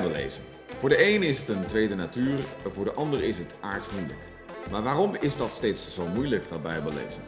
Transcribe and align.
Bijbel 0.00 0.16
lezen. 0.16 0.42
Voor 0.78 0.88
de 0.88 1.06
een 1.06 1.22
is 1.22 1.38
het 1.38 1.48
een 1.48 1.66
tweede 1.66 1.94
natuur, 1.94 2.38
voor 2.72 2.84
de 2.84 2.92
ander 2.92 3.22
is 3.22 3.38
het 3.38 3.54
aardsmoeilijk. 3.60 4.18
Maar 4.70 4.82
waarom 4.82 5.16
is 5.20 5.36
dat 5.36 5.52
steeds 5.52 5.94
zo 5.94 6.06
moeilijk, 6.06 6.48
dat 6.48 6.62
Bijbel 6.62 6.90
lezen? 6.90 7.22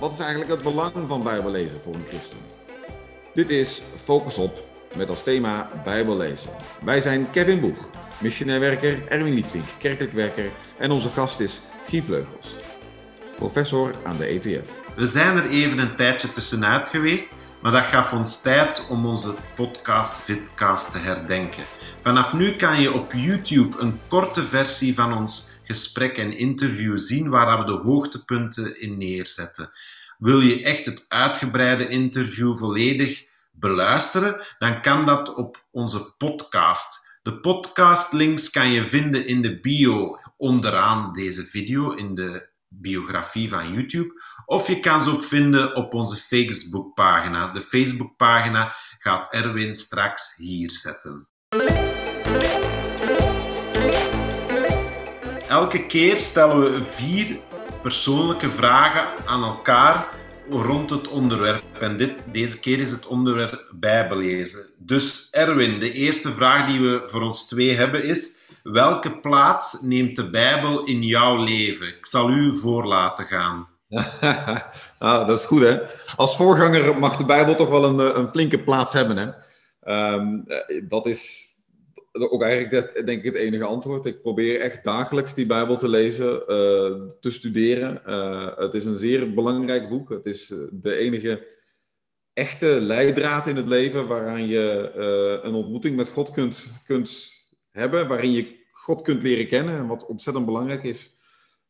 Wat 0.00 0.12
is 0.12 0.18
eigenlijk 0.18 0.50
het 0.50 0.62
belang 0.62 0.92
van 1.08 1.22
Bijbel 1.22 1.50
lezen 1.50 1.80
voor 1.80 1.94
een 1.94 2.04
christen? 2.08 2.38
Dit 3.34 3.50
is 3.50 3.82
Focus 3.96 4.38
op, 4.38 4.64
met 4.96 5.10
als 5.10 5.22
thema 5.22 5.70
Bijbel 5.84 6.16
lezen. 6.16 6.50
Wij 6.84 7.00
zijn 7.00 7.30
Kevin 7.30 7.60
Boeg, 7.60 7.88
missionair 8.20 8.60
werker, 8.60 9.08
Erwin 9.08 9.34
Liefdink, 9.34 9.64
kerkelijk 9.78 10.12
werker 10.12 10.50
en 10.78 10.90
onze 10.90 11.08
gast 11.08 11.40
is 11.40 11.60
Guy 11.88 12.02
Vleugels, 12.02 12.54
professor 13.36 13.94
aan 14.02 14.16
de 14.16 14.26
ETF. 14.26 14.70
We 14.96 15.06
zijn 15.06 15.36
er 15.36 15.48
even 15.48 15.78
een 15.78 15.96
tijdje 15.96 16.30
tussenuit 16.30 16.88
geweest, 16.88 17.34
maar 17.62 17.72
dat 17.72 17.84
gaf 17.84 18.12
ons 18.12 18.42
tijd 18.42 18.86
om 18.88 19.06
onze 19.06 19.34
podcast 19.54 20.18
Vidcast 20.18 20.92
te 20.92 20.98
herdenken. 20.98 21.64
Vanaf 22.00 22.32
nu 22.32 22.56
kan 22.56 22.80
je 22.80 22.92
op 22.92 23.12
YouTube 23.12 23.78
een 23.78 24.00
korte 24.08 24.44
versie 24.44 24.94
van 24.94 25.12
ons 25.12 25.52
gesprek 25.64 26.18
en 26.18 26.36
interview 26.36 26.98
zien 26.98 27.28
waar 27.28 27.58
we 27.58 27.64
de 27.64 27.72
hoogtepunten 27.72 28.80
in 28.80 28.98
neerzetten. 28.98 29.70
Wil 30.18 30.40
je 30.40 30.62
echt 30.62 30.86
het 30.86 31.04
uitgebreide 31.08 31.88
interview 31.88 32.56
volledig 32.56 33.26
beluisteren, 33.52 34.46
dan 34.58 34.82
kan 34.82 35.04
dat 35.04 35.34
op 35.34 35.64
onze 35.70 36.14
podcast. 36.18 37.08
De 37.22 37.40
podcastlinks 37.40 38.50
kan 38.50 38.70
je 38.70 38.84
vinden 38.84 39.26
in 39.26 39.42
de 39.42 39.60
bio 39.60 40.18
onderaan 40.36 41.12
deze 41.12 41.44
video, 41.44 41.90
in 41.90 42.14
de 42.14 42.48
biografie 42.68 43.48
van 43.48 43.72
YouTube. 43.72 44.22
Of 44.50 44.66
je 44.66 44.80
kan 44.80 45.02
ze 45.02 45.10
ook 45.10 45.24
vinden 45.24 45.76
op 45.76 45.94
onze 45.94 46.16
Facebookpagina. 46.16 47.48
De 47.48 47.60
Facebookpagina 47.60 48.74
gaat 48.98 49.32
Erwin 49.32 49.74
straks 49.74 50.36
hier 50.36 50.70
zetten. 50.70 51.28
Elke 55.48 55.86
keer 55.86 56.18
stellen 56.18 56.60
we 56.60 56.84
vier 56.84 57.40
persoonlijke 57.82 58.50
vragen 58.50 59.26
aan 59.26 59.42
elkaar 59.42 60.08
rond 60.48 60.90
het 60.90 61.08
onderwerp. 61.08 61.64
En 61.80 61.96
dit, 61.96 62.14
deze 62.32 62.60
keer 62.60 62.78
is 62.78 62.90
het 62.90 63.06
onderwerp 63.06 63.72
Bijbellezen. 63.74 64.70
Dus 64.78 65.28
Erwin, 65.30 65.80
de 65.80 65.92
eerste 65.92 66.32
vraag 66.32 66.66
die 66.70 66.80
we 66.80 67.02
voor 67.04 67.22
ons 67.22 67.48
twee 67.48 67.76
hebben 67.76 68.04
is: 68.04 68.38
welke 68.62 69.20
plaats 69.20 69.80
neemt 69.80 70.16
de 70.16 70.30
Bijbel 70.30 70.84
in 70.84 71.02
jouw 71.02 71.44
leven? 71.44 71.86
Ik 71.86 72.06
zal 72.06 72.30
u 72.30 72.56
voor 72.56 72.86
laten 72.86 73.24
gaan. 73.24 73.69
ah, 74.98 75.26
dat 75.26 75.38
is 75.38 75.44
goed, 75.44 75.60
hè? 75.60 75.78
Als 76.16 76.36
voorganger 76.36 76.98
mag 76.98 77.16
de 77.16 77.24
Bijbel 77.24 77.54
toch 77.54 77.68
wel 77.68 77.84
een, 77.84 78.18
een 78.18 78.28
flinke 78.28 78.62
plaats 78.62 78.92
hebben, 78.92 79.16
hè? 79.16 79.28
Um, 80.14 80.44
dat 80.88 81.06
is 81.06 81.48
ook 82.12 82.42
eigenlijk 82.42 83.06
denk 83.06 83.18
ik 83.18 83.24
het 83.24 83.34
enige 83.34 83.64
antwoord. 83.64 84.04
Ik 84.04 84.22
probeer 84.22 84.60
echt 84.60 84.84
dagelijks 84.84 85.34
die 85.34 85.46
Bijbel 85.46 85.76
te 85.76 85.88
lezen, 85.88 86.32
uh, 86.32 87.10
te 87.20 87.30
studeren. 87.30 88.02
Het 88.56 88.74
is 88.74 88.84
een 88.84 88.96
zeer 88.96 89.34
belangrijk 89.34 89.88
boek. 89.88 90.08
Het 90.10 90.26
is 90.26 90.52
de 90.70 90.94
enige 90.94 91.46
echte 92.32 92.66
leidraad 92.66 93.46
in 93.46 93.56
het 93.56 93.68
leven 93.68 94.06
waaraan 94.06 94.46
je 94.46 94.90
een 95.42 95.54
ontmoeting 95.54 95.96
met 95.96 96.08
God 96.08 96.30
kunt, 96.30 96.66
kunt 96.86 97.32
hebben, 97.70 98.08
waarin 98.08 98.32
je 98.32 98.58
God 98.70 99.02
kunt 99.02 99.22
leren 99.22 99.48
kennen 99.48 99.76
en 99.76 99.86
wat 99.86 100.06
ontzettend 100.06 100.46
belangrijk 100.46 100.82
is 100.82 101.14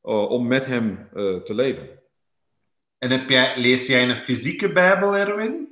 om 0.02 0.46
met 0.46 0.66
Hem 0.66 1.08
te 1.44 1.54
leven. 1.54 1.99
En 3.00 3.10
heb 3.10 3.28
jij, 3.28 3.52
lees 3.56 3.86
jij 3.86 4.08
een 4.08 4.16
fysieke 4.16 4.72
Bijbel, 4.72 5.16
Erwin? 5.16 5.68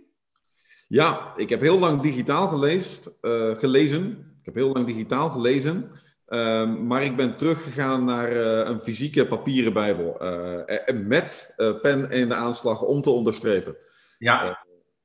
Ja, 0.88 1.32
ik 1.36 1.48
heb 1.48 1.60
heel 1.60 1.78
lang 1.78 2.02
digitaal 2.02 2.48
gelezen, 2.48 3.12
gelezen 3.58 4.28
heb 4.48 4.56
heel 4.56 4.72
lang 4.72 4.86
digitaal 4.86 5.30
gelezen. 5.30 5.90
Ehm, 6.26 6.86
maar 6.86 7.04
ik 7.04 7.16
ben 7.16 7.36
teruggegaan 7.36 8.04
naar 8.04 8.32
uh, 8.32 8.68
een 8.68 8.80
fysieke 8.80 9.26
papieren 9.26 9.72
Bijbel. 9.72 10.16
Uh, 10.22 11.00
met 11.06 11.54
pen 11.82 12.10
in 12.10 12.28
de 12.28 12.34
aanslag 12.34 12.82
om 12.82 13.00
te 13.00 13.10
onderstrepen. 13.10 13.76
Ja, 14.18 14.64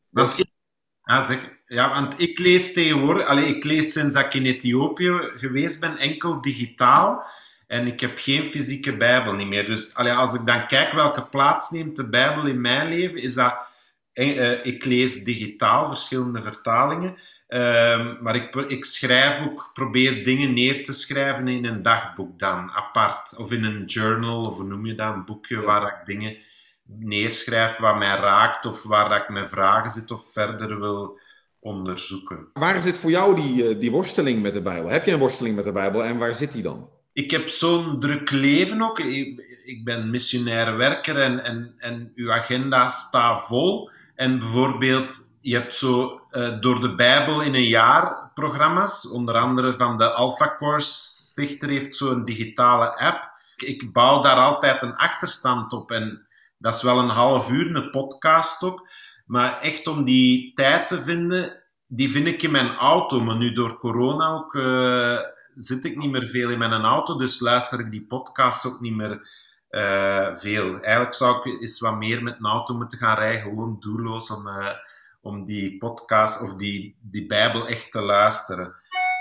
want, 0.10 0.32
dus... 0.32 0.40
ik, 0.40 0.52
ja, 1.04 1.24
zeg, 1.24 1.50
ja 1.66 1.90
want 1.90 2.20
ik 2.20 2.40
lees 2.40 2.74
tegenwoordig, 2.74 3.26
allee, 3.26 3.46
ik 3.46 3.64
lees 3.64 3.92
sinds 3.92 4.16
dat 4.16 4.26
ik 4.26 4.34
in 4.34 4.46
Ethiopië 4.46 5.12
geweest 5.36 5.80
ben, 5.80 5.98
enkel 5.98 6.42
digitaal. 6.42 7.26
En 7.74 7.88
ik 7.88 8.00
heb 8.00 8.12
geen 8.16 8.46
fysieke 8.46 8.98
Bijbel 8.98 9.34
niet 9.34 9.48
meer. 9.48 9.66
Dus 9.66 9.94
allee, 9.94 10.14
als 10.14 10.34
ik 10.34 10.46
dan 10.46 10.68
kijk 10.68 10.92
welke 10.92 11.26
plaats 11.26 11.70
neemt 11.70 11.96
de 11.96 12.10
Bijbel 12.10 12.46
in 12.46 12.62
mijn 12.62 12.90
leven, 12.90 13.22
is 13.22 13.34
dat. 13.34 13.56
ik 14.64 14.86
lees 14.86 15.24
digitaal 15.24 15.88
verschillende 15.88 16.42
vertalingen. 16.42 17.18
Um, 17.48 18.18
maar 18.22 18.36
ik, 18.36 18.56
ik 18.56 18.86
schrijf 18.86 19.44
ook, 19.44 19.70
probeer 19.74 20.24
dingen 20.24 20.54
neer 20.54 20.84
te 20.84 20.94
schrijven 20.94 21.48
in 21.48 21.66
een 21.66 21.82
dagboek 21.82 22.40
dan, 22.40 22.72
apart. 22.72 23.38
Of 23.38 23.52
in 23.52 23.64
een 23.64 23.86
journal, 23.86 24.42
of 24.42 24.58
hoe 24.58 24.66
noem 24.66 24.86
je 24.86 24.96
dat, 24.96 25.14
een 25.14 25.26
boekje 25.26 25.62
waar 25.62 25.88
ik 25.88 26.06
dingen 26.06 26.38
neerschrijf 26.84 27.78
wat 27.78 27.98
mij 27.98 28.16
raakt, 28.16 28.66
of 28.66 28.84
waar 28.84 29.22
ik 29.22 29.30
mijn 29.30 29.50
vragen 29.50 29.92
zit 29.92 30.12
of 30.12 30.32
verder 30.32 30.80
wil 30.80 31.20
onderzoeken. 31.60 32.48
Waar 32.54 32.82
zit 32.82 32.98
voor 32.98 33.12
jou 33.12 33.36
die, 33.36 33.68
eh, 33.68 33.80
die 33.80 33.92
worsteling 33.92 34.42
met 34.42 34.54
de 34.54 34.62
Bijbel? 34.62 34.90
Heb 34.90 35.06
je 35.06 35.12
een 35.12 35.20
worsteling 35.20 35.56
met 35.56 35.66
de 35.66 35.72
Bijbel 35.72 36.04
en 36.04 36.18
waar 36.18 36.36
zit 36.36 36.52
die 36.52 36.64
dan? 36.64 36.90
Ik 37.14 37.32
heb 37.32 37.48
zo'n 37.48 38.00
druk 38.00 38.32
leven 38.32 38.82
ook. 38.82 39.00
Ik, 39.00 39.40
ik 39.64 39.84
ben 39.84 40.10
missionair 40.10 40.78
werker 40.78 41.22
en, 41.22 41.44
en, 41.44 41.74
en 41.78 42.12
uw 42.16 42.32
agenda 42.32 42.90
staat 42.90 43.46
vol. 43.46 43.90
En 44.16 44.40
bijvoorbeeld 44.40 45.36
je 45.42 45.54
hebt 45.54 45.76
zo 45.76 46.22
uh, 46.32 46.62
door 46.62 46.80
de 46.80 46.96
Bijbel 46.96 47.42
in 47.42 47.56
een 47.56 47.68
jaar 47.68 48.32
programma's, 48.34 49.10
onder 49.10 49.36
andere 49.36 49.74
van 49.74 49.98
de 49.98 50.12
Alpha 50.12 50.56
Course 50.56 50.92
stichter 51.32 51.70
heeft 51.70 51.96
zo'n 51.96 52.26
digitale 52.26 52.98
app. 52.98 53.32
Ik, 53.56 53.68
ik, 53.68 53.94
bouw 53.94 54.22
daar 54.22 54.38
altijd 54.38 54.82
een 54.82 54.96
achterstand 54.96 55.74
op 55.74 55.92
en 55.92 56.28
dat 56.58 56.76
is 56.76 56.82
wel 56.82 57.00
een 57.00 57.10
half 57.10 57.52
uur, 57.52 57.76
een 57.76 57.90
podcast 57.90 58.64
ook. 58.64 58.88
Maar 59.26 59.60
echt 59.60 59.88
om 59.88 60.04
die 60.04 60.54
tijd 60.54 60.88
te 60.88 61.02
vinden, 61.02 61.64
die 61.88 62.10
vind 62.10 62.28
ik 62.28 62.44
in 62.44 62.52
mijn 62.52 62.76
auto. 62.76 63.22
Maar 63.22 63.36
nu 63.36 63.52
door 63.52 63.78
corona 63.78 64.28
ook 64.28 64.54
uh, 64.54 65.20
zit 65.56 65.86
ik 65.86 65.98
niet 65.98 66.12
meer 66.12 66.26
veel 66.26 66.50
in 66.50 66.58
mijn 66.58 66.72
auto, 66.84 67.18
dus 67.18 67.40
luister 67.40 67.80
ik 67.80 67.92
die 67.92 68.06
podcast 68.06 68.66
ook 68.66 68.80
niet 68.80 68.96
meer 68.96 69.28
uh, 69.70 70.36
veel. 70.36 70.80
Eigenlijk 70.80 71.14
zou 71.14 71.38
ik 71.38 71.62
eens 71.62 71.80
wat 71.80 71.98
meer 71.98 72.24
met 72.24 72.36
een 72.40 72.46
auto 72.46 72.76
moeten 72.76 72.98
gaan 72.98 73.18
rijden, 73.18 73.44
gewoon 73.44 73.78
doelloos 73.80 74.30
om 74.30 74.48
om 75.24 75.46
die 75.46 75.78
podcast 75.78 76.42
of 76.42 76.56
die, 76.56 76.96
die 77.02 77.26
Bijbel 77.26 77.68
echt 77.68 77.92
te 77.92 78.02
luisteren. 78.02 78.76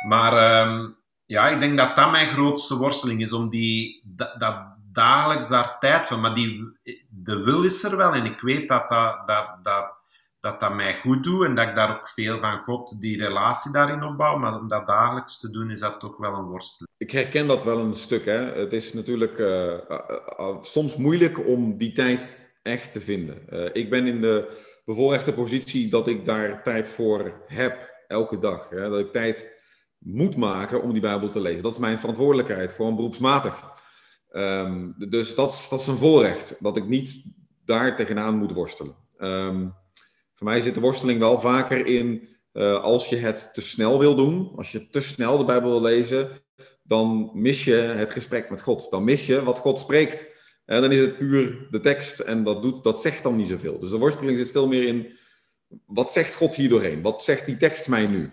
Maar 0.08 0.66
um, 0.66 0.96
ja, 1.24 1.48
ik 1.48 1.60
denk 1.60 1.78
dat 1.78 1.96
dat 1.96 2.10
mijn 2.10 2.28
grootste 2.28 2.76
worsteling 2.76 3.20
is, 3.20 3.32
om 3.32 3.48
die, 3.48 4.02
dat, 4.04 4.40
dat 4.40 4.56
dagelijks 4.92 5.48
daar 5.48 5.78
tijd 5.78 6.06
van. 6.06 6.20
Maar 6.20 6.34
die, 6.34 6.78
de 7.10 7.42
wil 7.42 7.62
is 7.62 7.84
er 7.84 7.96
wel 7.96 8.12
en 8.12 8.24
ik 8.24 8.40
weet 8.40 8.68
dat 8.68 8.88
dat, 8.88 9.26
dat, 9.26 9.48
dat, 9.62 9.92
dat, 10.42 10.60
dat 10.60 10.74
mij 10.74 11.00
goed 11.00 11.24
doet 11.24 11.44
en 11.44 11.54
dat 11.54 11.68
ik 11.68 11.74
daar 11.74 11.96
ook 11.96 12.08
veel 12.08 12.38
van 12.38 12.58
God, 12.58 13.00
die 13.00 13.18
relatie 13.18 13.72
daarin 13.72 14.02
opbouw. 14.02 14.36
Maar 14.36 14.60
om 14.60 14.68
dat 14.68 14.86
dagelijks 14.86 15.40
te 15.40 15.50
doen, 15.50 15.70
is 15.70 15.80
dat 15.80 16.00
toch 16.00 16.16
wel 16.16 16.34
een 16.34 16.44
worsteling. 16.44 16.94
Ik 16.96 17.10
herken 17.10 17.46
dat 17.46 17.64
wel 17.64 17.78
een 17.78 17.94
stuk. 17.94 18.24
Hè. 18.24 18.60
Het 18.60 18.72
is 18.72 18.92
natuurlijk 18.92 19.38
uh, 19.38 19.48
uh, 19.48 19.98
uh, 20.38 20.62
soms 20.62 20.96
moeilijk 20.96 21.46
om 21.46 21.76
die 21.78 21.92
tijd 21.92 22.52
echt 22.62 22.92
te 22.92 23.00
vinden. 23.00 23.74
ik 23.74 23.90
ben 23.90 24.06
in 24.06 24.20
de 24.20 24.60
bevoorrechte 24.84 25.32
positie 25.32 25.88
dat 25.88 26.08
ik 26.08 26.26
daar 26.26 26.62
tijd 26.62 26.88
voor 26.88 27.42
heb, 27.46 28.04
elke 28.06 28.38
dag. 28.38 28.68
Hè? 28.70 28.88
Dat 28.88 28.98
ik 28.98 29.12
tijd 29.12 29.50
moet 29.98 30.36
maken 30.36 30.82
om 30.82 30.92
die 30.92 31.00
Bijbel 31.00 31.28
te 31.28 31.40
lezen. 31.40 31.62
Dat 31.62 31.72
is 31.72 31.78
mijn 31.78 31.98
verantwoordelijkheid, 31.98 32.72
gewoon 32.72 32.96
beroepsmatig. 32.96 33.70
Um, 34.32 34.94
dus 34.98 35.34
dat 35.34 35.50
is, 35.50 35.68
dat 35.68 35.80
is 35.80 35.86
een 35.86 35.96
voorrecht, 35.96 36.62
dat 36.62 36.76
ik 36.76 36.86
niet 36.86 37.34
daar 37.64 37.96
tegenaan 37.96 38.38
moet 38.38 38.52
worstelen. 38.52 38.94
Um, 39.18 39.74
voor 40.42 40.50
mij 40.50 40.60
zit 40.60 40.74
de 40.74 40.80
worsteling 40.80 41.18
wel 41.18 41.40
vaker 41.40 41.86
in 41.86 42.28
uh, 42.52 42.82
als 42.82 43.08
je 43.08 43.16
het 43.16 43.50
te 43.54 43.60
snel 43.60 43.98
wil 43.98 44.14
doen, 44.14 44.52
als 44.56 44.72
je 44.72 44.88
te 44.88 45.00
snel 45.00 45.38
de 45.38 45.44
Bijbel 45.44 45.70
wil 45.70 45.82
lezen, 45.82 46.42
dan 46.82 47.30
mis 47.34 47.64
je 47.64 47.74
het 47.74 48.10
gesprek 48.10 48.50
met 48.50 48.62
God. 48.62 48.90
Dan 48.90 49.04
mis 49.04 49.26
je 49.26 49.42
wat 49.42 49.58
God 49.58 49.78
spreekt. 49.78 50.30
En 50.64 50.80
dan 50.80 50.92
is 50.92 51.00
het 51.00 51.18
puur 51.18 51.66
de 51.70 51.80
tekst 51.80 52.18
en 52.18 52.44
dat, 52.44 52.62
doet, 52.62 52.84
dat 52.84 53.00
zegt 53.00 53.22
dan 53.22 53.36
niet 53.36 53.48
zoveel. 53.48 53.78
Dus 53.78 53.90
de 53.90 53.98
worsteling 53.98 54.38
zit 54.38 54.50
veel 54.50 54.68
meer 54.68 54.84
in, 54.84 55.18
wat 55.86 56.12
zegt 56.12 56.34
God 56.34 56.54
hier 56.54 56.68
doorheen? 56.68 57.02
Wat 57.02 57.22
zegt 57.22 57.46
die 57.46 57.56
tekst 57.56 57.88
mij 57.88 58.06
nu? 58.06 58.32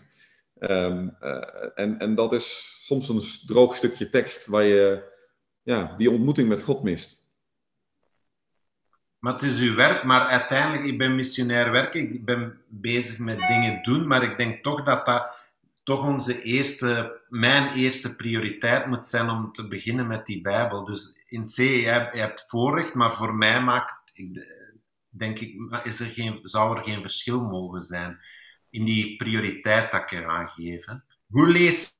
Um, 0.59 1.17
uh, 1.21 1.43
en, 1.75 1.99
en 1.99 2.15
dat 2.15 2.33
is 2.33 2.79
soms 2.83 3.09
een 3.09 3.21
droog 3.45 3.75
stukje 3.75 4.09
tekst 4.09 4.45
waar 4.45 4.63
je 4.63 5.03
ja, 5.63 5.95
die 5.97 6.11
ontmoeting 6.11 6.47
met 6.47 6.61
God 6.61 6.83
mist. 6.83 7.18
Maar 9.19 9.33
het 9.33 9.41
is 9.41 9.59
uw 9.59 9.75
werk, 9.75 10.03
maar 10.03 10.27
uiteindelijk, 10.27 10.83
ik 10.83 10.97
ben 10.97 11.15
missionair 11.15 11.71
werken, 11.71 12.13
ik 12.13 12.25
ben 12.25 12.61
bezig 12.67 13.19
met 13.19 13.37
dingen 13.37 13.83
doen, 13.83 14.07
maar 14.07 14.23
ik 14.23 14.37
denk 14.37 14.63
toch 14.63 14.83
dat 14.83 15.05
dat 15.05 15.47
toch 15.83 16.07
onze 16.07 16.41
eerste, 16.41 17.21
mijn 17.29 17.73
eerste 17.73 18.15
prioriteit 18.15 18.85
moet 18.85 19.05
zijn 19.05 19.29
om 19.29 19.51
te 19.51 19.67
beginnen 19.67 20.07
met 20.07 20.25
die 20.25 20.41
Bijbel. 20.41 20.85
Dus 20.85 21.19
in 21.25 21.43
C, 21.43 21.55
je 21.55 22.09
hebt, 22.11 22.45
voorrecht, 22.47 22.93
maar 22.93 23.13
voor 23.13 23.35
mij 23.35 23.61
maakt, 23.61 24.13
denk 25.09 25.39
ik, 25.39 25.55
is 25.83 25.99
er 25.99 26.05
geen, 26.05 26.39
zou 26.43 26.77
er 26.77 26.83
geen 26.83 27.01
verschil 27.01 27.41
mogen 27.41 27.81
zijn 27.81 28.19
in 28.69 28.85
die 28.85 29.15
prioriteit 29.15 29.91
dat 29.91 30.01
ik 30.01 30.11
eraan 30.11 30.49
geef. 30.49 30.85
hoe 31.27 31.47
lees 31.47 31.95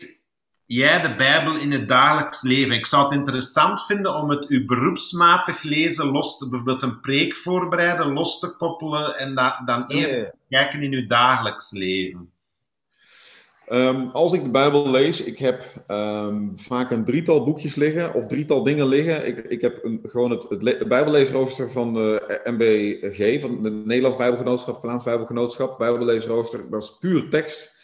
jij 0.72 1.02
de 1.02 1.16
Bijbel 1.16 1.58
in 1.58 1.72
het 1.72 1.88
dagelijks 1.88 2.42
leven? 2.42 2.76
Ik 2.76 2.86
zou 2.86 3.04
het 3.04 3.12
interessant 3.12 3.86
vinden 3.86 4.16
om 4.16 4.30
het 4.30 4.48
uw 4.48 4.66
beroepsmatig 4.66 5.64
lezen 5.64 6.12
los 6.12 6.38
te, 6.38 6.50
bijvoorbeeld 6.50 6.82
een 6.82 7.00
preek 7.00 7.34
voorbereiden, 7.34 8.14
los 8.14 8.40
te 8.40 8.56
koppelen 8.56 9.18
en 9.18 9.36
da, 9.36 9.62
dan 9.66 9.88
eerder 9.88 10.34
kijken 10.50 10.82
in 10.82 10.94
uw 10.94 11.06
dagelijks 11.06 11.72
leven. 11.72 12.32
Ehm, 13.68 14.08
als 14.08 14.34
ik 14.34 14.44
de 14.44 14.50
Bijbel 14.50 14.90
lees, 14.90 15.24
ik 15.24 15.40
heb 15.40 15.64
um, 15.88 16.58
vaak 16.58 16.92
een 16.92 17.06
drietal 17.06 17.44
boekjes 17.44 17.76
liggen 17.76 18.14
of 18.14 18.28
drietal 18.28 18.64
dingen 18.64 18.88
liggen. 18.88 19.28
Ik, 19.28 19.38
ik 19.38 19.62
heb 19.62 19.84
een, 19.84 20.00
gewoon 20.04 20.32
het, 20.32 20.46
het 20.50 20.88
Bijbelleesrooster 20.88 21.72
van 21.72 21.94
de 21.94 22.42
MBG, 22.44 23.42
van 23.42 23.64
het 23.64 23.86
Nederlands 23.86 24.18
Bijbelgenootschap, 24.18 24.80
Vlaams 24.82 25.04
Bijbelgenootschap, 25.04 25.78
Bijbelleesrooster. 25.78 26.70
Dat 26.70 26.84
is 26.84 26.98
puur 27.00 27.30
tekst. 27.30 27.79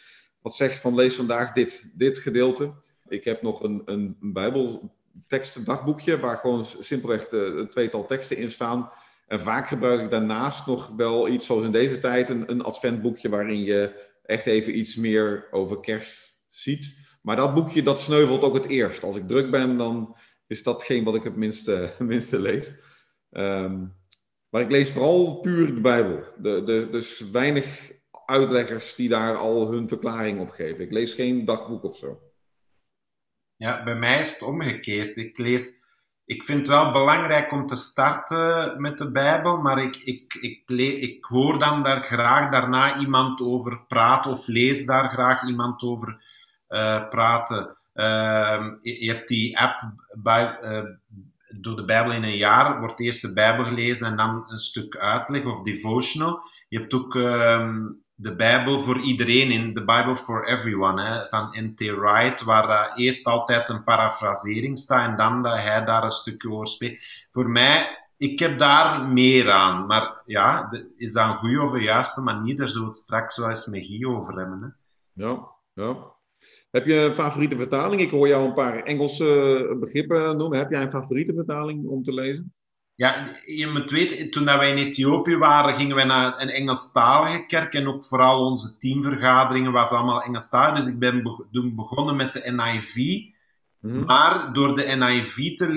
Wat 0.46 0.56
zegt 0.56 0.78
van 0.78 0.94
lees 0.94 1.14
vandaag 1.14 1.52
dit, 1.52 1.90
dit 1.94 2.18
gedeelte. 2.18 2.72
Ik 3.08 3.24
heb 3.24 3.42
nog 3.42 3.62
een, 3.62 3.82
een, 3.84 4.16
een 4.20 4.32
Bijbeltekstdagboekje 4.32 6.20
waar 6.20 6.36
gewoon 6.36 6.64
simpelweg 6.64 7.26
een 7.30 7.68
tweetal 7.70 8.06
teksten 8.06 8.36
in 8.36 8.50
staan. 8.50 8.90
En 9.26 9.40
vaak 9.40 9.68
gebruik 9.68 10.00
ik 10.00 10.10
daarnaast 10.10 10.66
nog 10.66 10.92
wel 10.96 11.28
iets 11.28 11.46
zoals 11.46 11.64
in 11.64 11.72
deze 11.72 11.98
tijd 11.98 12.28
een, 12.28 12.50
een 12.50 12.62
adventboekje 12.62 13.28
waarin 13.28 13.62
je 13.62 14.08
echt 14.22 14.46
even 14.46 14.78
iets 14.78 14.96
meer 14.96 15.48
over 15.50 15.80
kerst 15.80 16.38
ziet. 16.48 16.96
Maar 17.22 17.36
dat 17.36 17.54
boekje, 17.54 17.82
dat 17.82 18.00
sneuvelt 18.00 18.42
ook 18.42 18.54
het 18.54 18.66
eerst. 18.66 19.02
Als 19.02 19.16
ik 19.16 19.28
druk 19.28 19.50
ben, 19.50 19.76
dan 19.76 20.16
is 20.46 20.62
dat 20.62 20.82
geen 20.82 21.04
wat 21.04 21.14
ik 21.14 21.24
het 21.24 21.36
minste, 21.36 21.94
minste 21.98 22.40
lees. 22.40 22.72
Um, 23.30 23.94
maar 24.48 24.62
ik 24.62 24.70
lees 24.70 24.90
vooral 24.90 25.40
puur 25.40 25.74
de 25.74 25.80
Bijbel. 25.80 26.24
De, 26.38 26.62
de, 26.64 26.88
dus 26.90 27.30
weinig 27.30 27.94
uitleggers 28.26 28.94
die 28.94 29.08
daar 29.08 29.36
al 29.36 29.70
hun 29.70 29.88
verklaring 29.88 30.40
op 30.40 30.50
geven. 30.50 30.84
Ik 30.84 30.92
lees 30.92 31.14
geen 31.14 31.44
dagboek 31.44 31.82
of 31.82 31.96
zo. 31.96 32.20
Ja, 33.56 33.84
bij 33.84 33.96
mij 33.96 34.18
is 34.18 34.32
het 34.32 34.42
omgekeerd. 34.42 35.16
Ik 35.16 35.38
lees 35.38 35.84
ik 36.26 36.42
vind 36.42 36.58
het 36.58 36.68
wel 36.68 36.90
belangrijk 36.90 37.52
om 37.52 37.66
te 37.66 37.76
starten 37.76 38.80
met 38.80 38.98
de 38.98 39.10
Bijbel, 39.10 39.56
maar 39.56 39.82
ik, 39.82 39.96
ik, 39.96 40.34
ik, 40.34 40.70
ik 41.00 41.24
hoor 41.24 41.58
dan 41.58 41.82
daar 41.82 42.02
graag 42.02 42.50
daarna 42.50 42.98
iemand 42.98 43.40
over 43.40 43.80
praten 43.88 44.30
of 44.30 44.46
lees 44.46 44.86
daar 44.86 45.08
graag 45.08 45.46
iemand 45.46 45.82
over 45.82 46.24
uh, 46.68 47.08
praten. 47.08 47.76
Uh, 47.94 48.66
je, 48.80 49.12
hebt 49.12 49.28
die 49.28 49.58
app 49.58 49.92
bij, 50.12 50.58
uh, 50.60 50.84
door 51.60 51.76
de 51.76 51.84
Bijbel 51.84 52.12
in 52.12 52.22
een 52.22 52.36
jaar, 52.36 52.78
wordt 52.80 53.00
eerst 53.00 53.22
de 53.22 53.32
Bijbel 53.32 53.64
gelezen 53.64 54.06
en 54.06 54.16
dan 54.16 54.44
een 54.46 54.58
stuk 54.58 54.96
uitleg 54.96 55.44
of 55.44 55.62
devotional. 55.62 56.40
Je 56.68 56.78
hebt 56.78 56.94
ook 56.94 57.16
ehm, 57.16 57.84
de 58.18 58.34
Bijbel 58.34 58.80
voor 58.80 59.00
iedereen 59.00 59.50
in, 59.50 59.72
de 59.74 59.84
Bible 59.84 60.16
for 60.16 60.46
Everyone, 60.46 61.02
hè, 61.02 61.28
van 61.28 61.56
N.T. 61.60 61.80
Wright, 61.80 62.42
waar 62.42 62.94
eerst 62.94 63.26
altijd 63.26 63.68
een 63.68 63.84
parafrasering 63.84 64.78
staat 64.78 65.10
en 65.10 65.16
dan 65.16 65.42
dat 65.42 65.62
hij 65.62 65.84
daar 65.84 66.04
een 66.04 66.10
stukje 66.10 66.50
over 66.50 66.66
spreekt. 66.66 67.28
Voor 67.30 67.50
mij, 67.50 68.06
ik 68.16 68.38
heb 68.38 68.58
daar 68.58 69.06
meer 69.06 69.50
aan, 69.50 69.86
maar 69.86 70.22
ja, 70.26 70.70
is 70.96 71.12
dat 71.12 71.28
een 71.28 71.36
goede 71.36 71.62
of 71.62 71.72
een 71.72 71.82
juiste 71.82 72.20
manier? 72.20 72.56
Daar 72.56 72.68
zullen 72.68 72.82
we 72.82 72.88
het 72.88 72.96
straks 72.96 73.36
wel 73.36 73.48
eens 73.48 73.66
met 73.66 73.86
Guy 73.86 74.04
over 74.04 74.38
hebben. 74.38 74.62
Hè. 74.62 74.68
Ja, 75.24 75.48
ja. 75.72 76.14
Heb 76.70 76.86
je 76.86 76.94
een 76.94 77.14
favoriete 77.14 77.56
vertaling? 77.56 78.00
Ik 78.00 78.10
hoor 78.10 78.28
jou 78.28 78.46
een 78.46 78.54
paar 78.54 78.82
Engelse 78.82 79.76
begrippen 79.80 80.36
noemen. 80.36 80.58
Heb 80.58 80.70
jij 80.70 80.82
een 80.82 80.90
favoriete 80.90 81.34
vertaling 81.34 81.86
om 81.86 82.02
te 82.02 82.12
lezen? 82.12 82.54
Ja, 82.96 83.28
je 83.46 83.66
moet 83.66 83.90
weten, 83.90 84.30
toen 84.30 84.44
wij 84.44 84.70
in 84.70 84.86
Ethiopië 84.86 85.36
waren, 85.36 85.74
gingen 85.74 85.96
wij 85.96 86.04
naar 86.04 86.42
een 86.42 86.48
Engelstalige 86.48 87.46
kerk. 87.46 87.74
En 87.74 87.88
ook 87.88 88.04
vooral 88.04 88.44
onze 88.44 88.78
teamvergaderingen 88.78 89.72
was 89.72 89.90
allemaal 89.90 90.22
Engelstalig. 90.22 90.84
Dus 90.84 90.92
ik 90.92 90.98
ben 90.98 91.22
begonnen 91.74 92.16
met 92.16 92.32
de 92.32 92.50
NIV. 92.50 93.24
Mhm. 93.80 94.04
Maar 94.04 94.52
door 94.52 94.76
de 94.76 94.82
NIV 94.82 95.54
te 95.54 95.72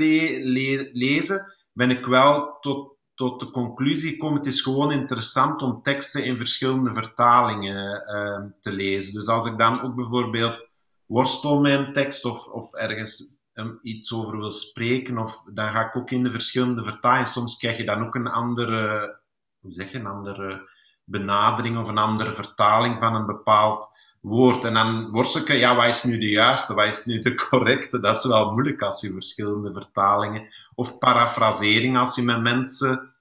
lezen, 0.94 1.54
ben 1.74 1.90
ik 1.90 2.06
wel 2.06 2.58
tot, 2.60 2.98
tot 3.16 3.40
de 3.40 3.50
conclusie 3.50 4.10
gekomen: 4.10 4.38
het 4.38 4.48
is 4.48 4.62
gewoon 4.62 4.92
interessant 4.92 5.62
om 5.62 5.82
teksten 5.82 6.24
in 6.24 6.38
verschillende 6.38 6.94
vertalingen 6.94 8.04
uh, 8.08 8.52
te 8.62 8.72
lezen. 8.72 9.14
Dus 9.14 9.28
als 9.28 9.46
ik 9.46 9.58
dan 9.58 9.82
ook 9.82 9.96
bijvoorbeeld 9.96 10.70
worstel 11.06 11.60
met 11.60 11.80
een 11.80 11.94
tekst 11.94 12.26
of, 12.26 12.48
of 12.48 12.74
ergens 12.74 13.39
iets 13.82 14.14
over 14.14 14.38
wil 14.38 14.52
spreken, 14.52 15.18
of 15.18 15.44
dan 15.54 15.70
ga 15.70 15.86
ik 15.86 15.96
ook 15.96 16.12
in 16.12 16.24
de 16.24 16.32
verschillende 16.32 16.84
vertalingen. 16.84 17.28
Soms 17.28 17.58
krijg 17.58 17.78
je 17.78 17.86
dan 17.86 18.06
ook 18.06 18.16
een 18.16 18.28
andere, 18.28 19.20
hoe 19.60 19.74
zeg 19.74 19.92
je, 19.92 19.98
een 19.98 20.06
andere 20.06 20.70
benadering 21.04 21.78
of 21.78 21.88
een 21.88 21.98
andere 21.98 22.32
vertaling 22.32 23.00
van 23.00 23.16
een 23.16 23.26
bepaald 23.26 23.98
woord. 24.22 24.64
En 24.64 24.74
dan 24.74 25.12
worstel 25.12 25.42
ik, 25.42 25.48
ja, 25.48 25.76
wat 25.76 25.86
is 25.86 26.04
nu 26.04 26.18
de 26.18 26.30
juiste, 26.30 26.74
wat 26.74 26.86
is 26.86 27.06
nu 27.06 27.20
de 27.20 27.36
correcte? 27.50 28.00
Dat 28.00 28.18
is 28.18 28.26
wel 28.26 28.52
moeilijk 28.52 28.82
als 28.82 29.02
je 29.02 29.12
verschillende 29.12 29.74
vertalingen, 29.74 30.48
of 30.76 30.98
parafrasering 30.98 31.98
als 31.98 32.16
je 32.16 32.22
met 32.22 32.42
mensen, 32.42 33.14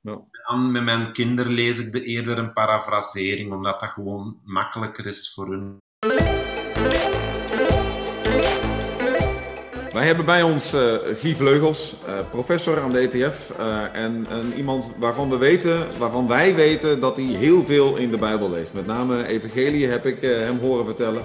ja. 0.00 0.20
met 0.56 0.82
mijn 0.82 1.12
kinderen 1.12 1.52
lees 1.52 1.78
ik 1.78 1.92
de 1.92 2.02
eerder 2.02 2.38
een 2.38 2.52
parafrasering, 2.52 3.52
omdat 3.52 3.80
dat 3.80 3.88
gewoon 3.88 4.40
makkelijker 4.44 5.06
is 5.06 5.32
voor 5.34 5.48
hun. 5.50 5.78
Wij 10.00 10.08
hebben 10.08 10.26
bij 10.26 10.42
ons 10.42 10.74
uh, 10.74 10.94
Guy 11.16 11.34
Vleugels, 11.34 11.96
uh, 12.06 12.30
professor 12.30 12.80
aan 12.80 12.92
de 12.92 12.98
ETF. 12.98 13.50
Eh, 13.50 13.94
en, 13.94 14.26
en, 14.28 14.52
iemand 14.56 14.90
waarvan 14.98 15.30
we 15.30 15.36
weten, 15.36 15.98
waarvan 15.98 16.28
wij 16.28 16.54
weten 16.54 17.00
dat 17.00 17.16
hij 17.16 17.24
heel 17.24 17.64
veel 17.64 17.96
in 17.96 18.10
de 18.10 18.16
Bijbel 18.16 18.50
leest. 18.50 18.72
Met 18.72 18.86
name 18.86 19.26
Evangelie 19.26 19.86
heb 19.86 20.06
ik 20.06 20.20
hem 20.20 20.58
horen 20.58 20.84
vertellen. 20.84 21.24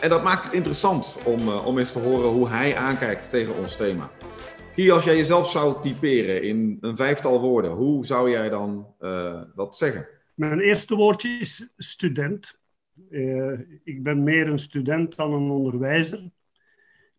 en 0.00 0.08
dat 0.08 0.22
maakt 0.22 0.44
het 0.44 0.52
interessant 0.52 1.18
om, 1.24 1.48
om 1.48 1.78
eens 1.78 1.92
te 1.92 1.98
horen 1.98 2.28
hoe 2.28 2.48
hij 2.48 2.76
aankijkt 2.76 3.30
tegen 3.30 3.56
ons 3.56 3.76
thema. 3.76 4.10
Guy, 4.74 4.90
als 4.90 5.04
jij 5.04 5.16
jezelf 5.16 5.50
zou 5.50 5.82
typeren 5.82 6.42
in 6.42 6.78
een 6.80 6.96
vijftal 6.96 7.40
woorden, 7.40 7.70
hoe 7.70 8.06
zou 8.06 8.30
jij 8.30 8.48
dan 8.48 8.86
dat 9.54 9.76
zeggen? 9.76 10.08
Mijn 10.34 10.60
eerste 10.60 10.94
woordje 10.94 11.28
is 11.28 11.68
student. 11.76 12.58
ik 13.84 14.02
ben 14.02 14.22
meer 14.22 14.48
een 14.48 14.58
student 14.58 15.16
dan 15.16 15.32
een 15.32 15.50
onderwijzer 15.50 16.30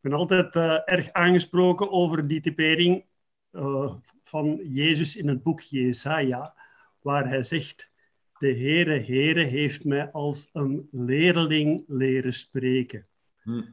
ben 0.09 0.17
altijd 0.17 0.55
uh, 0.55 0.79
erg 0.85 1.11
aangesproken 1.11 1.91
over 1.91 2.27
die 2.27 2.41
typering 2.41 3.05
uh, 3.51 3.95
van 4.23 4.59
Jezus 4.63 5.15
in 5.15 5.27
het 5.27 5.43
boek 5.43 5.61
Jesaja, 5.61 6.55
waar 7.01 7.27
hij 7.27 7.43
zegt, 7.43 7.89
de 8.39 8.47
Heere, 8.47 8.99
Heere 8.99 9.43
heeft 9.43 9.83
mij 9.83 10.11
als 10.11 10.49
een 10.53 10.87
leerling 10.91 11.83
leren 11.87 12.33
spreken. 12.33 13.07
Hm. 13.41 13.63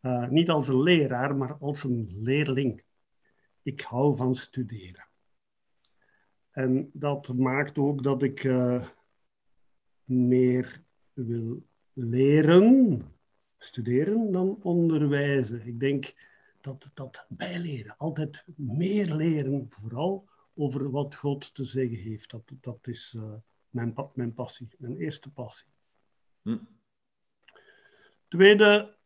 Uh, 0.00 0.28
niet 0.28 0.50
als 0.50 0.68
een 0.68 0.82
leraar, 0.82 1.36
maar 1.36 1.56
als 1.60 1.84
een 1.84 2.10
leerling. 2.22 2.82
Ik 3.62 3.80
hou 3.80 4.16
van 4.16 4.34
studeren. 4.34 5.08
En 6.50 6.90
dat 6.92 7.34
maakt 7.34 7.78
ook 7.78 8.02
dat 8.02 8.22
ik 8.22 8.44
meer 10.04 10.82
wil 11.12 11.66
leren, 11.92 13.02
studeren 13.64 14.32
dan 14.32 14.58
onderwijzen. 14.62 15.66
Ik 15.66 15.80
denk 15.80 16.14
dat 16.60 16.90
dat 16.94 17.26
bijleren, 17.28 17.96
altijd 17.96 18.44
meer 18.56 19.14
leren, 19.14 19.66
vooral 19.68 20.28
over 20.54 20.90
wat 20.90 21.14
God 21.14 21.54
te 21.54 21.64
zeggen 21.64 21.96
heeft. 21.96 22.30
Dat, 22.30 22.42
dat 22.60 22.78
is 22.82 23.14
uh, 23.16 23.32
mijn, 23.70 23.94
mijn 24.14 24.34
passie, 24.34 24.68
mijn 24.78 24.96
eerste 24.96 25.30
passie. 25.30 25.66
Hm. 26.42 26.58
Tweede 28.28 28.96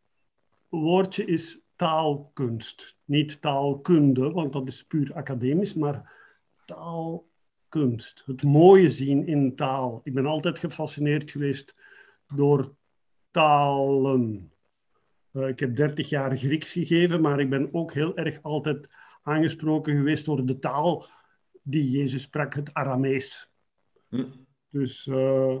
woordje 0.69 1.25
is 1.25 1.59
taalkunst. 1.75 2.97
Niet 3.05 3.41
taalkunde, 3.41 4.31
want 4.31 4.53
dat 4.53 4.67
is 4.67 4.83
puur 4.83 5.13
academisch, 5.13 5.73
maar 5.73 6.13
taalkunst. 6.65 8.23
Het 8.25 8.43
mooie 8.43 8.91
zien 8.91 9.27
in 9.27 9.55
taal. 9.55 10.01
Ik 10.03 10.13
ben 10.13 10.25
altijd 10.25 10.59
gefascineerd 10.59 11.31
geweest 11.31 11.75
door 12.35 12.75
talen. 13.37 14.51
Uh, 15.33 15.47
ik 15.47 15.59
heb 15.59 15.75
30 15.75 16.09
jaar 16.09 16.37
Grieks 16.37 16.71
gegeven, 16.71 17.21
maar 17.21 17.39
ik 17.39 17.49
ben 17.49 17.73
ook 17.73 17.93
heel 17.93 18.17
erg 18.17 18.39
altijd 18.41 18.87
aangesproken 19.21 19.95
geweest 19.95 20.25
door 20.25 20.45
de 20.45 20.59
taal 20.59 21.05
die 21.63 21.89
Jezus 21.89 22.21
sprak, 22.21 22.53
het 22.53 22.73
Aramees. 22.73 23.49
Hm. 24.09 24.25
Dus 24.69 25.07
uh, 25.07 25.55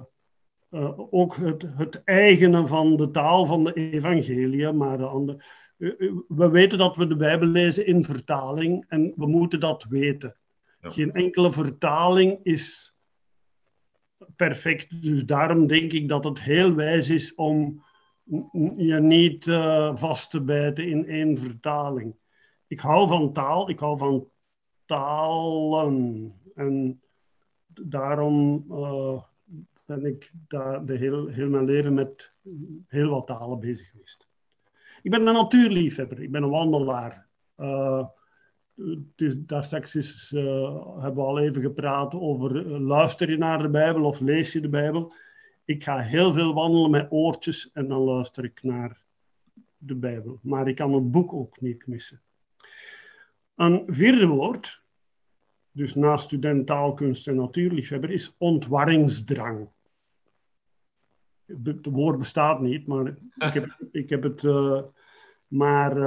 uh, 0.71 0.99
ook 1.13 1.35
het, 1.35 1.65
het 1.75 2.03
eigene 2.03 2.67
van 2.67 2.95
de 2.95 3.11
taal 3.11 3.45
van 3.45 3.63
de 3.63 3.73
evangelie, 3.73 4.71
maar 4.71 4.97
de 4.97 5.05
andere. 5.05 5.43
We 6.27 6.49
weten 6.49 6.77
dat 6.77 6.95
we 6.95 7.07
de 7.07 7.15
Bijbel 7.15 7.47
lezen 7.47 7.85
in 7.85 8.03
vertaling 8.03 8.85
en 8.87 9.13
we 9.15 9.27
moeten 9.27 9.59
dat 9.59 9.85
weten. 9.89 10.35
Geen 10.81 11.11
enkele 11.11 11.51
vertaling 11.51 12.39
is 12.43 12.96
perfect. 14.35 15.01
Dus 15.01 15.25
daarom 15.25 15.67
denk 15.67 15.91
ik 15.91 16.07
dat 16.07 16.23
het 16.23 16.39
heel 16.39 16.73
wijs 16.73 17.09
is 17.09 17.35
om 17.35 17.83
je 18.77 18.99
niet 19.01 19.45
uh, 19.45 19.95
vast 19.95 20.29
te 20.31 20.41
bijten 20.41 20.87
in 20.87 21.07
één 21.07 21.37
vertaling. 21.37 22.15
Ik 22.67 22.79
hou 22.79 23.07
van 23.07 23.33
taal, 23.33 23.69
ik 23.69 23.79
hou 23.79 23.97
van 23.97 24.29
talen. 24.85 26.33
En 26.55 27.01
daarom 27.67 28.65
uh, 28.71 29.21
ben 29.85 30.05
ik 30.05 30.31
daar 30.47 30.85
de 30.85 30.97
heel, 30.97 31.27
heel 31.27 31.49
mijn 31.49 31.65
leven 31.65 31.93
met 31.93 32.31
heel 32.87 33.09
wat 33.09 33.27
talen 33.27 33.59
bezig 33.59 33.89
geweest. 33.89 34.27
Ik 35.01 35.11
ben 35.11 35.27
een 35.27 35.33
natuurliefhebber, 35.33 36.21
ik 36.21 36.31
ben 36.31 36.43
een 36.43 36.49
wandelaar. 36.49 37.27
Uh, 37.57 38.07
dus 39.15 39.33
daar 39.37 39.63
straks 39.63 39.95
is, 39.95 40.31
uh, 40.35 40.41
hebben 40.99 41.23
we 41.23 41.29
al 41.29 41.39
even 41.39 41.61
gepraat 41.61 42.13
over 42.13 42.65
uh, 42.65 42.79
luister 42.79 43.29
je 43.29 43.37
naar 43.37 43.61
de 43.61 43.69
Bijbel 43.69 44.03
of 44.03 44.19
lees 44.19 44.51
je 44.51 44.59
de 44.59 44.69
Bijbel. 44.69 45.13
Ik 45.65 45.83
ga 45.83 45.99
heel 45.99 46.33
veel 46.33 46.53
wandelen 46.53 46.91
met 46.91 47.11
oortjes 47.11 47.69
en 47.73 47.87
dan 47.87 47.99
luister 48.01 48.43
ik 48.43 48.63
naar 48.63 49.01
de 49.77 49.95
Bijbel. 49.95 50.39
Maar 50.41 50.67
ik 50.67 50.75
kan 50.75 50.93
het 50.93 51.11
boek 51.11 51.33
ook 51.33 51.61
niet 51.61 51.87
missen. 51.87 52.21
Een 53.55 53.83
vierde 53.87 54.27
woord, 54.27 54.81
dus 55.71 55.95
na 55.95 56.17
student 56.17 56.67
taalkunst 56.67 57.27
en 57.27 57.35
natuurliefhebber, 57.35 58.11
is 58.11 58.35
ontwarringsdrang. 58.37 59.69
Het 61.45 61.85
woord 61.85 62.17
bestaat 62.17 62.61
niet, 62.61 62.87
maar 62.87 63.07
ik 63.35 63.53
heb, 63.53 63.77
ik 63.91 64.09
heb 64.09 64.23
het 64.23 64.43
uh, 64.43 64.81
maar 65.47 65.97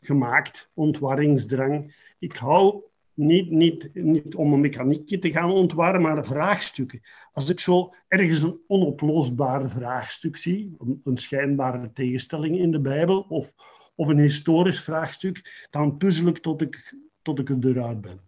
gemaakt, 0.00 0.70
ontwarringsdrang. 0.74 1.94
Ik 2.18 2.32
hou 2.36 2.82
niet, 3.14 3.50
niet, 3.50 3.94
niet 3.94 4.34
om 4.34 4.52
een 4.52 4.60
mechaniekje 4.60 5.18
te 5.18 5.32
gaan 5.32 5.50
ontwarren, 5.50 6.00
maar 6.00 6.26
vraagstukken. 6.26 7.00
Als 7.32 7.50
ik 7.50 7.60
zo 7.60 7.94
ergens 8.08 8.42
een 8.42 8.60
onoplosbaar 8.66 9.70
vraagstuk 9.70 10.36
zie, 10.36 10.74
een, 10.78 11.00
een 11.04 11.18
schijnbare 11.18 11.92
tegenstelling 11.92 12.58
in 12.58 12.70
de 12.70 12.80
Bijbel, 12.80 13.20
of, 13.20 13.52
of 13.94 14.08
een 14.08 14.18
historisch 14.18 14.82
vraagstuk, 14.82 15.66
dan 15.70 15.96
puzzel 15.96 16.26
ik 16.26 16.38
tot 16.38 16.62
ik, 16.62 16.94
tot 17.22 17.38
ik 17.38 17.64
eruit 17.64 18.00
ben. 18.00 18.20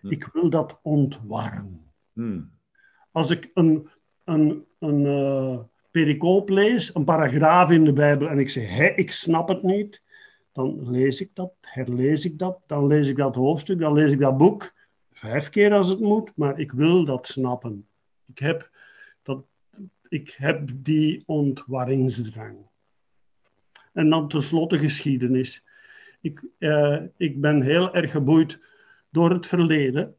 Hm. 0.00 0.10
Ik 0.10 0.28
wil 0.32 0.50
dat 0.50 0.80
ontwarren. 0.82 1.80
Hm. 2.12 2.40
Als 3.12 3.30
ik 3.30 3.50
een, 3.54 3.88
een, 4.24 4.64
een 4.78 5.00
uh, 5.00 5.58
pericoop 5.90 6.48
lees, 6.48 6.94
een 6.94 7.04
paragraaf 7.04 7.70
in 7.70 7.84
de 7.84 7.92
Bijbel, 7.92 8.28
en 8.28 8.38
ik 8.38 8.48
zeg, 8.48 8.76
hé, 8.76 8.86
ik 8.86 9.12
snap 9.12 9.48
het 9.48 9.62
niet, 9.62 10.02
dan 10.54 10.90
lees 10.90 11.20
ik 11.20 11.30
dat, 11.34 11.52
herlees 11.60 12.24
ik 12.24 12.38
dat, 12.38 12.58
dan 12.66 12.86
lees 12.86 13.08
ik 13.08 13.16
dat 13.16 13.34
hoofdstuk, 13.34 13.78
dan 13.78 13.92
lees 13.92 14.10
ik 14.10 14.18
dat 14.18 14.36
boek, 14.36 14.74
vijf 15.12 15.48
keer 15.48 15.72
als 15.72 15.88
het 15.88 16.00
moet, 16.00 16.30
maar 16.34 16.58
ik 16.58 16.72
wil 16.72 17.04
dat 17.04 17.26
snappen. 17.26 17.86
Ik 18.26 18.38
heb, 18.38 18.70
dat, 19.22 19.44
ik 20.08 20.34
heb 20.36 20.70
die 20.74 21.22
ontwarringsdrang. 21.26 22.56
En 23.92 24.10
dan 24.10 24.28
tenslotte 24.28 24.78
geschiedenis. 24.78 25.64
Ik, 26.20 26.42
uh, 26.58 27.02
ik 27.16 27.40
ben 27.40 27.62
heel 27.62 27.94
erg 27.94 28.10
geboeid 28.10 28.60
door 29.10 29.30
het 29.30 29.46
verleden. 29.46 30.16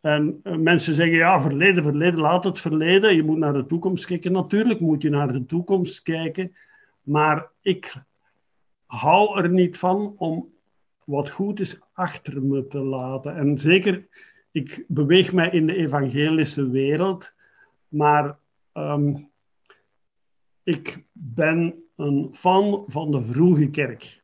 En 0.00 0.40
uh, 0.44 0.56
mensen 0.56 0.94
zeggen, 0.94 1.16
ja, 1.16 1.40
verleden, 1.40 1.82
verleden, 1.82 2.20
laat 2.20 2.44
het 2.44 2.60
verleden. 2.60 3.14
Je 3.14 3.22
moet 3.22 3.38
naar 3.38 3.52
de 3.52 3.66
toekomst 3.66 4.06
kijken. 4.06 4.32
Natuurlijk 4.32 4.80
moet 4.80 5.02
je 5.02 5.10
naar 5.10 5.32
de 5.32 5.46
toekomst 5.46 6.02
kijken. 6.02 6.56
Maar 7.02 7.50
ik 7.60 7.94
hou 8.90 9.42
er 9.42 9.50
niet 9.50 9.78
van 9.78 10.14
om 10.16 10.52
wat 11.04 11.30
goed 11.30 11.60
is 11.60 11.78
achter 11.92 12.42
me 12.42 12.66
te 12.66 12.78
laten. 12.78 13.36
En 13.36 13.58
zeker, 13.58 14.08
ik 14.50 14.84
beweeg 14.88 15.32
mij 15.32 15.50
in 15.50 15.66
de 15.66 15.76
evangelische 15.76 16.70
wereld, 16.70 17.32
maar 17.88 18.38
um, 18.74 19.30
ik 20.62 21.04
ben 21.12 21.84
een 21.96 22.28
fan 22.32 22.84
van 22.86 23.10
de 23.10 23.22
vroege 23.22 23.70
kerk. 23.70 24.22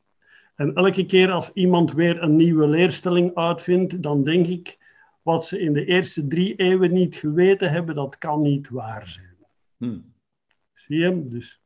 En 0.55 0.75
elke 0.75 1.07
keer 1.07 1.31
als 1.31 1.53
iemand 1.53 1.93
weer 1.93 2.23
een 2.23 2.37
nieuwe 2.37 2.67
leerstelling 2.67 3.35
uitvindt, 3.35 4.03
dan 4.03 4.25
denk 4.25 4.47
ik, 4.47 4.79
wat 5.23 5.47
ze 5.47 5.61
in 5.61 5.73
de 5.73 5.85
eerste 5.85 6.27
drie 6.27 6.55
eeuwen 6.55 6.93
niet 6.93 7.17
geweten 7.17 7.71
hebben, 7.71 7.95
dat 7.95 8.19
kan 8.19 8.43
niet 8.43 8.69
waar 8.69 9.09
zijn. 9.09 9.37
Hmm. 9.77 10.15
Zie 10.73 10.99
je? 10.99 11.29
Dus 11.29 11.63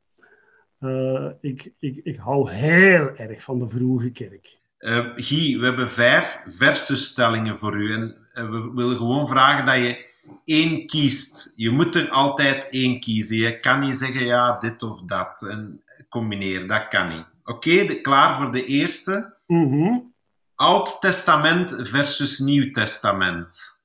uh, 0.81 1.31
ik, 1.41 1.73
ik, 1.79 2.01
ik 2.03 2.17
hou 2.17 2.51
heel 2.51 3.17
erg 3.17 3.43
van 3.43 3.59
de 3.59 3.69
vroege 3.69 4.11
kerk. 4.11 4.59
Uh, 4.79 5.07
Guy, 5.15 5.59
we 5.59 5.65
hebben 5.65 5.89
vijf 5.89 6.43
versusstellingen 6.47 7.57
voor 7.57 7.77
u. 7.77 7.93
En 7.93 8.17
uh, 8.39 8.51
we 8.51 8.73
willen 8.75 8.97
gewoon 8.97 9.29
vragen 9.29 9.67
dat 9.67 9.77
je 9.77 10.07
één 10.45 10.87
kiest. 10.87 11.53
Je 11.57 11.71
moet 11.71 11.95
er 11.95 12.11
altijd 12.11 12.69
één 12.69 13.01
kiezen. 13.01 13.37
Je 13.37 13.57
kan 13.57 13.81
niet 13.81 13.97
zeggen, 13.97 14.25
ja, 14.25 14.59
dit 14.59 14.83
of 14.83 15.03
dat. 15.03 15.43
En 15.43 15.83
combineren, 16.09 16.69
dat 16.69 16.89
kan 16.89 17.09
niet. 17.09 17.25
Oké, 17.45 17.83
okay, 17.83 18.01
klaar 18.01 18.35
voor 18.35 18.53
de 18.53 18.65
eerste? 18.65 19.35
Mm 19.47 19.71
-hmm. 19.71 20.13
Oud 20.55 21.01
Testament 21.01 21.77
versus 21.79 22.39
Nieuw 22.39 22.71
Testament. 22.71 23.81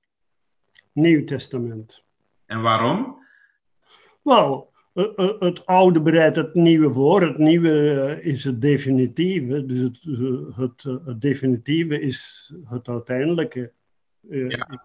Nieuw 0.92 1.24
Testament. 1.24 2.04
En 2.46 2.62
waarom? 2.62 3.18
Wel, 4.22 4.72
het 5.40 5.66
oude 5.66 6.02
bereidt 6.02 6.36
het 6.36 6.54
nieuwe 6.54 6.94
voor. 6.94 7.22
Het 7.22 7.38
nieuwe 7.38 8.20
is 8.22 8.44
het 8.44 8.62
definitieve. 8.62 9.66
Dus 9.66 9.82
het, 9.82 10.00
het, 10.56 10.84
het 11.06 11.22
definitieve 11.22 12.00
is 12.00 12.52
het 12.64 12.88
uiteindelijke. 12.88 13.72
Ja. 14.30 14.84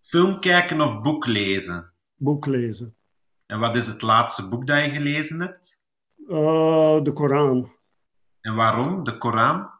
Film 0.00 0.40
kijken 0.40 0.80
of 0.80 1.00
boek 1.00 1.26
lezen? 1.26 1.92
Boek 2.16 2.46
lezen. 2.46 2.94
En 3.46 3.58
wat 3.58 3.76
is 3.76 3.86
het 3.86 4.02
laatste 4.02 4.48
boek 4.48 4.66
dat 4.66 4.84
je 4.84 4.90
gelezen 4.90 5.40
hebt? 5.40 5.82
Uh, 6.28 7.02
de 7.02 7.12
Koran. 7.12 7.72
En 8.40 8.54
waarom 8.54 9.04
de 9.04 9.18
Koran? 9.18 9.70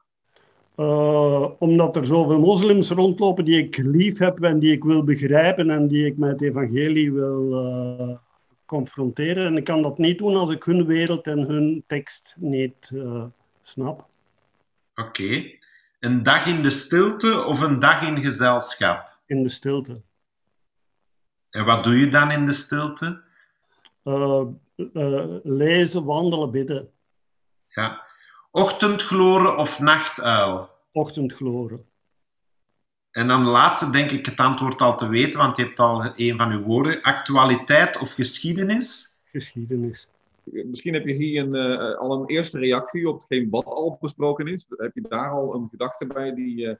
Uh, 0.76 1.50
omdat 1.58 1.96
er 1.96 2.06
zoveel 2.06 2.40
moslims 2.40 2.90
rondlopen 2.90 3.44
die 3.44 3.58
ik 3.58 3.76
lief 3.76 4.18
heb 4.18 4.42
en 4.42 4.58
die 4.58 4.72
ik 4.72 4.84
wil 4.84 5.04
begrijpen 5.04 5.70
en 5.70 5.88
die 5.88 6.06
ik 6.06 6.16
met 6.16 6.30
het 6.30 6.42
evangelie 6.42 7.12
wil 7.12 7.52
uh, 7.52 8.16
confronteren. 8.66 9.46
En 9.46 9.56
ik 9.56 9.64
kan 9.64 9.82
dat 9.82 9.98
niet 9.98 10.18
doen 10.18 10.36
als 10.36 10.50
ik 10.50 10.64
hun 10.64 10.86
wereld 10.86 11.26
en 11.26 11.38
hun 11.38 11.84
tekst 11.86 12.34
niet 12.36 12.92
snap. 13.62 14.08
Oké. 14.94 15.08
Okay. 15.08 15.58
Een 16.00 16.22
dag 16.22 16.46
in 16.46 16.62
de 16.62 16.70
stilte 16.70 17.44
of 17.44 17.60
een 17.60 17.78
dag 17.78 18.08
in 18.08 18.20
gezelschap? 18.24 19.18
In 19.26 19.42
de 19.42 19.48
stilte. 19.48 20.00
En 21.50 21.64
wat 21.64 21.84
doe 21.84 21.98
je 21.98 22.08
dan 22.08 22.30
in 22.30 22.44
de 22.44 22.52
stilte? 22.52 23.24
uh, 24.76 25.36
lezen, 25.42 26.04
wandelen, 26.04 26.50
bidden. 26.50 26.90
Ja. 27.68 28.02
Ochtendgloren 28.50 29.56
of 29.56 29.78
nachtuil? 29.78 30.70
Ochtendgloren. 30.92 31.84
En 33.16 33.28
dan 33.28 33.44
de 33.44 33.50
laatste 33.50 33.90
denk 33.90 34.10
ik 34.10 34.26
het 34.26 34.40
antwoord 34.40 34.82
al 34.82 34.96
te 34.96 35.08
weten, 35.08 35.40
want 35.40 35.56
je 35.56 35.62
hebt 35.62 35.80
al 35.80 36.04
een 36.16 36.36
van 36.36 36.50
uw 36.50 36.62
woorden. 36.62 37.02
Actualiteit 37.02 37.98
of 37.98 38.12
geschiedenis? 38.12 39.18
Geschiedenis. 39.24 40.08
Misschien 40.44 40.94
heb 40.94 41.06
je 41.06 41.14
hier 41.14 41.42
een, 41.42 41.54
uh, 41.54 41.98
al 41.98 42.12
een 42.12 42.26
eerste 42.26 42.58
reactie 42.58 43.08
op 43.08 43.14
hetgeen 43.14 43.50
wat 43.50 43.64
al 43.64 43.98
besproken 44.00 44.46
is. 44.46 44.66
Heb 44.68 44.94
je 44.94 45.04
daar 45.08 45.30
al 45.30 45.54
een 45.54 45.68
gedachte 45.70 46.06
bij 46.06 46.34
die 46.34 46.56
je 46.56 46.78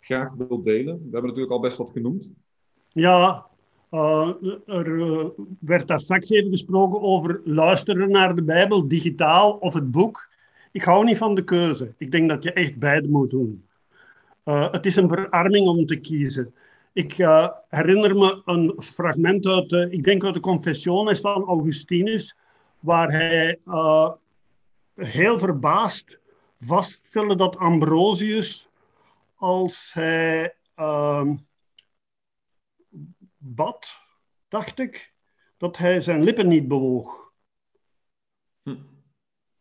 graag 0.00 0.32
wilt 0.34 0.64
delen? 0.64 0.94
We 0.94 1.02
hebben 1.02 1.22
natuurlijk 1.22 1.52
al 1.52 1.60
best 1.60 1.76
wat 1.76 1.90
genoemd. 1.90 2.30
Ja, 2.88 3.46
uh, 3.90 4.30
er 4.66 4.86
uh, 4.86 5.24
werd 5.60 5.88
daar 5.88 6.00
straks 6.00 6.30
even 6.30 6.50
gesproken 6.50 7.00
over 7.00 7.40
luisteren 7.44 8.10
naar 8.10 8.34
de 8.34 8.42
Bijbel, 8.42 8.88
digitaal 8.88 9.52
of 9.52 9.74
het 9.74 9.90
boek. 9.90 10.28
Ik 10.72 10.82
hou 10.82 11.04
niet 11.04 11.18
van 11.18 11.34
de 11.34 11.44
keuze. 11.44 11.94
Ik 11.98 12.10
denk 12.10 12.28
dat 12.28 12.42
je 12.42 12.52
echt 12.52 12.76
beide 12.76 13.08
moet 13.08 13.30
doen. 13.30 13.62
Uh, 14.48 14.72
het 14.72 14.86
is 14.86 14.96
een 14.96 15.08
verarming 15.08 15.68
om 15.68 15.86
te 15.86 15.96
kiezen. 15.96 16.54
Ik 16.92 17.12
herinner 17.68 18.16
me 18.16 18.42
een 18.44 18.82
fragment 18.82 19.46
uit, 19.46 19.72
ik 19.72 20.04
denk 20.04 20.24
uit 20.24 20.34
de 20.34 20.40
Confessiones 20.40 21.20
van 21.20 21.44
Augustinus, 21.44 22.36
waar 22.80 23.10
hij 23.10 23.60
heel 24.94 25.38
verbaasd 25.38 26.18
vaststelde 26.60 27.36
dat 27.36 27.56
Ambrosius, 27.56 28.68
als 29.34 29.90
hij 29.92 30.54
ehm, 30.74 31.36
bad, 33.36 33.98
dacht 34.48 34.78
ik, 34.78 35.12
dat 35.56 35.76
hij 35.76 36.00
zijn 36.00 36.22
lippen 36.22 36.48
niet 36.48 36.68
bewoog. 36.68 37.32
Hm. 38.62 38.76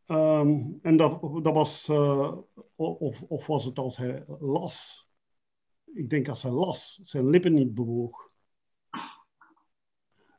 Um, 0.07 0.79
en 0.81 0.97
dat, 0.97 1.21
dat 1.43 1.53
was, 1.53 1.87
uh, 1.89 2.37
of, 2.75 3.23
of 3.23 3.47
was 3.47 3.65
het 3.65 3.77
als 3.77 3.97
hij 3.97 4.25
las? 4.39 5.07
Ik 5.93 6.09
denk 6.09 6.27
als 6.27 6.43
hij 6.43 6.51
las, 6.51 7.01
zijn 7.03 7.29
lippen 7.29 7.53
niet 7.53 7.73
bewoog. 7.73 8.31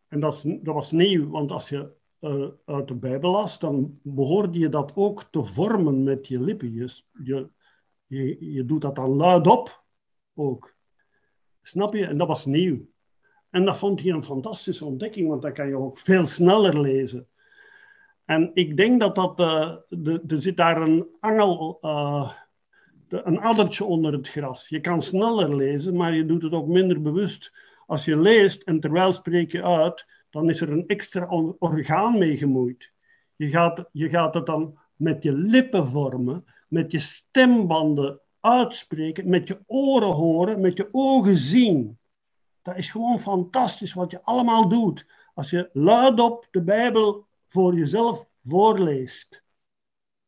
En 0.09 0.21
dat, 0.21 0.43
dat 0.63 0.75
was 0.75 0.91
nieuw, 0.91 1.29
want 1.29 1.51
als 1.51 1.69
je 1.69 1.93
uh, 2.21 2.49
uit 2.65 2.89
de 2.89 2.95
Bijbel 2.95 3.31
las, 3.31 3.59
dan 3.59 3.99
behoorde 4.03 4.59
je 4.59 4.69
dat 4.69 4.93
ook 4.95 5.23
te 5.23 5.45
vormen 5.45 6.03
met 6.03 6.27
je 6.27 6.41
lippen. 6.41 6.73
Je, 6.73 7.03
je, 7.25 7.51
je, 8.07 8.53
je 8.53 8.65
doet 8.65 8.81
dat 8.81 8.95
dan 8.97 9.11
luidop 9.11 9.85
ook. 10.35 10.77
Snap 11.63 11.95
je? 11.95 12.07
En 12.07 12.19
dat 12.19 12.29
was 12.29 12.45
nieuw. 12.45 12.89
En 13.51 13.65
dat 13.65 13.79
vond 13.79 14.01
hij 14.01 14.13
een 14.13 14.25
fantastische 14.25 14.85
ontdekking, 14.85 15.29
want 15.29 15.43
dan 15.43 15.53
kan 15.53 15.69
je 15.69 15.77
ook 15.77 15.99
veel 15.99 16.27
sneller 16.27 16.81
lezen. 16.81 17.29
En 18.29 18.51
ik 18.55 18.77
denk 18.77 19.01
dat 19.01 19.15
dat, 19.15 19.41
uh, 19.41 19.75
de, 19.89 20.23
er 20.27 20.43
zit 20.43 20.57
daar 20.57 20.83
een 20.83 21.07
angel, 21.21 21.79
de, 23.09 23.21
een 23.25 23.41
addertje 23.41 23.85
onder 23.85 24.13
het 24.13 24.29
gras. 24.29 24.69
Je 24.69 24.81
kan 24.81 25.03
sneller 25.03 25.57
lezen, 25.57 25.97
maar 25.97 26.15
je 26.15 26.27
doet 26.27 26.43
het 26.43 26.53
ook 26.53 26.67
minder 26.67 27.03
bewust. 27.03 27.53
Als 27.87 28.05
je 28.05 28.17
leest 28.17 28.63
en 28.63 28.81
terwijl 28.81 29.13
spreek 29.13 29.53
je 29.53 29.65
uit, 29.65 30.07
dan 30.31 30.49
is 30.49 30.61
er 30.61 30.73
een 30.73 30.87
extra 30.87 31.27
orgaan 31.59 32.19
mee 32.19 32.37
gemoeid. 32.37 32.93
Je 33.37 33.49
gaat, 33.49 33.89
je 33.93 34.09
gaat 34.09 34.35
het 34.35 34.47
dan 34.47 34.79
met 34.97 35.23
je 35.23 35.33
lippen 35.33 35.87
vormen, 35.87 36.45
met 36.69 36.93
je 36.93 36.99
stembanden 36.99 38.21
uitspreken, 38.41 39.29
met 39.29 39.49
je 39.49 39.59
oren 39.67 40.13
horen, 40.13 40.61
met 40.61 40.77
je 40.77 40.89
ogen 40.93 41.37
zien. 41.37 41.99
Dat 42.63 42.77
is 42.77 42.91
gewoon 42.91 43.21
fantastisch 43.21 43.93
wat 43.93 44.11
je 44.11 44.23
allemaal 44.23 44.69
doet. 44.69 45.07
Als 45.35 45.51
je 45.51 45.71
luidop 45.73 46.49
de 46.51 46.63
Bijbel 46.63 47.28
voor 47.49 47.75
jezelf 47.75 48.29
voorleest. 48.45 49.43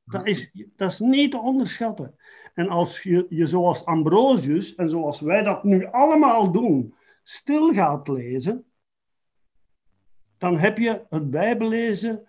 Dat 0.04 0.26
is, 0.26 0.50
dat 0.76 0.90
is 0.90 0.98
niet 0.98 1.30
te 1.30 1.38
onderschatten. 1.38 2.16
En 2.54 2.68
als 2.68 3.02
je, 3.02 3.26
je 3.28 3.46
zoals 3.46 3.84
Ambrosius 3.84 4.74
en 4.74 4.90
zoals 4.90 5.20
wij 5.20 5.42
dat 5.42 5.64
nu 5.64 5.86
allemaal 5.86 6.52
doen, 6.52 6.94
stil 7.22 7.72
gaat 7.72 8.08
lezen, 8.08 8.64
dan 10.38 10.56
heb 10.56 10.78
je 10.78 11.06
het 11.08 11.30
Bijbellezen 11.30 12.28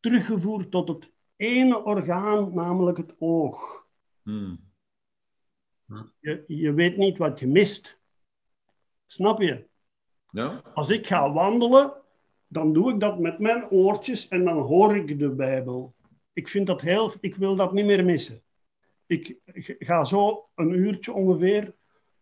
teruggevoerd 0.00 0.70
tot 0.70 0.88
het 0.88 1.12
ene 1.36 1.84
orgaan, 1.84 2.54
namelijk 2.54 2.96
het 2.96 3.14
oog. 3.18 3.86
Hmm. 4.22 4.72
Je, 6.20 6.44
je 6.46 6.72
weet 6.72 6.96
niet 6.96 7.18
wat 7.18 7.40
je 7.40 7.46
mist. 7.46 7.98
Snap 9.06 9.40
je? 9.40 9.68
Ja. 10.30 10.62
Als 10.74 10.90
ik 10.90 11.06
ga 11.06 11.32
wandelen, 11.32 12.03
dan 12.48 12.72
doe 12.72 12.92
ik 12.92 13.00
dat 13.00 13.18
met 13.18 13.38
mijn 13.38 13.70
oortjes 13.70 14.28
en 14.28 14.44
dan 14.44 14.58
hoor 14.58 14.96
ik 14.96 15.18
de 15.18 15.30
Bijbel. 15.30 15.94
Ik 16.32 16.48
vind 16.48 16.66
dat 16.66 16.80
heel, 16.80 17.12
ik 17.20 17.36
wil 17.36 17.56
dat 17.56 17.72
niet 17.72 17.84
meer 17.84 18.04
missen. 18.04 18.42
Ik 19.06 19.38
ga 19.78 20.04
zo 20.04 20.48
een 20.54 20.70
uurtje 20.70 21.12
ongeveer 21.12 21.74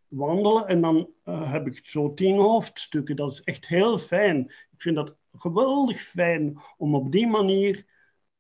wandelen 0.09 0.67
en 0.67 0.81
dan 0.81 1.11
uh, 1.25 1.53
heb 1.53 1.67
ik 1.67 1.81
zo 1.85 2.15
tien 2.15 2.37
hoofdstukken. 2.37 3.17
Dat 3.17 3.33
is 3.33 3.43
echt 3.43 3.67
heel 3.67 3.99
fijn. 3.99 4.39
Ik 4.71 4.83
vind 4.83 4.97
dat 4.97 5.17
geweldig 5.33 6.03
fijn 6.03 6.59
om 6.77 6.95
op 6.95 7.13
die 7.13 7.27
manier 7.27 7.87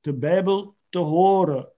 de 0.00 0.14
Bijbel 0.14 0.74
te 0.88 0.98
horen. 0.98 1.72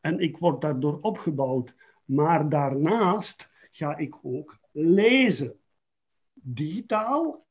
En 0.00 0.18
ik 0.18 0.38
word 0.38 0.60
daardoor 0.60 0.98
opgebouwd. 1.00 1.74
Maar 2.04 2.48
daarnaast 2.48 3.50
ga 3.70 3.96
ik 3.96 4.18
ook 4.22 4.58
lezen. 4.70 5.60
Digitaal 6.32 7.46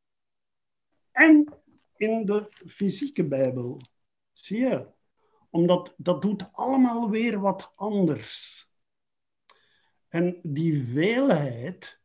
en 1.11 1.60
in 2.01 2.25
de 2.25 2.47
fysieke 2.67 3.27
Bijbel. 3.27 3.81
Zie 4.31 4.59
je? 4.59 4.87
Omdat 5.49 5.93
dat 5.97 6.21
doet 6.21 6.49
allemaal 6.51 7.09
weer 7.09 7.39
wat 7.39 7.71
anders. 7.75 8.65
En 10.07 10.39
die 10.43 10.83
veelheid, 10.83 12.01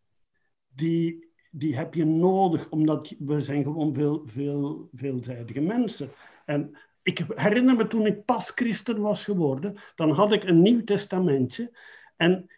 die, 0.67 1.33
die 1.51 1.77
heb 1.77 1.95
je 1.95 2.05
nodig, 2.05 2.71
omdat 2.71 3.15
we 3.19 3.43
zijn 3.43 3.63
gewoon 3.63 3.95
veel, 3.95 4.23
veel, 4.27 4.89
veelzijdige 4.93 5.61
mensen. 5.61 6.13
En 6.45 6.79
ik 7.03 7.25
herinner 7.35 7.77
me 7.77 7.87
toen 7.87 8.07
ik 8.07 8.25
pas 8.25 8.51
christen 8.51 9.01
was 9.01 9.25
geworden, 9.25 9.79
dan 9.95 10.11
had 10.11 10.33
ik 10.33 10.45
een 10.45 10.63
Nieuw 10.63 10.85
Testamentje. 10.85 11.79
En 12.17 12.51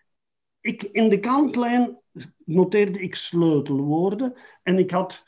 ik, 0.61 0.83
in 0.83 1.09
de 1.09 1.21
kantlijn 1.21 1.99
noteerde 2.45 3.01
ik 3.01 3.15
sleutelwoorden. 3.15 4.37
En 4.63 4.79
ik 4.79 4.91
had 4.91 5.25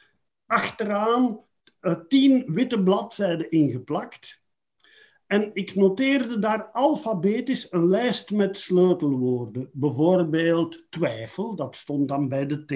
achteraan 0.47 1.49
uh, 1.81 1.95
tien 2.09 2.45
witte 2.47 2.83
bladzijden 2.83 3.51
ingeplakt. 3.51 4.39
En 5.27 5.51
ik 5.53 5.75
noteerde 5.75 6.39
daar 6.39 6.65
alfabetisch 6.73 7.67
een 7.71 7.87
lijst 7.87 8.31
met 8.31 8.59
sleutelwoorden. 8.59 9.71
Bijvoorbeeld 9.73 10.87
twijfel, 10.89 11.55
dat 11.55 11.77
stond 11.77 12.09
dan 12.09 12.29
bij 12.29 12.47
de 12.47 12.65
T. 12.65 12.73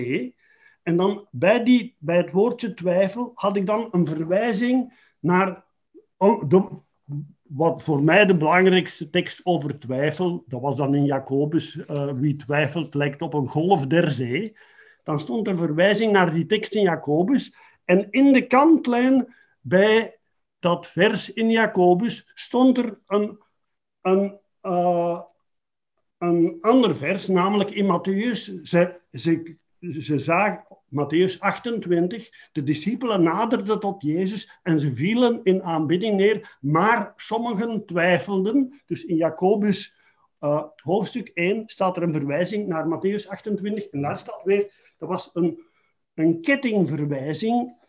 En 0.83 0.97
dan 0.97 1.29
bij, 1.31 1.65
die, 1.65 1.97
bij 1.99 2.17
het 2.17 2.31
woordje 2.31 2.75
twijfel 2.75 3.31
had 3.35 3.57
ik 3.57 3.67
dan 3.67 3.89
een 3.91 4.07
verwijzing 4.07 5.03
naar 5.21 5.65
de, 6.49 6.69
wat 7.43 7.83
voor 7.83 8.03
mij 8.03 8.27
de 8.27 8.37
belangrijkste 8.37 9.11
tekst 9.11 9.41
over 9.43 9.79
twijfel, 9.79 10.45
dat 10.47 10.61
was 10.61 10.77
dan 10.77 10.95
in 10.95 11.05
Jacobus, 11.05 11.77
uh, 11.77 12.13
wie 12.13 12.37
twijfelt 12.37 12.95
lijkt 12.95 13.23
op 13.23 13.35
een 13.35 13.49
golf 13.49 13.87
der 13.87 14.11
zee. 14.11 14.57
Dan 15.03 15.21
stond 15.21 15.49
er 15.49 15.57
verwijzing 15.57 16.13
naar 16.13 16.33
die 16.33 16.47
tekst 16.47 16.75
in 16.75 16.83
Jacobus. 16.83 17.55
En 17.85 18.11
in 18.11 18.33
de 18.33 18.47
kantlijn 18.47 19.35
bij 19.61 20.19
dat 20.59 20.87
vers 20.87 21.33
in 21.33 21.51
Jacobus 21.51 22.31
stond 22.35 22.79
er 22.79 22.99
een, 23.07 23.39
een, 24.01 24.39
uh, 24.63 25.21
een 26.19 26.59
ander 26.61 26.97
vers, 26.97 27.27
namelijk 27.27 27.71
in 27.71 27.85
Matthäus. 27.85 28.63
Ze, 28.63 29.01
ze, 29.13 29.57
ze 29.81 30.19
zagen, 30.19 30.65
Matthäus 30.95 31.39
28, 31.39 32.31
de 32.53 32.63
discipelen 32.63 33.23
naderden 33.23 33.81
tot 33.81 34.03
Jezus 34.03 34.59
en 34.63 34.81
ze 34.81 34.95
vielen 34.95 35.41
in 35.43 35.63
aanbidding 35.63 36.17
neer, 36.17 36.57
maar 36.61 37.13
sommigen 37.17 37.87
twijfelden. 37.87 38.83
Dus 38.87 39.05
in 39.05 39.17
Jacobus 39.17 39.97
uh, 40.41 40.65
hoofdstuk 40.77 41.29
1 41.29 41.63
staat 41.67 41.97
er 41.97 42.03
een 42.03 42.13
verwijzing 42.13 42.67
naar 42.67 42.87
Matthäus 42.87 43.29
28 43.29 43.89
en 43.89 44.01
daar 44.01 44.19
staat 44.19 44.43
weer, 44.45 44.73
dat 44.99 45.09
was 45.09 45.31
een, 45.33 45.65
een 46.15 46.41
kettingverwijzing. 46.41 47.83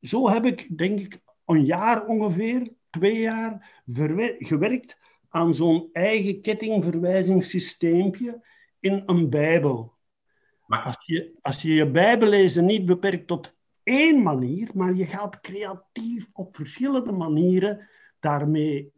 Zo 0.00 0.28
heb 0.28 0.44
ik, 0.44 0.78
denk 0.78 0.98
ik, 0.98 1.20
een 1.44 1.64
jaar 1.64 2.06
ongeveer, 2.06 2.72
twee 2.90 3.18
jaar, 3.18 3.82
gewerkt 4.38 4.96
aan 5.28 5.54
zo'n 5.54 5.88
eigen 5.92 6.40
kettingverwijzingssysteempje 6.40 8.46
in 8.80 9.02
een 9.06 9.30
Bijbel. 9.30 9.92
Maar... 10.66 10.82
Als, 10.82 11.02
je, 11.06 11.38
als 11.40 11.62
je 11.62 11.74
je 11.74 11.90
Bijbellezen 11.90 12.64
niet 12.64 12.86
beperkt 12.86 13.26
tot 13.26 13.54
één 13.82 14.22
manier, 14.22 14.70
maar 14.74 14.94
je 14.94 15.06
gaat 15.06 15.40
creatief 15.40 16.28
op 16.32 16.56
verschillende 16.56 17.12
manieren 17.12 17.88
daarmee 18.20 18.92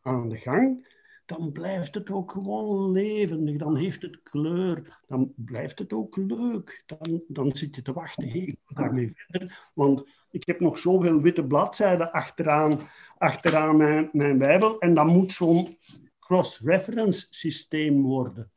aan 0.00 0.28
de 0.28 0.38
gang, 0.38 0.88
dan 1.30 1.52
blijft 1.52 1.94
het 1.94 2.10
ook 2.10 2.32
gewoon 2.32 2.92
levendig, 2.92 3.56
dan 3.56 3.76
heeft 3.76 4.02
het 4.02 4.22
kleur, 4.22 5.00
dan 5.06 5.32
blijft 5.36 5.78
het 5.78 5.92
ook 5.92 6.16
leuk. 6.16 6.82
Dan, 6.86 7.22
dan 7.28 7.56
zit 7.56 7.76
je 7.76 7.82
te 7.82 7.92
wachten, 7.92 8.28
hé, 8.28 8.40
hey, 8.40 8.56
daarmee 8.66 9.12
verder. 9.14 9.70
Want 9.74 10.04
ik 10.30 10.46
heb 10.46 10.60
nog 10.60 10.78
zoveel 10.78 11.20
witte 11.20 11.44
bladzijden 11.44 12.12
achteraan, 12.12 12.78
achteraan 13.18 13.76
mijn, 13.76 14.08
mijn 14.12 14.38
Bijbel 14.38 14.78
en 14.78 14.94
dat 14.94 15.06
moet 15.06 15.32
zo'n 15.32 15.78
cross-reference 16.18 17.26
systeem 17.30 18.02
worden. 18.02 18.50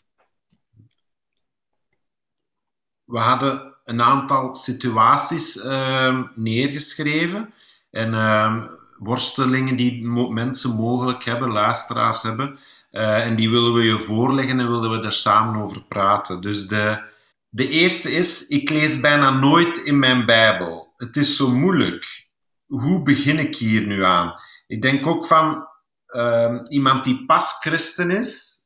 We 3.04 3.20
hadden 3.20 3.76
een 3.84 4.02
aantal 4.02 4.56
situaties 4.56 5.66
uh, 5.66 6.28
neergeschreven 6.36 7.54
en 7.90 8.14
uh, 8.14 8.66
worstelingen 9.04 9.76
die 9.76 10.08
mensen 10.30 10.76
mogelijk 10.76 11.24
hebben, 11.24 11.50
luisteraars 11.50 12.24
hebben. 12.24 12.60
Uh, 12.92 13.26
en 13.26 13.36
die 13.36 13.50
willen 13.50 13.74
we 13.74 13.82
je 13.82 14.00
voorleggen 14.00 14.60
en 14.60 14.72
willen 14.72 15.00
we 15.00 15.06
er 15.06 15.13
samen 15.13 15.62
over 15.62 15.84
praten. 15.84 16.42
Dus 16.42 16.68
de, 16.68 17.04
de 17.50 17.70
eerste 17.70 18.12
is, 18.12 18.48
ik 18.48 18.70
lees 18.70 19.00
bijna 19.00 19.39
nooit 19.39 19.78
in 19.78 20.00
mijn 20.00 20.26
Bijbel. 20.26 20.94
Het 20.98 21.16
is 21.16 21.38
zo 21.38 21.56
moeilijk. 21.56 22.28
Hoe 22.68 23.02
begin 23.02 23.39
ik 23.39 23.56
hier 23.56 23.86
nu 23.86 24.04
aan? 24.04 24.34
Ik 24.68 24.82
denk 24.82 25.08
ook 25.08 25.26
van 25.26 25.68
uh, 26.08 26.60
iemand 26.70 27.04
die 27.04 27.26
pas 27.26 27.58
christen 27.60 28.12
is, 28.12 28.62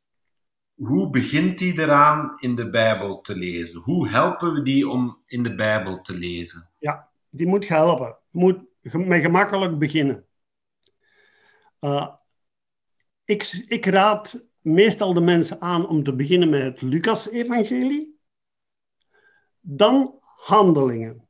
hoe 0.76 1.10
begint 1.10 1.60
die 1.60 1.80
eraan 1.80 2.34
in 2.40 2.56
de 2.56 2.70
Bijbel 2.70 3.22
te 3.22 3.38
lezen? 3.38 3.82
Hoe 3.82 4.10
helpen 4.10 4.54
we 4.54 4.62
die 4.62 4.90
om 4.90 5.18
in 5.26 5.44
de 5.44 5.56
Bijbel 5.56 6.02
te 6.02 6.18
lezen? 6.18 6.70
Ja, 6.80 7.08
die 7.30 7.48
moet 7.48 7.68
helpen. 7.68 8.18
Moet 8.32 8.60
met 8.94 9.22
gemakkelijk 9.22 9.80
beginnen. 9.80 10.26
Uh, 11.80 12.16
ik, 13.24 13.44
ik 13.68 13.86
raad 13.86 14.46
meestal 14.62 15.14
de 15.14 15.22
mensen 15.22 15.62
aan 15.62 15.88
om 15.88 16.04
te 16.04 16.16
beginnen 16.16 16.50
met 16.50 16.62
het 16.64 16.82
Lucas-evangelie. 16.82 18.20
Dan 19.60 20.18
handelingen. 20.22 21.28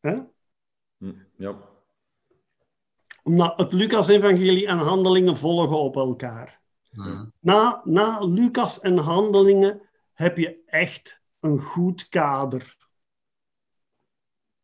Hè? 0.00 0.18
Hm, 0.96 1.14
ja. 1.36 1.58
Omdat 3.22 3.58
het 3.58 3.72
Lucas-evangelie 3.72 4.66
en 4.66 4.78
handelingen 4.78 5.36
volgen 5.36 5.78
op 5.78 5.96
elkaar. 5.96 6.60
Na, 7.40 7.80
na 7.84 8.24
Lucas 8.24 8.80
en 8.80 8.98
handelingen 8.98 9.88
heb 10.12 10.36
je 10.36 10.62
echt 10.66 11.20
een 11.40 11.60
goed 11.60 12.08
kader. 12.08 12.76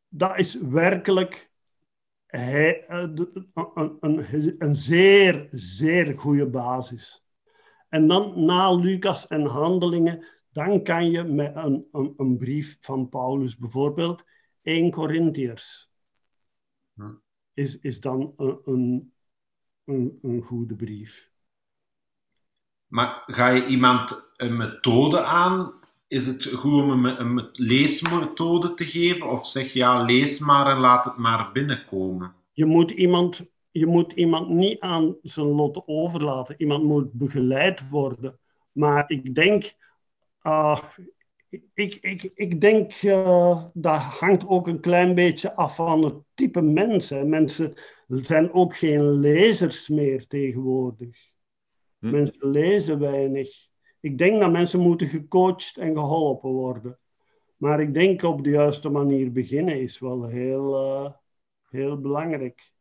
Dat 0.09 0.39
is 0.39 0.55
werkelijk 0.55 1.52
hij, 2.37 2.85
eh, 2.87 2.99
een, 3.75 3.97
een, 4.01 4.55
een 4.59 4.77
zeer, 4.77 5.47
zeer 5.51 6.19
goede 6.19 6.51
basis. 6.51 7.25
En 7.89 8.07
dan 8.07 8.45
na 8.45 8.75
Lucas 8.75 9.27
en 9.27 9.47
handelingen, 9.47 10.27
dan 10.53 10.83
kan 10.83 11.11
je 11.11 11.23
met 11.23 11.57
een, 11.57 11.89
een, 11.93 12.15
een 12.17 12.37
brief 12.37 12.77
van 12.81 13.09
Paulus, 13.09 13.57
bijvoorbeeld 13.57 14.25
1 14.63 14.91
Corinthiërs, 14.91 15.91
is, 17.55 17.79
is 17.79 18.01
dan 18.01 18.35
een, 18.37 19.13
een, 19.85 20.19
een 20.23 20.43
goede 20.43 20.75
brief. 20.75 21.31
Maar 22.87 23.23
ga 23.27 23.49
je 23.49 23.67
iemand 23.67 24.33
een 24.37 24.57
methode 24.57 25.25
aan 25.25 25.81
is 26.13 26.27
het 26.27 26.45
goed 26.45 26.83
om 26.83 27.05
een, 27.05 27.21
een 27.21 27.49
leesmethode 27.53 28.75
te 28.75 28.85
geven? 28.85 29.31
Of 29.31 29.47
zeg 29.47 29.73
je 29.73 29.79
ja, 29.79 30.03
lees 30.03 30.39
maar 30.39 30.67
en 30.67 30.79
laat 30.79 31.05
het 31.05 31.17
maar 31.17 31.53
binnenkomen? 31.53 32.35
Je 32.53 32.65
moet 32.65 32.91
iemand, 32.91 33.43
je 33.71 33.87
moet 33.87 34.13
iemand 34.13 34.49
niet 34.49 34.81
aan 34.81 35.17
zijn 35.23 35.47
lot 35.47 35.83
overlaten. 35.87 36.55
Iemand 36.59 36.85
moet 36.85 37.13
begeleid 37.13 37.89
worden. 37.91 38.39
Maar 38.73 39.05
ik 39.11 39.35
denk, 39.35 39.75
uh, 40.43 40.79
ik, 41.75 41.99
ik, 42.01 42.31
ik 42.35 42.61
denk 42.61 43.03
uh, 43.03 43.65
dat 43.73 44.01
hangt 44.01 44.47
ook 44.47 44.67
een 44.67 44.81
klein 44.81 45.15
beetje 45.15 45.55
af 45.55 45.75
van 45.75 46.05
het 46.05 46.15
type 46.35 46.61
mensen. 46.61 47.29
Mensen 47.29 47.75
zijn 48.07 48.53
ook 48.53 48.77
geen 48.77 49.11
lezers 49.11 49.89
meer 49.89 50.27
tegenwoordig. 50.27 51.31
Hm. 51.99 52.11
Mensen 52.11 52.51
lezen 52.51 52.99
weinig. 52.99 53.71
Ik 54.03 54.19
denk 54.19 54.41
dat 54.41 54.53
mensen 54.53 54.81
moeten 54.81 55.07
gecoacht 55.07 55.77
en 55.77 55.95
geholpen 55.95 56.51
worden. 56.51 56.99
Maar 57.57 57.81
ik 57.81 57.95
denk 57.95 58.23
op 58.23 58.45
de 58.45 58.51
juiste 58.51 58.89
manier 58.89 59.33
beginnen 59.33 59.81
is 59.81 59.99
wel 59.99 60.27
heel, 60.27 60.85
uh, 60.85 61.11
heel 61.69 62.01
belangrijk. 62.01 62.73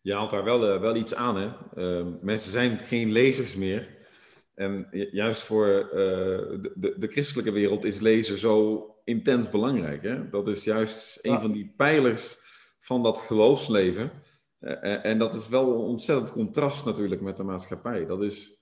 Je 0.00 0.14
haalt 0.14 0.30
daar 0.30 0.44
wel, 0.44 0.74
uh, 0.74 0.80
wel 0.80 0.96
iets 0.96 1.14
aan, 1.14 1.36
hè? 1.36 1.50
Uh, 1.74 2.06
mensen 2.20 2.52
zijn 2.52 2.78
geen 2.78 3.12
lezers 3.12 3.56
meer. 3.56 4.00
En 4.54 4.88
juist 5.12 5.42
voor 5.42 5.66
de, 5.66 6.72
de, 6.74 6.98
de, 6.98 7.06
christelijke 7.06 7.52
wereld 7.52 7.84
is 7.84 8.00
lezen 8.00 8.38
zo 8.38 8.86
intens 9.04 9.50
belangrijk. 9.50 10.02
Hè? 10.02 10.30
Dat 10.30 10.48
is 10.48 10.64
juist 10.64 11.18
een 11.22 11.40
van 11.40 11.52
die 11.52 11.72
pijlers 11.76 12.38
van 12.80 13.02
dat 13.02 13.18
geloofsleven. 13.18 14.10
en 15.02 15.18
dat 15.18 15.34
is 15.34 15.48
wel 15.48 15.72
een 15.72 15.80
ontzettend 15.80 16.32
contrast 16.32 16.84
natuurlijk 16.84 17.20
met 17.20 17.36
de 17.36 17.42
maatschappij. 17.42 18.06
Dat 18.06 18.22
is 18.22 18.61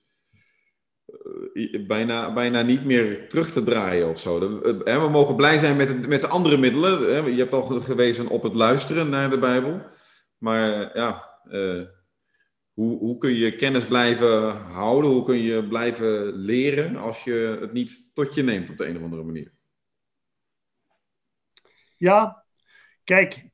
bijna, 1.87 2.33
bijna 2.33 2.61
niet 2.61 2.85
meer 2.85 3.29
terug 3.29 3.51
te 3.51 3.63
draaien 3.63 4.09
of 4.09 4.19
zo. 4.19 4.39
We 4.83 5.07
mogen 5.11 5.35
blij 5.35 5.59
zijn 5.59 5.77
met, 5.77 5.87
de, 5.87 6.07
met 6.07 6.21
de 6.21 6.27
andere 6.27 6.57
middelen. 6.57 7.31
Je 7.31 7.39
hebt 7.41 7.53
al 7.53 7.81
gewezen 7.81 8.27
op 8.27 8.43
het 8.43 8.55
luisteren 8.55 9.09
naar 9.09 9.29
de 9.29 9.39
Bijbel. 9.39 9.81
Maar 10.37 10.97
ja, 10.97 11.39
uh, 11.47 11.85
hoe, 12.73 12.97
hoe 12.97 13.17
kun 13.17 13.33
je 13.33 13.55
kennis 13.55 13.85
blijven 13.85 14.57
houden? 14.57 15.11
Hoe 15.11 15.25
kun 15.25 15.37
je 15.37 15.67
blijven 15.67 16.33
leren 16.33 16.95
als 16.95 17.23
je 17.23 17.57
het 17.61 17.73
niet 17.73 18.09
tot 18.13 18.33
je 18.33 18.43
neemt 18.43 18.69
op 18.69 18.77
de 18.77 18.85
een 18.85 18.97
of 18.97 19.03
andere 19.03 19.23
manier? 19.23 19.53
Ja, 21.97 22.45
kijk, 23.03 23.49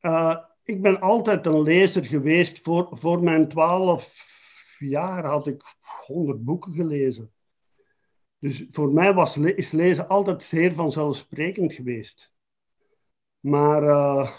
uh, 0.00 0.36
ik 0.64 0.82
ben 0.82 1.00
altijd 1.00 1.46
een 1.46 1.62
lezer 1.62 2.04
geweest. 2.04 2.60
Voor, 2.60 2.88
voor 2.90 3.22
mijn 3.22 3.48
twaalf 3.48 4.30
jaar 4.78 5.24
had 5.24 5.46
ik 5.46 5.62
honderd 6.06 6.44
boeken 6.44 6.74
gelezen. 6.74 7.31
Dus 8.42 8.64
voor 8.70 8.92
mij 8.92 9.14
was, 9.14 9.36
is 9.36 9.70
lezen 9.70 10.08
altijd 10.08 10.42
zeer 10.42 10.74
vanzelfsprekend 10.74 11.72
geweest. 11.72 12.32
Maar 13.40 13.82
uh, 13.82 14.38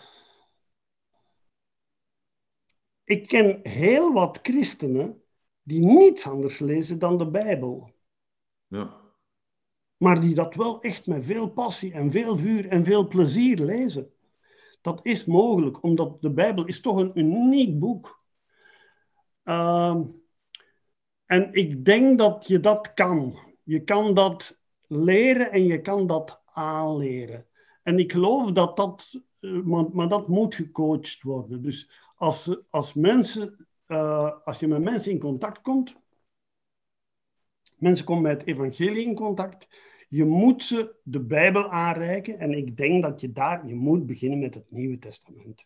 ik 3.04 3.28
ken 3.28 3.60
heel 3.64 4.14
wat 4.14 4.40
christenen 4.42 5.24
die 5.62 5.80
niets 5.80 6.28
anders 6.28 6.60
lezen 6.60 7.00
dan 7.00 7.18
de 7.18 7.30
Bijbel. 7.30 7.94
Ja. 8.68 9.02
Maar 9.98 10.22
die 10.22 10.36
dat 10.36 10.56
wel 10.56 10.82
echt 10.82 11.08
met 11.08 11.26
veel 11.26 11.50
passie 11.50 11.94
en 11.94 12.12
veel 12.12 12.38
vuur 12.38 12.68
en 12.68 12.84
veel 12.84 13.08
plezier 13.08 13.60
lezen. 13.60 14.14
Dat 14.82 15.06
is 15.06 15.26
mogelijk, 15.26 15.84
omdat 15.84 16.22
de 16.22 16.32
Bijbel 16.32 16.66
is 16.66 16.82
toch 16.82 16.98
een 16.98 17.20
uniek 17.20 17.80
boek. 17.80 18.24
Uh, 19.44 20.02
en 21.26 21.54
ik 21.54 21.86
denk 21.86 22.18
dat 22.18 22.48
je 22.48 22.60
dat 22.60 22.94
kan. 22.94 23.52
Je 23.64 23.84
kan 23.84 24.14
dat 24.14 24.60
leren 24.88 25.52
en 25.52 25.64
je 25.64 25.82
kan 25.82 26.08
dat 26.08 26.42
aanleren. 26.46 27.48
En 27.84 28.00
ik 28.00 28.12
geloof 28.12 28.52
dat 28.52 28.78
dat, 28.78 29.22
eh, 29.40 29.52
maar, 29.52 29.86
maar 29.92 30.10
dat 30.10 30.28
moet 30.28 30.56
gecoacht 30.56 31.22
worden. 31.22 31.62
Dus 31.62 31.90
als, 32.16 32.58
als 32.70 32.94
mensen, 32.94 33.68
uh, 33.88 34.32
als 34.46 34.60
je 34.60 34.68
met 34.68 34.82
mensen 34.82 35.12
in 35.12 35.20
contact 35.20 35.62
komt, 35.62 35.96
mensen 37.76 38.06
komen 38.06 38.24
met 38.24 38.46
evangelie 38.46 39.06
in 39.06 39.16
contact, 39.16 39.68
je 40.10 40.26
moet 40.26 40.64
ze 40.64 40.96
de 41.04 41.20
Bijbel 41.20 41.70
aanreiken. 41.70 42.40
En 42.40 42.52
ik 42.52 42.78
denk 42.78 43.04
dat 43.04 43.22
je 43.22 43.32
daar, 43.32 43.68
je 43.68 43.76
moet 43.76 44.06
beginnen 44.06 44.40
met 44.40 44.54
het 44.54 44.72
Nieuwe 44.72 45.00
Testament 45.00 45.66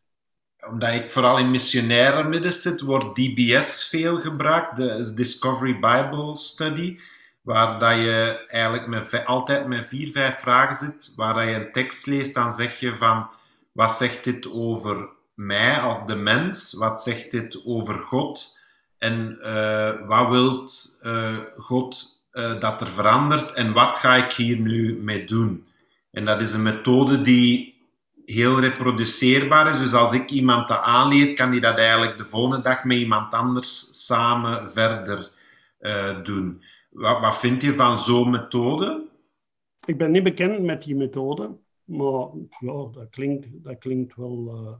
omdat 0.69 0.93
ik 0.93 1.09
vooral 1.09 1.37
in 1.37 1.51
missionaire 1.51 2.23
midden 2.23 2.53
zit, 2.53 2.81
wordt 2.81 3.15
DBS 3.15 3.87
veel 3.89 4.17
gebruikt, 4.17 4.75
de 4.75 5.13
Discovery 5.15 5.73
Bible 5.73 6.37
Study, 6.37 6.99
waar 7.47 7.79
dat 7.79 7.95
je 7.95 8.45
eigenlijk 8.47 9.23
altijd 9.25 9.67
met 9.67 9.87
vier, 9.87 10.09
vijf 10.09 10.39
vragen 10.39 10.75
zit, 10.75 11.13
waar 11.15 11.33
dat 11.33 11.43
je 11.43 11.53
een 11.53 11.71
tekst 11.71 12.05
leest, 12.05 12.33
dan 12.33 12.51
zeg 12.51 12.79
je 12.79 12.95
van, 12.95 13.29
wat 13.71 13.91
zegt 13.91 14.23
dit 14.23 14.51
over 14.51 15.09
mij 15.33 15.79
als 15.79 15.97
de 16.05 16.15
mens? 16.15 16.73
Wat 16.73 17.01
zegt 17.01 17.31
dit 17.31 17.61
over 17.65 17.95
God? 17.95 18.59
En 18.97 19.39
uh, 19.41 20.07
wat 20.07 20.29
wilt 20.29 20.99
uh, 21.03 21.37
God 21.57 22.21
uh, 22.33 22.59
dat 22.59 22.81
er 22.81 22.87
verandert? 22.87 23.51
En 23.51 23.73
wat 23.73 23.97
ga 23.97 24.15
ik 24.15 24.31
hier 24.31 24.57
nu 24.57 24.97
mee 25.01 25.25
doen? 25.25 25.67
En 26.11 26.25
dat 26.25 26.41
is 26.41 26.53
een 26.53 26.63
methode 26.63 27.21
die 27.21 27.75
heel 28.25 28.59
reproduceerbaar 28.59 29.67
is. 29.67 29.79
Dus 29.79 29.93
als 29.93 30.11
ik 30.11 30.29
iemand 30.29 30.67
dat 30.67 30.81
aanleer, 30.81 31.33
kan 31.33 31.51
die 31.51 31.61
dat 31.61 31.77
eigenlijk 31.77 32.17
de 32.17 32.25
volgende 32.25 32.61
dag 32.61 32.83
met 32.83 32.97
iemand 32.97 33.33
anders 33.33 34.05
samen 34.05 34.71
verder 34.71 35.29
doen. 36.23 36.61
Wat, 36.89 37.19
wat 37.19 37.37
vind 37.37 37.61
je 37.61 37.73
van 37.73 37.97
zo'n 37.97 38.29
methode? 38.29 39.09
Ik 39.85 39.97
ben 39.97 40.11
niet 40.11 40.23
bekend 40.23 40.61
met 40.61 40.83
die 40.83 40.95
methode, 40.95 41.57
maar 41.83 42.29
ja, 42.59 42.89
dat, 42.91 43.09
klinkt, 43.09 43.63
dat 43.63 43.77
klinkt 43.77 44.15
wel, 44.15 44.55
uh, 44.55 44.77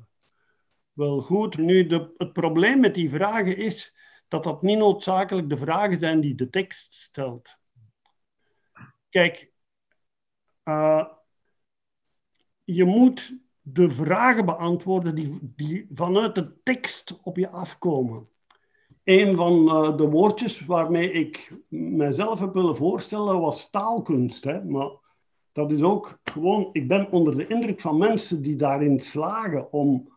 wel 0.94 1.22
goed. 1.22 1.58
Nu, 1.58 1.88
de, 1.88 2.14
het 2.18 2.34
probleem 2.34 2.80
met 2.80 2.96
die 2.96 3.10
vragen 3.10 3.58
is 3.58 3.96
dat 4.28 4.44
dat 4.44 4.62
niet 4.62 4.78
noodzakelijk 4.78 5.50
de 5.50 5.58
vragen 5.58 5.98
zijn 5.98 6.20
die 6.20 6.36
de 6.36 6.50
tekst 6.50 6.94
stelt. 6.94 7.58
Kijk, 9.10 9.52
uh, 10.64 11.08
je 12.64 12.86
moet 12.86 13.40
de 13.62 13.90
vragen 13.90 14.46
beantwoorden 14.46 15.16
die, 15.16 15.40
die 15.42 15.88
vanuit 15.94 16.36
de 16.36 16.62
tekst 16.64 17.20
op 17.22 17.38
je 17.38 17.50
afkomen. 17.50 18.30
Een 19.08 19.36
van 19.36 19.66
uh, 19.66 19.98
de 19.98 20.10
woordjes 20.10 20.66
waarmee 20.66 21.12
ik 21.12 21.54
mezelf 21.70 22.40
heb 22.40 22.54
willen 22.54 22.76
voorstellen 22.76 23.40
was 23.40 23.70
taalkunst. 23.70 24.44
Hè? 24.44 24.64
Maar 24.64 24.90
dat 25.52 25.72
is 25.72 25.82
ook 25.82 26.20
gewoon, 26.24 26.70
ik 26.72 26.88
ben 26.88 27.12
onder 27.12 27.38
de 27.38 27.48
indruk 27.48 27.80
van 27.80 27.98
mensen 27.98 28.42
die 28.42 28.56
daarin 28.56 29.00
slagen 29.00 29.72
om 29.72 30.12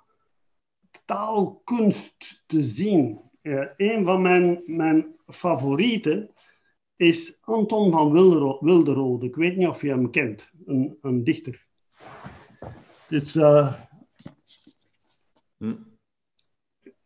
taalkunst 1.04 2.42
te 2.46 2.62
zien. 2.62 3.20
Uh, 3.42 3.66
een 3.76 4.04
van 4.04 4.22
mijn, 4.22 4.62
mijn 4.66 5.06
favorieten 5.26 6.30
is 6.96 7.38
Anton 7.40 7.92
van 7.92 8.12
Wilderode. 8.60 9.26
Ik 9.26 9.36
weet 9.36 9.56
niet 9.56 9.68
of 9.68 9.82
je 9.82 9.88
hem 9.88 10.10
kent, 10.10 10.50
een, 10.66 10.98
een 11.02 11.24
dichter. 11.24 11.66
Dus, 13.08 13.36
uh, 13.36 13.74
hm. 15.56 15.74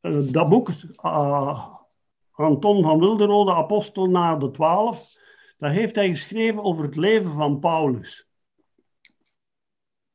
uh, 0.01 0.33
dat 0.33 0.49
boek, 0.49 0.69
uh, 1.05 1.74
Anton 2.35 2.83
van 2.83 2.99
Wilderode, 2.99 3.53
Apostel 3.53 4.07
na 4.07 4.37
de 4.37 4.51
Twaalf, 4.51 5.17
dat 5.59 5.71
heeft 5.71 5.95
hij 5.95 6.09
geschreven 6.09 6.63
over 6.63 6.85
het 6.85 6.97
leven 6.97 7.33
van 7.33 7.59
Paulus. 7.59 8.29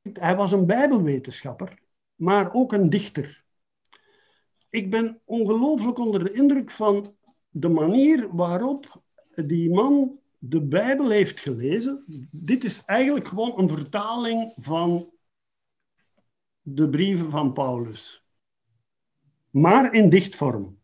Hij 0.02 0.36
was 0.36 0.52
een 0.52 0.66
Bijbelwetenschapper, 0.66 1.80
maar 2.16 2.54
ook 2.54 2.74
een 2.74 2.90
dichter. 2.90 3.44
Ik 4.70 4.92
ben 4.92 5.22
ongelooflijk 5.26 5.98
onder 5.98 6.24
de 6.24 6.32
indruk 6.32 6.72
van 6.72 7.16
de 7.50 7.70
manier 7.70 8.36
waarop 8.36 9.02
die 9.36 9.70
man 9.70 10.20
de 10.38 10.62
Bijbel 10.62 11.10
heeft 11.10 11.40
gelezen. 11.40 12.28
Dit 12.32 12.64
is 12.64 12.84
eigenlijk 12.86 13.28
gewoon 13.28 13.60
een 13.60 13.70
vertaling 13.70 14.54
van 14.56 15.10
de 16.62 16.90
brieven 16.90 17.32
van 17.32 17.54
Paulus. 17.54 18.24
Maar 19.50 19.94
in 19.94 20.10
dichtvorm. 20.10 20.79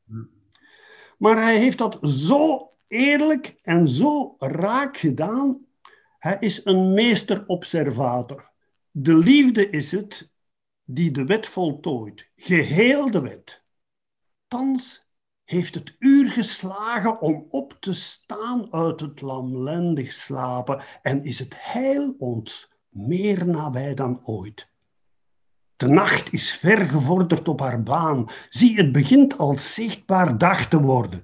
Maar 1.17 1.41
hij 1.41 1.58
heeft 1.58 1.78
dat 1.78 1.99
zo 2.01 2.71
eerlijk 2.88 3.56
en 3.62 3.88
zo 3.88 4.36
raak 4.39 4.97
gedaan. 4.97 5.65
Hij 6.19 6.38
is 6.39 6.65
een 6.65 6.93
meesterobservator. 6.93 8.51
De 8.91 9.15
liefde 9.15 9.69
is 9.69 9.91
het 9.91 10.30
die 10.84 11.12
de 11.12 11.25
wet 11.25 11.47
voltooit, 11.47 12.30
geheel 12.36 13.12
de 13.12 13.21
wet. 13.21 13.63
Thans 14.47 15.08
heeft 15.43 15.75
het 15.75 15.95
uur 15.99 16.30
geslagen 16.30 17.21
om 17.21 17.47
op 17.49 17.78
te 17.80 17.93
staan 17.93 18.73
uit 18.73 18.99
het 18.99 19.21
lamlendig 19.21 20.13
slapen 20.13 20.84
en 21.01 21.23
is 21.23 21.39
het 21.39 21.54
heil 21.58 22.15
ons 22.17 22.71
meer 22.89 23.47
nabij 23.47 23.93
dan 23.93 24.21
ooit. 24.25 24.69
De 25.77 25.88
nacht 25.88 26.33
is 26.33 26.51
ver 26.51 26.85
gevorderd 26.85 27.47
op 27.47 27.59
haar 27.59 27.83
baan. 27.83 28.29
Zie, 28.49 28.75
het 28.75 28.91
begint 28.91 29.38
al 29.38 29.59
zichtbaar 29.59 30.38
dag 30.38 30.67
te 30.67 30.81
worden. 30.81 31.23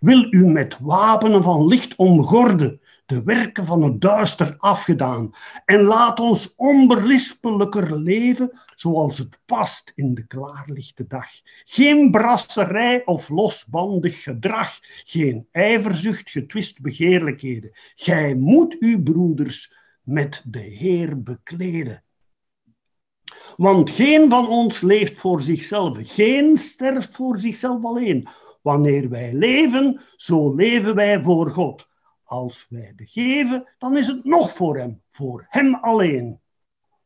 Wil 0.00 0.26
u 0.30 0.46
met 0.46 0.78
wapenen 0.80 1.42
van 1.42 1.66
licht 1.66 1.96
omgorden, 1.96 2.80
de 3.06 3.22
werken 3.22 3.64
van 3.64 3.82
het 3.82 4.00
duister 4.00 4.54
afgedaan 4.58 5.30
en 5.64 5.82
laat 5.82 6.20
ons 6.20 6.54
onberispelijker 6.56 7.98
leven 7.98 8.58
zoals 8.76 9.18
het 9.18 9.38
past 9.46 9.92
in 9.94 10.14
de 10.14 10.26
klaarlichte 10.26 11.06
dag. 11.06 11.28
Geen 11.64 12.10
brasserij 12.10 13.04
of 13.04 13.28
losbandig 13.28 14.22
gedrag, 14.22 14.78
geen 15.04 15.46
ijverzucht, 15.52 16.30
getwist 16.30 16.80
begeerlijkheden. 16.80 17.70
Gij 17.94 18.34
moet 18.34 18.76
uw 18.80 19.02
broeders 19.02 19.72
met 20.02 20.42
de 20.46 20.60
Heer 20.60 21.22
bekleden. 21.22 22.02
Want 23.56 23.90
geen 23.90 24.28
van 24.30 24.48
ons 24.48 24.80
leeft 24.80 25.18
voor 25.18 25.42
zichzelf, 25.42 25.98
geen 26.00 26.56
sterft 26.56 27.16
voor 27.16 27.38
zichzelf 27.38 27.84
alleen. 27.84 28.28
Wanneer 28.62 29.08
wij 29.08 29.32
leven, 29.32 30.00
zo 30.16 30.54
leven 30.54 30.94
wij 30.94 31.22
voor 31.22 31.50
God. 31.50 31.88
Als 32.24 32.66
wij 32.68 32.92
begeven, 32.96 33.74
dan 33.78 33.96
is 33.96 34.06
het 34.06 34.24
nog 34.24 34.52
voor 34.52 34.78
Hem, 34.78 35.02
voor 35.10 35.46
Hem 35.48 35.74
alleen. 35.74 36.40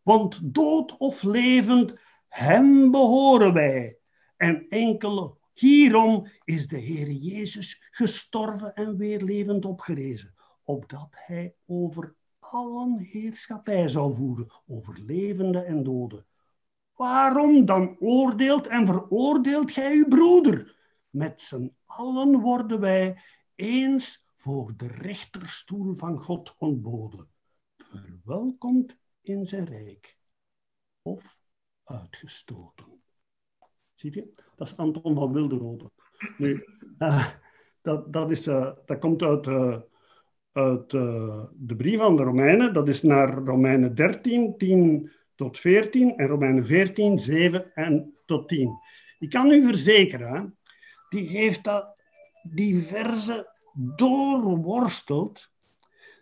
Want 0.02 0.54
dood 0.54 0.96
of 0.96 1.22
levend, 1.22 1.94
Hem 2.28 2.90
behoren 2.90 3.52
wij. 3.52 3.96
En 4.36 4.66
enkel 4.68 5.38
hierom 5.52 6.28
is 6.44 6.68
de 6.68 6.78
Heer 6.78 7.10
Jezus 7.10 7.88
gestorven 7.90 8.74
en 8.74 8.96
weer 8.96 9.22
levend 9.22 9.64
opgerezen, 9.64 10.34
opdat 10.64 11.08
Hij 11.10 11.54
over 11.66 12.14
allen 12.38 12.98
heerschappij 12.98 13.88
zou 13.88 14.14
voeren, 14.14 14.52
over 14.66 14.98
levende 15.06 15.60
en 15.60 15.82
doden. 15.82 16.26
Waarom 16.96 17.64
dan 17.64 17.96
oordeelt 17.98 18.66
en 18.66 18.86
veroordeelt 18.86 19.72
gij 19.72 19.96
uw 19.96 20.08
broeder? 20.08 20.76
Met 21.10 21.40
z'n 21.40 21.74
allen 21.84 22.40
worden 22.40 22.80
wij 22.80 23.22
eens 23.54 24.26
voor 24.36 24.72
de 24.76 24.86
rechterstoel 24.86 25.94
van 25.94 26.24
God 26.24 26.54
ontboden. 26.58 27.28
Verwelkomd 27.76 28.96
in 29.20 29.44
zijn 29.44 29.64
rijk 29.64 30.16
of 31.02 31.40
uitgestoten. 31.84 33.02
Ziet 33.94 34.14
je? 34.14 34.30
Dat 34.56 34.66
is 34.66 34.76
Anton 34.76 35.14
van 35.14 35.32
Wilderode. 35.32 35.90
Nu, 36.38 36.64
uh, 36.98 37.26
dat, 37.82 38.12
dat, 38.12 38.30
is, 38.30 38.46
uh, 38.46 38.72
dat 38.86 38.98
komt 38.98 39.22
uit, 39.22 39.46
uh, 39.46 39.80
uit 40.52 40.90
de 40.90 41.74
brief 41.76 42.00
aan 42.00 42.16
de 42.16 42.22
Romeinen. 42.22 42.74
Dat 42.74 42.88
is 42.88 43.02
naar 43.02 43.34
Romeinen 43.34 43.94
13, 43.94 44.56
10 44.56 45.10
tot 45.42 45.58
14 45.58 46.16
en 46.16 46.26
Romeinen 46.26 46.66
14, 46.66 47.18
7 47.18 47.74
en 47.74 48.14
tot 48.26 48.48
10. 48.48 48.78
Ik 49.18 49.30
kan 49.30 49.50
u 49.50 49.66
verzekeren, 49.66 50.58
die 51.08 51.28
heeft 51.28 51.64
dat 51.64 51.96
diverse 52.42 53.50
doorworsteld, 53.96 55.50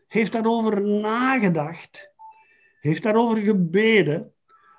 heeft 0.09 0.33
daarover 0.33 0.83
nagedacht, 0.83 2.13
heeft 2.81 3.03
daarover 3.03 3.37
gebeden 3.37 4.33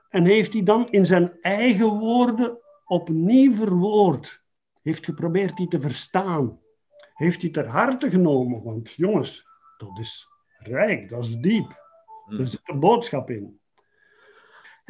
en 0.09 0.25
heeft 0.25 0.51
die 0.51 0.63
dan 0.63 0.89
in 0.89 1.05
zijn 1.05 1.41
eigen 1.41 1.89
woorden 1.89 2.59
opnieuw 2.85 3.51
verwoord. 3.51 4.41
Heeft 4.81 5.05
geprobeerd 5.05 5.57
die 5.57 5.67
te 5.67 5.79
verstaan. 5.79 6.59
Heeft 7.13 7.41
die 7.41 7.51
ter 7.51 7.67
harte 7.67 8.09
genomen, 8.09 8.63
want 8.63 8.91
jongens, 8.91 9.47
dat 9.77 9.99
is 9.99 10.27
rijk, 10.57 11.09
dat 11.09 11.25
is 11.25 11.35
diep. 11.35 11.79
Er 12.39 12.47
zit 12.47 12.61
een 12.63 12.79
boodschap 12.79 13.29
in. 13.29 13.60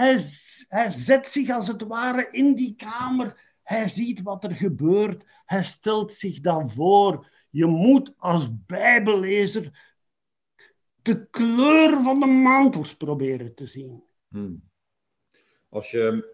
Hij, 0.02 0.20
hij 0.68 0.90
zet 0.90 1.28
zich 1.28 1.50
als 1.50 1.68
het 1.68 1.84
ware 1.84 2.28
in 2.32 2.56
die 2.56 2.76
kamer. 2.76 3.56
Hij 3.64 3.88
ziet 3.88 4.22
wat 4.22 4.44
er 4.44 4.52
gebeurt. 4.52 5.24
Hij 5.46 5.64
stelt 5.64 6.14
zich 6.14 6.40
dan 6.40 6.72
voor. 6.72 7.28
Je 7.50 7.66
moet 7.66 8.14
als 8.18 8.48
Bijbellezer 8.66 9.90
de 11.02 11.28
kleur 11.30 12.02
van 12.04 12.20
de 12.20 12.26
mantels 12.26 12.96
proberen 12.96 13.56
te 13.56 13.66
zien. 13.66 14.04
Hmm. 14.28 14.70
Als 15.70 15.92
je, 15.92 16.30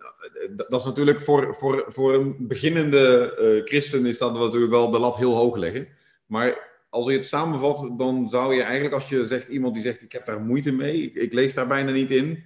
dat 0.67 0.79
is 0.79 0.85
natuurlijk 0.85 1.21
voor, 1.21 1.55
voor, 1.55 1.85
voor 1.87 2.13
een 2.13 2.47
beginnende 2.47 3.37
uh, 3.39 3.65
christen 3.65 4.05
is 4.05 4.17
dat 4.17 4.33
natuurlijk 4.33 4.71
wel 4.71 4.91
de 4.91 4.99
lat 4.99 5.15
heel 5.15 5.35
hoog 5.35 5.55
leggen. 5.55 5.87
Maar 6.25 6.79
als 6.89 7.07
je 7.07 7.13
het 7.13 7.25
samenvat, 7.25 7.93
dan 7.97 8.29
zou 8.29 8.55
je 8.55 8.61
eigenlijk, 8.61 8.93
als 8.93 9.09
je 9.09 9.25
zegt 9.25 9.47
iemand 9.47 9.73
die 9.73 9.83
zegt: 9.83 10.01
Ik 10.01 10.11
heb 10.11 10.25
daar 10.25 10.41
moeite 10.41 10.71
mee, 10.71 11.11
ik 11.11 11.33
lees 11.33 11.53
daar 11.53 11.67
bijna 11.67 11.91
niet 11.91 12.11
in 12.11 12.45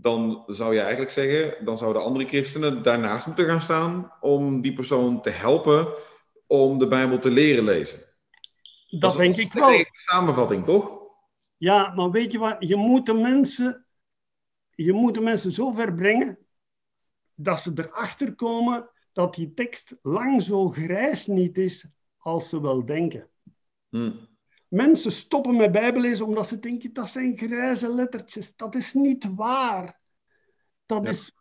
dan 0.00 0.42
zou 0.46 0.74
je 0.74 0.80
eigenlijk 0.80 1.10
zeggen, 1.10 1.64
dan 1.64 1.78
zouden 1.78 2.02
andere 2.02 2.26
christenen 2.26 2.82
daarnaast 2.82 3.26
moeten 3.26 3.46
gaan 3.46 3.60
staan 3.60 4.12
om 4.20 4.60
die 4.60 4.72
persoon 4.72 5.22
te 5.22 5.30
helpen 5.30 5.88
om 6.46 6.78
de 6.78 6.86
Bijbel 6.86 7.18
te 7.18 7.30
leren 7.30 7.64
lezen. 7.64 7.98
Dat, 8.88 9.00
dat 9.00 9.16
denk 9.16 9.36
ik 9.36 9.52
wel. 9.52 9.72
Een 9.72 9.86
samenvatting, 9.90 10.64
toch? 10.64 10.98
Ja, 11.56 11.92
maar 11.94 12.10
weet 12.10 12.32
je 12.32 12.38
wat? 12.38 12.56
Je 12.58 12.76
moet 12.76 13.06
de 13.06 13.14
mensen, 13.14 13.86
je 14.70 14.92
moet 14.92 15.14
de 15.14 15.20
mensen 15.20 15.52
zo 15.52 15.70
ver 15.70 15.94
brengen 15.94 16.38
dat 17.34 17.60
ze 17.60 17.72
erachter 17.74 18.34
komen 18.34 18.90
dat 19.12 19.34
die 19.34 19.54
tekst 19.54 19.96
lang 20.02 20.42
zo 20.42 20.68
grijs 20.68 21.26
niet 21.26 21.58
is 21.58 21.88
als 22.16 22.48
ze 22.48 22.60
wel 22.60 22.86
denken. 22.86 23.28
Hmm. 23.88 24.28
Mensen 24.70 25.12
stoppen 25.12 25.56
met 25.56 25.72
Bijbellezen 25.72 26.26
omdat 26.26 26.48
ze 26.48 26.58
denken 26.58 26.92
dat 26.92 27.08
zijn 27.08 27.38
grijze 27.38 27.94
lettertjes. 27.94 28.56
Dat 28.56 28.74
is 28.74 28.92
niet 28.92 29.34
waar. 29.34 30.00
Dat, 30.86 31.08
is, 31.08 31.32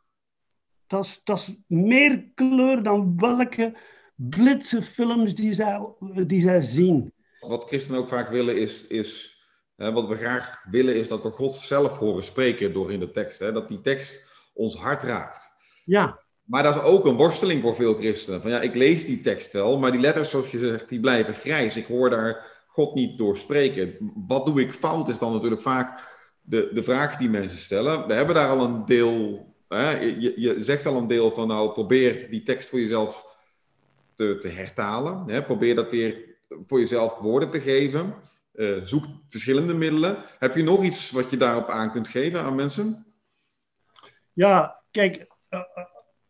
dat, 0.88 1.06
is, 1.06 1.22
dat 1.24 1.38
is 1.38 1.56
meer 1.68 2.32
kleur 2.34 2.84
dan 2.84 3.18
welke 3.18 3.78
blitse 4.15 4.82
films 4.82 5.36
die 5.36 5.54
zij, 5.54 5.94
die 6.28 6.42
zij 6.42 6.62
zien. 6.62 7.13
Wat 7.39 7.63
christenen 7.63 8.00
ook 8.00 8.10
vaak 8.10 8.30
willen 8.30 8.58
is, 8.58 8.88
is 8.88 9.39
hè, 9.76 9.92
wat 9.92 10.08
we 10.08 10.15
graag 10.15 10.63
willen 10.72 10.96
is 10.96 11.08
dat 11.08 11.24
we 11.24 11.30
God 11.30 11.54
zelf 11.54 11.98
horen 11.98 12.24
spreken 12.24 12.74
door 12.74 12.94
in 12.94 13.00
de 13.00 13.12
tekst. 13.12 13.39
Hè, 13.39 13.52
dat 13.52 13.68
die 13.68 13.82
tekst 13.82 14.24
ons 14.54 14.76
hart 14.76 15.02
raakt. 15.02 15.54
Ja. 15.86 16.20
Maar 16.44 16.63
dat 16.63 16.76
is 16.76 16.82
ook 16.82 17.06
een 17.06 17.18
worsteling 17.18 17.62
voor 17.62 17.76
veel 17.76 17.96
christenen. 17.96 18.42
Van 18.42 18.52
ja, 18.52 18.62
ik 18.62 18.76
lees 18.76 19.06
die 19.06 19.22
tekst 19.22 19.52
wel, 19.52 19.80
maar 19.80 19.92
die 19.92 20.02
letters, 20.02 20.30
zoals 20.30 20.52
je 20.52 20.58
zegt, 20.58 20.89
die 20.89 21.00
blijven 21.00 21.34
grijs. 21.34 21.78
Ik 21.78 21.86
hoor 21.86 22.10
daar 22.10 22.59
God 22.71 22.93
niet 22.95 23.17
doorspreken. 23.17 24.13
Wat 24.27 24.45
doe 24.45 24.62
ik 24.62 24.73
fout 24.73 25.10
is 25.10 25.19
dan 25.19 25.34
natuurlijk 25.34 25.62
vaak 25.62 26.17
de, 26.41 26.69
de 26.73 26.84
vraag 26.84 27.17
die 27.17 27.29
mensen 27.29 27.58
stellen. 27.58 28.08
We 28.08 28.13
hebben 28.13 28.36
daar 28.36 28.49
al 28.49 28.65
een 28.65 28.86
deel, 28.86 29.45
hè, 29.67 29.99
je, 29.99 30.34
je 30.36 30.63
zegt 30.63 30.86
al 30.86 30.97
een 30.97 31.08
deel 31.08 31.32
van 31.32 31.47
nou 31.47 31.71
probeer 31.71 32.29
die 32.29 32.43
tekst 32.43 32.69
voor 32.69 32.79
jezelf 32.79 33.25
te, 34.15 34.38
te 34.38 34.47
hertalen. 34.47 35.23
Hè, 35.27 35.43
probeer 35.43 35.75
dat 35.75 35.91
weer 35.91 36.38
voor 36.65 36.79
jezelf 36.79 37.17
woorden 37.17 37.49
te 37.49 37.60
geven. 37.60 38.13
Uh, 38.53 38.84
zoek 38.84 39.05
verschillende 39.27 39.73
middelen. 39.73 40.23
Heb 40.39 40.55
je 40.55 40.63
nog 40.63 40.84
iets 40.84 41.12
wat 41.12 41.29
je 41.29 41.38
daarop 41.38 41.69
aan 41.69 41.91
kunt 41.91 42.08
geven 42.08 42.41
aan 42.41 42.55
mensen? 42.55 43.05
Ja, 44.34 44.82
kijk, 44.91 45.27
uh, 45.49 45.62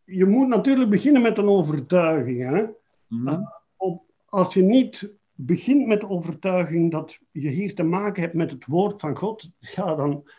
je 0.06 0.26
moet 0.26 0.48
natuurlijk 0.48 0.90
beginnen 0.90 1.22
met 1.22 1.38
een 1.38 1.50
overtuiging. 1.50 2.42
Hè? 2.50 2.62
Mm 3.08 3.28
-hmm. 3.28 3.54
op, 3.78 4.04
als 4.26 4.54
je 4.54 4.62
niet 4.62 5.19
begint 5.42 5.88
met 5.88 6.02
de 6.02 6.10
overtuiging 6.10 6.92
dat 6.92 7.20
je 7.32 7.50
hier 7.50 7.76
te 7.76 7.84
maken 7.84 8.22
hebt 8.22 8.34
met 8.34 8.52
het 8.52 8.66
woord 8.66 9.00
van 9.00 9.18
God, 9.18 9.52
ja, 9.60 9.96
dan, 9.96 10.30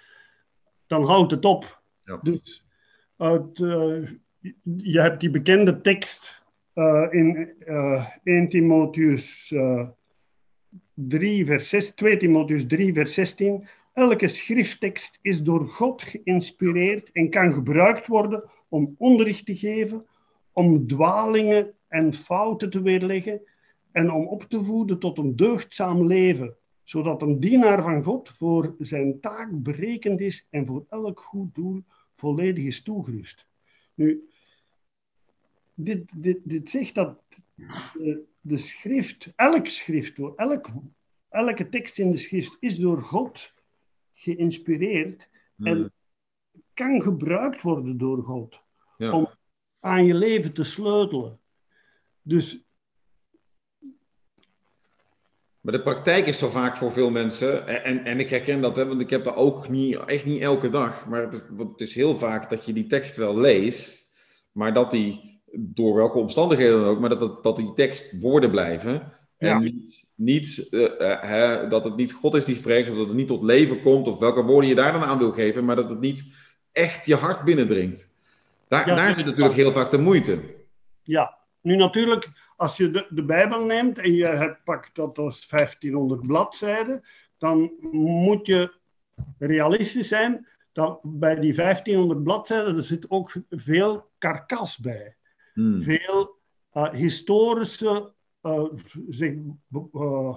dan 0.86 1.04
houdt 1.04 1.30
het 1.30 1.44
op. 1.44 1.82
Ja. 2.04 2.18
Dus 2.22 2.66
uit, 3.16 3.58
uh, 3.58 4.08
je 4.76 5.00
hebt 5.00 5.20
die 5.20 5.30
bekende 5.30 5.80
tekst 5.80 6.42
uh, 6.74 7.06
in 7.10 7.52
uh, 7.66 8.06
1 8.24 8.48
Timotheus 8.48 9.54
3, 10.94 11.46
vers 11.46 11.68
6, 11.68 11.90
2 11.94 12.16
Timotheus 12.16 12.66
3, 12.66 12.94
vers 12.94 13.14
16. 13.14 13.68
Elke 13.92 14.28
schrifttekst 14.28 15.18
is 15.22 15.42
door 15.42 15.66
God 15.66 16.02
geïnspireerd 16.02 17.10
en 17.12 17.30
kan 17.30 17.52
gebruikt 17.52 18.06
worden 18.06 18.50
om 18.68 18.94
onderricht 18.98 19.46
te 19.46 19.56
geven, 19.56 20.06
om 20.52 20.86
dwalingen 20.86 21.74
en 21.88 22.14
fouten 22.14 22.70
te 22.70 22.82
weerleggen 22.82 23.42
en 23.92 24.12
om 24.12 24.26
op 24.26 24.42
te 24.42 24.62
voeden 24.62 24.98
tot 24.98 25.18
een 25.18 25.36
deugdzaam 25.36 26.06
leven, 26.06 26.56
zodat 26.82 27.22
een 27.22 27.40
dienaar 27.40 27.82
van 27.82 28.02
God 28.02 28.28
voor 28.28 28.74
zijn 28.78 29.20
taak 29.20 29.62
berekend 29.62 30.20
is 30.20 30.46
en 30.50 30.66
voor 30.66 30.84
elk 30.88 31.20
goed 31.20 31.54
doel 31.54 31.84
volledig 32.14 32.64
is 32.64 32.82
toegerust. 32.82 33.46
Nu, 33.94 34.28
dit, 35.74 36.04
dit, 36.14 36.38
dit 36.42 36.70
zegt 36.70 36.94
dat 36.94 37.22
de, 37.54 38.24
de 38.40 38.58
schrift, 38.58 39.32
elk 39.36 39.66
schrift, 39.66 40.18
elk, 40.36 40.68
elke 41.28 41.68
tekst 41.68 41.98
in 41.98 42.10
de 42.10 42.18
schrift 42.18 42.56
is 42.60 42.76
door 42.76 43.02
God 43.02 43.52
geïnspireerd 44.12 45.28
en 45.56 45.76
hmm. 45.76 45.90
kan 46.74 47.02
gebruikt 47.02 47.62
worden 47.62 47.98
door 47.98 48.22
God 48.22 48.62
ja. 48.96 49.12
om 49.12 49.30
aan 49.80 50.04
je 50.04 50.14
leven 50.14 50.52
te 50.52 50.64
sleutelen. 50.64 51.38
Dus 52.22 52.64
maar 55.60 55.72
de 55.72 55.82
praktijk 55.82 56.26
is 56.26 56.38
zo 56.38 56.50
vaak 56.50 56.76
voor 56.76 56.92
veel 56.92 57.10
mensen, 57.10 57.84
en, 57.84 58.04
en 58.04 58.20
ik 58.20 58.30
herken 58.30 58.60
dat, 58.60 58.76
hè, 58.76 58.86
want 58.86 59.00
ik 59.00 59.10
heb 59.10 59.24
dat 59.24 59.36
ook 59.36 59.68
niet, 59.68 59.96
echt 59.96 60.24
niet 60.24 60.42
elke 60.42 60.70
dag, 60.70 61.06
maar 61.06 61.20
het 61.22 61.34
is, 61.34 61.40
het 61.58 61.80
is 61.80 61.94
heel 61.94 62.16
vaak 62.16 62.50
dat 62.50 62.64
je 62.64 62.72
die 62.72 62.86
tekst 62.86 63.16
wel 63.16 63.38
leest, 63.38 64.08
maar 64.52 64.74
dat 64.74 64.90
die, 64.90 65.40
door 65.52 65.94
welke 65.94 66.18
omstandigheden 66.18 66.80
dan 66.80 66.88
ook, 66.88 67.00
maar 67.00 67.08
dat, 67.08 67.20
dat, 67.20 67.42
dat 67.42 67.56
die 67.56 67.72
tekst 67.72 68.20
woorden 68.20 68.50
blijven, 68.50 69.12
En 69.40 69.62
niet, 69.62 70.04
niet 70.14 70.66
hè, 71.20 71.68
dat 71.68 71.84
het 71.84 71.96
niet 71.96 72.12
God 72.12 72.34
is 72.34 72.44
die 72.44 72.56
spreekt, 72.56 72.90
of 72.90 72.96
dat 72.96 73.06
het 73.06 73.16
niet 73.16 73.26
tot 73.26 73.42
leven 73.42 73.82
komt, 73.82 74.08
of 74.08 74.18
welke 74.18 74.42
woorden 74.42 74.68
je 74.68 74.74
daar 74.74 74.92
dan 74.92 75.02
aan 75.02 75.18
wil 75.18 75.32
geven, 75.32 75.64
maar 75.64 75.76
dat 75.76 75.90
het 75.90 76.00
niet 76.00 76.24
echt 76.72 77.06
je 77.06 77.14
hart 77.14 77.44
binnendringt. 77.44 78.08
Daar, 78.68 78.86
daar 78.86 79.14
zit 79.14 79.24
natuurlijk 79.24 79.54
heel 79.54 79.72
vaak 79.72 79.90
de 79.90 79.98
moeite. 79.98 80.38
Ja, 81.02 81.38
nu 81.60 81.76
natuurlijk, 81.76 82.28
als 82.60 82.76
je 82.76 82.90
de, 82.90 83.06
de 83.10 83.24
Bijbel 83.24 83.64
neemt 83.64 83.98
en 83.98 84.12
je 84.12 84.26
hebt, 84.26 84.64
pakt 84.64 84.94
dat 84.94 85.18
als 85.18 85.48
1500 85.48 86.26
bladzijden, 86.26 87.02
dan 87.38 87.72
moet 87.90 88.46
je 88.46 88.74
realistisch 89.38 90.08
zijn 90.08 90.48
dat 90.72 91.00
bij 91.02 91.34
die 91.34 91.54
1500 91.54 92.22
bladzijden 92.22 92.76
er 92.76 92.82
zit 92.82 93.10
ook 93.10 93.32
veel 93.50 94.10
karkas 94.18 94.78
bij. 94.78 95.16
Hmm. 95.54 95.80
Veel 95.80 96.38
uh, 96.72 96.90
historische, 96.90 98.12
uh, 98.42 98.64
zeg, 99.08 99.34
uh, 99.92 100.36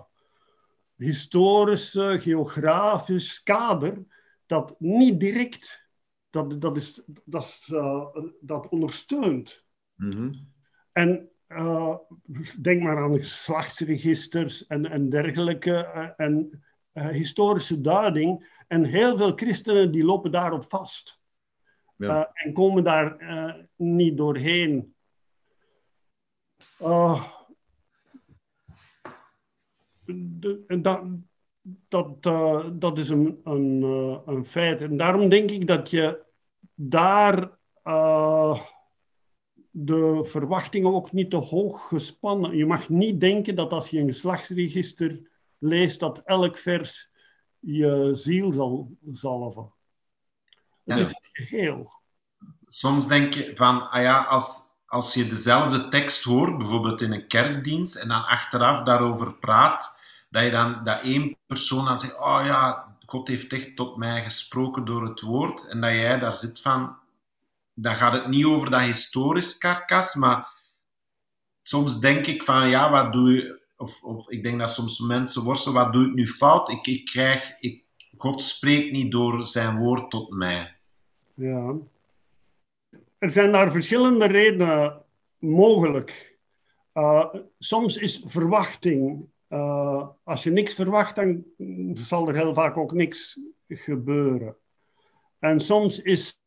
historische, 0.95 2.17
geografisch 2.19 3.43
kader 3.43 4.05
dat 4.45 4.75
niet 4.79 5.19
direct 5.19 5.87
dat, 6.29 6.61
dat, 6.61 6.77
is, 6.77 7.01
dat, 7.25 7.69
dat 8.41 8.67
ondersteunt. 8.67 9.65
Mm 9.95 10.51
En 10.91 11.27
denk 12.61 12.81
maar 12.81 12.97
aan 12.97 13.17
geslachtsregisters 13.17 14.67
en, 14.67 14.85
en 14.85 15.09
dergelijke 15.09 15.75
en 16.17 16.63
historische 16.93 17.81
duiding. 17.81 18.61
En 18.67 18.83
heel 18.83 19.17
veel 19.17 19.31
christenen 19.35 19.91
die 19.91 20.03
lopen 20.03 20.31
daarop 20.31 20.65
vast. 20.69 21.21
Ja. 21.95 22.31
en 22.33 22.53
komen 22.53 22.83
daar 22.83 23.17
niet 23.75 24.17
doorheen. 24.17 24.95
Dat, 30.81 31.03
dat, 31.87 32.23
dat 32.79 32.97
is 32.97 33.09
een, 33.09 33.39
een, 33.43 33.81
een, 34.25 34.45
feit. 34.45 34.81
En 34.81 34.97
daarom 34.97 35.29
denk 35.29 35.51
ik 35.51 35.67
dat 35.67 35.89
je 35.89 36.23
daar 36.75 37.57
de 39.75 40.19
verwachtingen 40.23 40.93
ook 40.93 41.11
niet 41.11 41.29
te 41.29 41.35
hoog 41.35 41.87
gespannen. 41.87 42.55
Je 42.55 42.65
mag 42.65 42.89
niet 42.89 43.19
denken 43.19 43.55
dat 43.55 43.71
als 43.71 43.89
je 43.89 43.99
een 43.99 44.07
geslachtsregister 44.07 45.19
leest, 45.57 45.99
dat 45.99 46.21
elk 46.25 46.57
vers 46.57 47.09
je 47.59 48.09
ziel 48.13 48.53
zal 48.53 48.97
zalven. 49.11 49.73
Het 50.83 50.99
is 50.99 51.07
het 51.07 51.29
geheel. 51.31 51.91
Soms 52.65 53.07
denk 53.07 53.33
je 53.33 53.51
van, 53.55 53.89
ah 53.89 54.01
ja, 54.01 54.23
als, 54.23 54.73
als 54.85 55.13
je 55.13 55.27
dezelfde 55.27 55.87
tekst 55.87 56.23
hoort, 56.23 56.57
bijvoorbeeld 56.57 57.01
in 57.01 57.11
een 57.11 57.27
kerkdienst, 57.27 57.95
en 57.95 58.07
dan 58.07 58.25
achteraf 58.25 58.83
daarover 58.83 59.33
praat, 59.33 60.01
dat 60.29 60.43
je 60.43 60.51
dan 60.51 60.83
dat 60.83 61.01
één 61.01 61.37
persoon 61.47 61.85
dan 61.85 61.99
zegt, 61.99 62.19
oh 62.19 62.41
ja, 62.45 62.95
God 63.05 63.27
heeft 63.27 63.53
echt 63.53 63.75
tot 63.75 63.97
mij 63.97 64.23
gesproken 64.23 64.85
door 64.85 65.07
het 65.07 65.21
woord, 65.21 65.67
en 65.67 65.81
dat 65.81 65.91
jij 65.91 66.19
daar 66.19 66.33
zit 66.33 66.61
van, 66.61 66.95
dan 67.73 67.95
gaat 67.95 68.13
het 68.13 68.27
niet 68.27 68.45
over 68.45 68.69
dat 68.69 68.81
historisch 68.81 69.57
karkas, 69.57 70.15
maar 70.15 70.47
soms 71.61 71.99
denk 71.99 72.25
ik 72.25 72.43
van, 72.43 72.69
ja, 72.69 72.91
wat 72.91 73.13
doe 73.13 73.33
je, 73.33 73.61
of, 73.77 74.03
of 74.03 74.29
ik 74.29 74.43
denk 74.43 74.59
dat 74.59 74.71
soms 74.71 74.99
mensen 74.99 75.43
worstelen, 75.43 75.83
wat 75.83 75.93
doe 75.93 76.07
ik 76.07 76.13
nu 76.13 76.27
fout? 76.27 76.69
Ik, 76.69 76.87
ik 76.87 77.05
krijg, 77.05 77.55
ik, 77.59 77.83
God 78.17 78.41
spreekt 78.41 78.91
niet 78.91 79.11
door 79.11 79.47
zijn 79.47 79.77
woord 79.77 80.11
tot 80.11 80.29
mij. 80.29 80.75
Ja, 81.33 81.75
er 83.17 83.31
zijn 83.31 83.51
daar 83.51 83.71
verschillende 83.71 84.25
redenen 84.25 85.01
mogelijk. 85.37 86.37
Uh, 86.93 87.33
soms 87.59 87.97
is 87.97 88.23
verwachting. 88.25 89.27
Uh, 89.49 90.07
als 90.23 90.43
je 90.43 90.51
niks 90.51 90.73
verwacht, 90.73 91.15
dan 91.15 91.45
zal 91.93 92.27
er 92.27 92.35
heel 92.35 92.53
vaak 92.53 92.77
ook 92.77 92.91
niks 92.91 93.39
gebeuren. 93.67 94.55
En 95.39 95.59
soms 95.59 96.01
is 96.01 96.42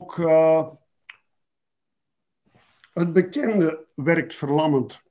ook 0.00 0.16
uh, 0.16 0.70
het 2.92 3.12
bekende 3.12 3.86
werkt 3.94 4.34
verlammend. 4.34 5.02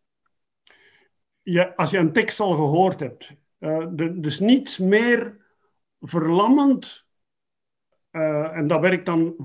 Je, 1.42 1.76
als 1.76 1.90
je 1.90 1.98
een 1.98 2.12
tekst 2.12 2.40
al 2.40 2.56
gehoord 2.56 3.00
hebt, 3.00 3.32
er 3.60 4.26
is 4.26 4.40
niets 4.40 4.78
meer 4.78 5.46
verlammend 6.00 7.08
uh, 8.12 8.58
en 8.58 8.68
dat 8.68 8.82
werkt 8.82 9.06
dan 9.06 9.36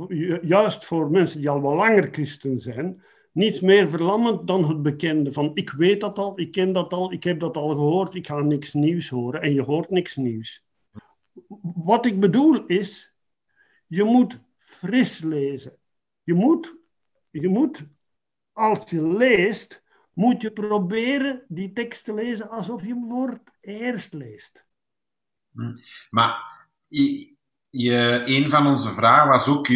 juist 0.42 0.84
voor 0.84 1.10
mensen 1.10 1.40
die 1.40 1.50
al 1.50 1.62
wel 1.62 1.74
langer 1.74 2.08
christen 2.12 2.58
zijn, 2.58 3.02
niets 3.32 3.60
meer 3.60 3.88
verlammend 3.88 4.46
dan 4.46 4.64
het 4.64 4.82
bekende. 4.82 5.32
Van 5.32 5.50
ik 5.54 5.70
weet 5.70 6.00
dat 6.00 6.18
al, 6.18 6.40
ik 6.40 6.50
ken 6.50 6.72
dat 6.72 6.92
al, 6.92 7.12
ik 7.12 7.24
heb 7.24 7.40
dat 7.40 7.56
al 7.56 7.68
gehoord, 7.68 8.14
ik 8.14 8.26
ga 8.26 8.40
niks 8.40 8.72
nieuws 8.72 9.08
horen. 9.08 9.42
En 9.42 9.52
je 9.52 9.62
hoort 9.62 9.90
niks 9.90 10.16
nieuws. 10.16 10.64
Wat 11.74 12.06
ik 12.06 12.20
bedoel 12.20 12.66
is, 12.66 13.14
je 13.86 14.04
moet 14.04 14.43
fris 14.84 15.20
lezen. 15.20 15.78
Je 16.22 16.34
moet, 16.34 16.74
je 17.30 17.48
moet 17.48 17.86
als 18.52 18.90
je 18.90 19.02
leest, 19.02 19.82
moet 20.12 20.42
je 20.42 20.52
proberen 20.52 21.44
die 21.48 21.72
tekst 21.72 22.04
te 22.04 22.14
lezen 22.14 22.50
alsof 22.50 22.82
je 22.82 22.88
hem 22.88 23.08
voor 23.08 23.28
het 23.28 23.50
eerst 23.60 24.12
leest. 24.12 24.66
Hm. 25.52 25.76
Maar 26.10 26.66
je, 26.86 27.36
een 28.24 28.46
van 28.46 28.66
onze 28.66 28.90
vragen 28.90 29.28
was 29.28 29.48
ook, 29.48 29.66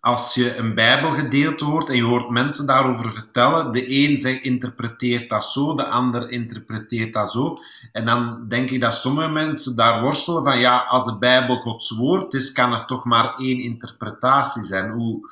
als 0.00 0.34
je 0.34 0.56
een 0.56 0.74
bijbelgedeelte 0.74 1.64
hoort 1.64 1.88
en 1.88 1.96
je 1.96 2.02
hoort 2.02 2.30
mensen 2.30 2.66
daarover 2.66 3.12
vertellen, 3.12 3.72
de 3.72 3.84
een 3.88 4.16
zegt, 4.16 4.42
interpreteert 4.42 5.28
dat 5.28 5.44
zo, 5.44 5.74
de 5.74 5.86
ander 5.86 6.30
interpreteert 6.30 7.12
dat 7.12 7.32
zo. 7.32 7.58
En 7.92 8.04
dan 8.04 8.48
denk 8.48 8.70
ik 8.70 8.80
dat 8.80 8.94
sommige 8.94 9.28
mensen 9.28 9.76
daar 9.76 10.02
worstelen 10.02 10.44
van, 10.44 10.58
ja, 10.58 10.78
als 10.78 11.04
de 11.04 11.18
Bijbel 11.18 11.56
Gods 11.56 11.96
woord 11.96 12.34
is, 12.34 12.52
kan 12.52 12.72
er 12.72 12.86
toch 12.86 13.04
maar 13.04 13.34
één 13.34 13.60
interpretatie 13.60 14.62
zijn. 14.62 14.90
Hoe, 14.90 15.28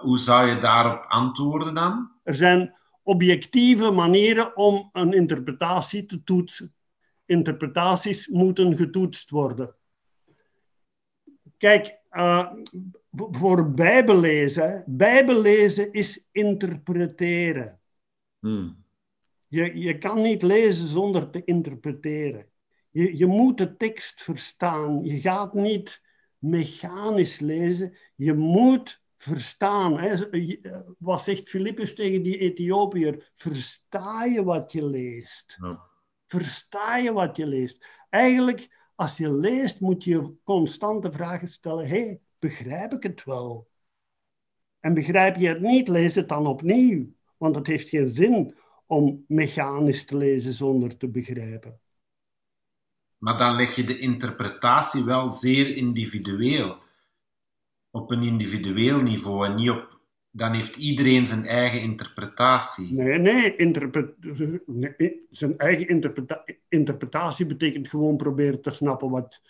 hoe, 0.00 0.18
zou 0.18 0.48
je 0.48 0.58
daarop 0.58 1.04
antwoorden 1.08 1.74
dan? 1.74 2.10
Er 2.22 2.34
zijn 2.34 2.74
objectieve 3.02 3.90
manieren 3.90 4.56
om 4.56 4.88
een 4.92 5.12
interpretatie 5.12 6.06
te 6.06 6.22
toetsen. 6.24 6.74
Interpretaties 7.26 8.26
moeten 8.26 8.76
getoetst 8.76 9.30
worden. 9.30 9.74
Kijk, 11.56 11.96
uh, 12.12 12.46
voor 13.30 13.72
bijbellezen, 13.72 14.84
bijbellezen 14.86 15.92
is 15.92 16.26
interpreteren. 16.32 17.80
Hmm. 18.38 18.84
Je, 19.46 19.78
je 19.78 19.98
kan 19.98 20.22
niet 20.22 20.42
lezen 20.42 20.88
zonder 20.88 21.30
te 21.30 21.44
interpreteren. 21.44 22.46
Je, 22.90 23.16
je 23.16 23.26
moet 23.26 23.58
de 23.58 23.76
tekst 23.76 24.22
verstaan. 24.22 25.04
Je 25.04 25.20
gaat 25.20 25.54
niet 25.54 26.02
mechanisch 26.38 27.38
lezen. 27.38 27.96
Je 28.14 28.34
moet 28.34 29.02
verstaan. 29.16 29.98
Hè. 29.98 30.14
Wat 30.98 31.22
zegt 31.22 31.48
Filippus 31.48 31.94
tegen 31.94 32.22
die 32.22 32.38
Ethiopiër? 32.38 33.30
Versta 33.34 34.24
je 34.24 34.44
wat 34.44 34.72
je 34.72 34.84
leest? 34.84 35.56
Ja. 35.60 35.86
Versta 36.26 36.96
je 36.96 37.12
wat 37.12 37.36
je 37.36 37.46
leest? 37.46 37.86
Eigenlijk 38.10 38.68
als 38.94 39.16
je 39.16 39.32
leest, 39.32 39.80
moet 39.80 40.04
je 40.04 40.34
constante 40.44 41.12
vragen 41.12 41.48
stellen. 41.48 41.88
Hé, 41.88 42.04
hey, 42.04 42.20
begrijp 42.38 42.92
ik 42.92 43.02
het 43.02 43.24
wel? 43.24 43.68
En 44.80 44.94
begrijp 44.94 45.36
je 45.36 45.48
het 45.48 45.60
niet, 45.60 45.88
lees 45.88 46.14
het 46.14 46.28
dan 46.28 46.46
opnieuw. 46.46 47.06
Want 47.36 47.54
het 47.54 47.66
heeft 47.66 47.88
geen 47.88 48.08
zin 48.08 48.54
om 48.86 49.24
mechanisch 49.28 50.04
te 50.04 50.16
lezen 50.16 50.52
zonder 50.52 50.96
te 50.96 51.08
begrijpen. 51.08 51.80
Maar 53.18 53.38
dan 53.38 53.56
leg 53.56 53.76
je 53.76 53.84
de 53.84 53.98
interpretatie 53.98 55.04
wel 55.04 55.28
zeer 55.28 55.76
individueel. 55.76 56.76
Op 57.90 58.10
een 58.10 58.22
individueel 58.22 59.00
niveau 59.00 59.46
en 59.46 59.54
niet 59.54 59.70
op 59.70 59.98
dan 60.30 60.52
heeft 60.52 60.76
iedereen 60.76 61.26
zijn 61.26 61.44
eigen 61.44 61.80
interpretatie. 61.80 62.92
Nee, 62.94 63.18
nee, 63.18 63.56
interpre 63.56 64.14
zijn 65.30 65.58
eigen 65.58 65.88
interpreta 65.88 66.44
interpretatie 66.68 67.46
betekent 67.46 67.88
gewoon 67.88 68.16
proberen 68.16 68.62
te 68.62 68.70
snappen 68.70 69.10
wat, 69.10 69.40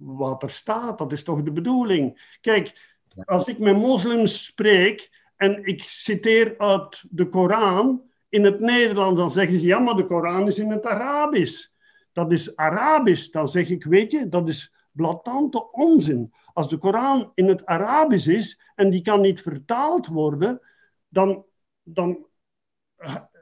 wat 0.00 0.42
er 0.42 0.50
staat. 0.50 0.98
Dat 0.98 1.12
is 1.12 1.22
toch 1.22 1.42
de 1.42 1.52
bedoeling. 1.52 2.36
Kijk, 2.40 2.90
als 3.24 3.44
ik 3.44 3.58
met 3.58 3.76
moslims 3.76 4.44
spreek 4.44 5.10
en 5.36 5.64
ik 5.64 5.82
citeer 5.82 6.58
uit 6.58 7.04
de 7.10 7.28
Koran 7.28 8.02
in 8.28 8.44
het 8.44 8.60
Nederlands, 8.60 9.20
dan 9.20 9.30
zeggen 9.30 9.58
ze 9.58 9.64
ja, 9.64 9.78
maar 9.78 9.96
de 9.96 10.04
Koran 10.04 10.46
is 10.46 10.58
in 10.58 10.70
het 10.70 10.86
Arabisch. 10.86 11.68
Dat 12.12 12.32
is 12.32 12.56
Arabisch. 12.56 13.30
Dan 13.30 13.48
zeg 13.48 13.68
ik, 13.68 13.84
weet 13.84 14.12
je, 14.12 14.28
dat 14.28 14.48
is 14.48 14.74
blatante 14.92 15.72
onzin. 15.72 16.32
Als 16.52 16.68
de 16.68 16.78
Koran 16.78 17.32
in 17.34 17.46
het 17.46 17.66
Arabisch 17.66 18.26
is 18.26 18.60
en 18.74 18.90
die 18.90 19.02
kan 19.02 19.20
niet 19.20 19.42
vertaald 19.42 20.06
worden, 20.06 20.60
dan, 21.08 21.44
dan 21.82 22.26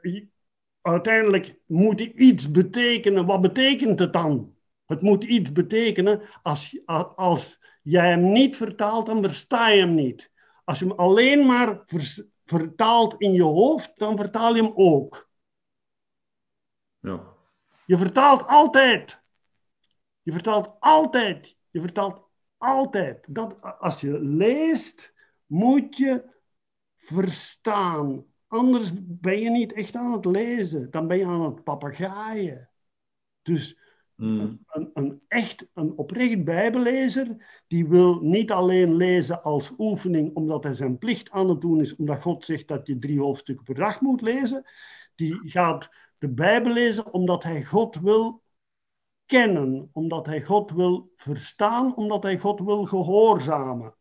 uh, 0.01 0.23
uiteindelijk 0.81 1.59
moet 1.65 1.99
hij 1.99 2.11
iets 2.11 2.51
betekenen. 2.51 3.25
Wat 3.25 3.41
betekent 3.41 3.99
het 3.99 4.13
dan? 4.13 4.57
Het 4.89 5.01
moet 5.01 5.23
iets 5.23 5.51
betekenen. 5.51 6.21
Als, 6.41 6.81
als 7.15 7.59
jij 7.81 8.09
hem 8.09 8.31
niet 8.31 8.55
vertaalt, 8.55 9.05
dan 9.05 9.23
versta 9.23 9.69
je 9.69 9.81
hem 9.81 9.95
niet. 9.95 10.31
Als 10.63 10.79
je 10.79 10.85
hem 10.85 10.97
alleen 10.97 11.45
maar 11.45 11.83
vertaalt 12.45 13.15
in 13.17 13.31
je 13.31 13.43
hoofd, 13.43 13.99
dan 13.99 14.17
vertaal 14.17 14.55
je 14.55 14.63
hem 14.63 14.71
ook. 14.75 15.29
Ja. 16.99 17.33
Je 17.85 17.97
vertaalt 17.97 18.47
altijd. 18.47 19.21
Je 20.21 20.31
vertaalt 20.31 20.75
altijd. 20.79 21.57
Je 21.69 21.81
vertaalt 21.81 22.29
altijd. 22.57 23.25
Dat, 23.27 23.61
als 23.79 24.01
je 24.01 24.19
leest, 24.19 25.13
moet 25.45 25.97
je 25.97 26.35
verstaan. 26.97 28.25
Anders 28.47 28.91
ben 28.95 29.39
je 29.39 29.49
niet 29.49 29.73
echt 29.73 29.95
aan 29.95 30.13
het 30.13 30.25
lezen. 30.25 30.91
Dan 30.91 31.07
ben 31.07 31.17
je 31.17 31.25
aan 31.25 31.41
het 31.41 31.63
papegaaien. 31.63 32.69
Dus 33.41 33.78
Mm. 34.19 34.59
een, 34.67 34.89
een 34.93 35.21
echt, 35.27 35.67
een 35.73 35.97
oprecht 35.97 36.43
bijbellezer, 36.43 37.35
die 37.67 37.87
wil 37.87 38.19
niet 38.21 38.51
alleen 38.51 38.95
lezen 38.95 39.43
als 39.43 39.73
oefening 39.77 40.35
omdat 40.35 40.63
hij 40.63 40.73
zijn 40.73 40.97
plicht 40.97 41.29
aan 41.29 41.49
het 41.49 41.61
doen 41.61 41.81
is, 41.81 41.95
omdat 41.95 42.21
God 42.21 42.45
zegt 42.45 42.67
dat 42.67 42.87
je 42.87 42.99
drie 42.99 43.19
hoofdstukken 43.19 43.65
per 43.65 43.75
dag 43.75 44.01
moet 44.01 44.21
lezen. 44.21 44.65
Die 45.15 45.49
gaat 45.49 45.89
de 46.17 46.29
Bijbel 46.29 46.73
lezen 46.73 47.13
omdat 47.13 47.43
hij 47.43 47.65
God 47.65 47.99
wil 47.99 48.43
kennen, 49.25 49.89
omdat 49.93 50.25
hij 50.25 50.41
God 50.41 50.71
wil 50.71 51.11
verstaan, 51.15 51.95
omdat 51.95 52.23
hij 52.23 52.37
God 52.37 52.59
wil 52.59 52.85
gehoorzamen. 52.85 53.95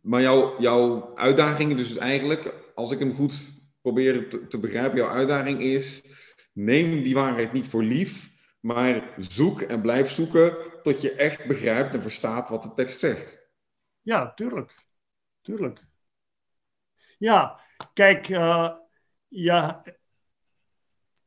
Maar 0.00 0.20
jouw, 0.20 0.60
jouw 0.60 1.14
uitdaging 1.14 1.78
is 1.78 1.88
dus 1.88 1.96
eigenlijk, 1.96 2.54
als 2.74 2.92
ik 2.92 2.98
hem 2.98 3.14
goed 3.14 3.40
probeer 3.80 4.28
te, 4.28 4.46
te 4.46 4.58
begrijpen, 4.58 4.98
jouw 4.98 5.10
uitdaging 5.10 5.60
is: 5.60 6.02
neem 6.52 7.02
die 7.02 7.14
waarheid 7.14 7.52
niet 7.52 7.66
voor 7.66 7.82
lief, 7.82 8.36
maar 8.60 9.14
zoek 9.16 9.60
en 9.60 9.80
blijf 9.80 10.10
zoeken 10.10 10.56
tot 10.82 11.00
je 11.00 11.12
echt 11.12 11.46
begrijpt 11.46 11.94
en 11.94 12.02
verstaat 12.02 12.48
wat 12.48 12.62
de 12.62 12.74
tekst 12.74 13.00
zegt. 13.00 13.50
Ja, 14.00 14.32
tuurlijk. 14.34 14.86
Tuurlijk. 15.40 15.86
Ja, 17.18 17.60
kijk, 17.92 18.28
eh, 18.28 18.70
ja, 19.28 19.82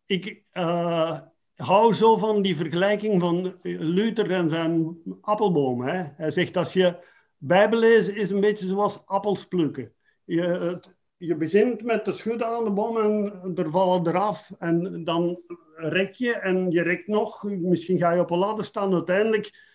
ik 0.05 0.43
eh, 0.49 1.21
hou 1.55 1.93
zo 1.93 2.17
van 2.17 2.41
die 2.41 2.55
vergelijking 2.55 3.21
van 3.21 3.59
Luther 3.61 4.31
en 4.31 4.49
zijn 4.49 5.01
appelboom. 5.21 5.81
Hè. 5.81 6.03
Hij 6.03 6.31
zegt 6.31 6.57
als 6.57 6.73
je 6.73 7.09
Bijbel 7.37 7.79
lezen 7.79 8.15
is 8.15 8.29
een 8.29 8.39
beetje 8.39 8.67
zoals 8.67 9.05
appels 9.05 9.47
plukken. 9.47 9.93
Je, 10.23 10.79
je 11.21 11.35
begint 11.35 11.83
met 11.83 12.05
de 12.05 12.13
schudden 12.13 12.47
aan 12.47 12.63
de 12.63 12.71
boom 12.71 12.97
en 12.97 13.51
er 13.55 13.69
vallen 13.69 14.07
eraf. 14.07 14.51
En 14.59 15.03
dan 15.03 15.41
rek 15.75 16.13
je 16.13 16.33
en 16.33 16.71
je 16.71 16.81
rekt 16.81 17.07
nog. 17.07 17.43
Misschien 17.43 17.97
ga 17.97 18.11
je 18.11 18.19
op 18.19 18.31
een 18.31 18.37
ladder 18.37 18.65
staan. 18.65 18.93
Uiteindelijk 18.93 19.69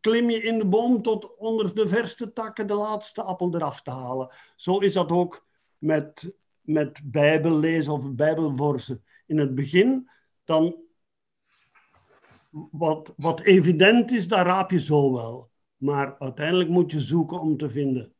klim 0.00 0.30
je 0.30 0.42
in 0.42 0.58
de 0.58 0.66
boom 0.66 1.02
tot 1.02 1.36
onder 1.36 1.74
de 1.74 1.88
verste 1.88 2.32
takken 2.32 2.66
de 2.66 2.74
laatste 2.74 3.22
appel 3.22 3.54
eraf 3.54 3.82
te 3.82 3.90
halen. 3.90 4.34
Zo 4.56 4.78
is 4.78 4.92
dat 4.92 5.10
ook 5.10 5.46
met, 5.78 6.34
met 6.60 7.00
bijbellezen 7.04 7.92
of 7.92 8.12
bijbelvorsen. 8.12 9.04
In 9.26 9.38
het 9.38 9.54
begin, 9.54 10.10
dan 10.44 10.76
wat, 12.70 13.14
wat 13.16 13.40
evident 13.40 14.10
is, 14.10 14.28
daar 14.28 14.46
raap 14.46 14.70
je 14.70 14.80
zo 14.80 15.12
wel. 15.12 15.50
Maar 15.76 16.18
uiteindelijk 16.18 16.68
moet 16.68 16.92
je 16.92 17.00
zoeken 17.00 17.40
om 17.40 17.56
te 17.56 17.70
vinden. 17.70 18.14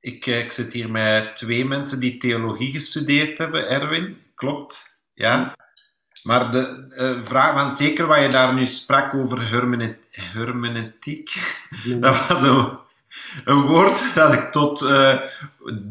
Ik, 0.00 0.26
eh, 0.26 0.38
ik 0.38 0.52
zit 0.52 0.72
hier 0.72 0.90
met 0.90 1.36
twee 1.36 1.64
mensen 1.64 2.00
die 2.00 2.16
theologie 2.16 2.72
gestudeerd 2.72 3.38
hebben, 3.38 3.68
Erwin. 3.68 4.16
Klopt? 4.34 4.98
Ja. 5.14 5.56
Maar 6.22 6.50
de 6.50 6.86
eh, 6.90 7.18
vraag, 7.22 7.54
want 7.54 7.76
zeker 7.76 8.06
wat 8.06 8.20
je 8.20 8.28
daar 8.28 8.54
nu 8.54 8.66
sprak 8.66 9.14
over 9.14 9.50
hermeneut- 9.50 10.02
hermeneutiek, 10.10 11.34
dat 12.00 12.26
was 12.26 12.42
een, 12.42 12.78
een 13.44 13.60
woord 13.60 14.14
dat 14.14 14.34
ik 14.34 14.52
tot 14.52 14.82
eh, 14.82 15.18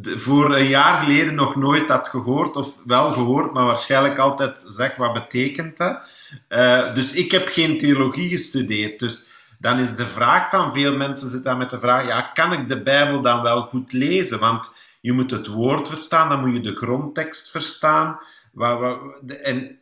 voor 0.02 0.56
een 0.56 0.68
jaar 0.68 1.04
geleden 1.04 1.36
nog 1.36 1.56
nooit 1.56 1.90
had 1.90 2.08
gehoord, 2.08 2.56
of 2.56 2.78
wel 2.86 3.12
gehoord, 3.12 3.54
maar 3.54 3.66
waarschijnlijk 3.66 4.18
altijd 4.18 4.66
zeg 4.68 4.96
wat 4.96 5.14
betekent 5.14 5.78
dat. 5.78 6.02
Dus 6.96 7.14
ik 7.14 7.32
heb 7.32 7.48
geen 7.48 7.78
theologie 7.78 8.30
gestudeerd. 8.30 9.00
Dus 9.00 9.29
dan 9.60 9.80
is 9.80 9.96
de 9.96 10.08
vraag 10.08 10.50
van 10.50 10.74
veel 10.74 10.96
mensen 10.96 11.30
zit 11.30 11.44
dan 11.44 11.58
met 11.58 11.70
de 11.70 11.80
vraag: 11.80 12.08
ja, 12.08 12.22
kan 12.22 12.54
ik 12.54 12.68
de 12.68 12.82
Bijbel 12.82 13.22
dan 13.22 13.42
wel 13.42 13.62
goed 13.62 13.94
lezen? 13.94 14.40
Want 14.40 14.76
je 15.02 15.14
moet 15.14 15.32
het 15.32 15.48
woord 15.48 15.90
verstaan, 15.90 16.30
dan 16.30 16.40
moet 16.40 16.54
je 16.54 16.62
de 16.62 16.76
grondtekst 16.76 17.52
verstaan. 17.52 18.20
En 19.44 19.80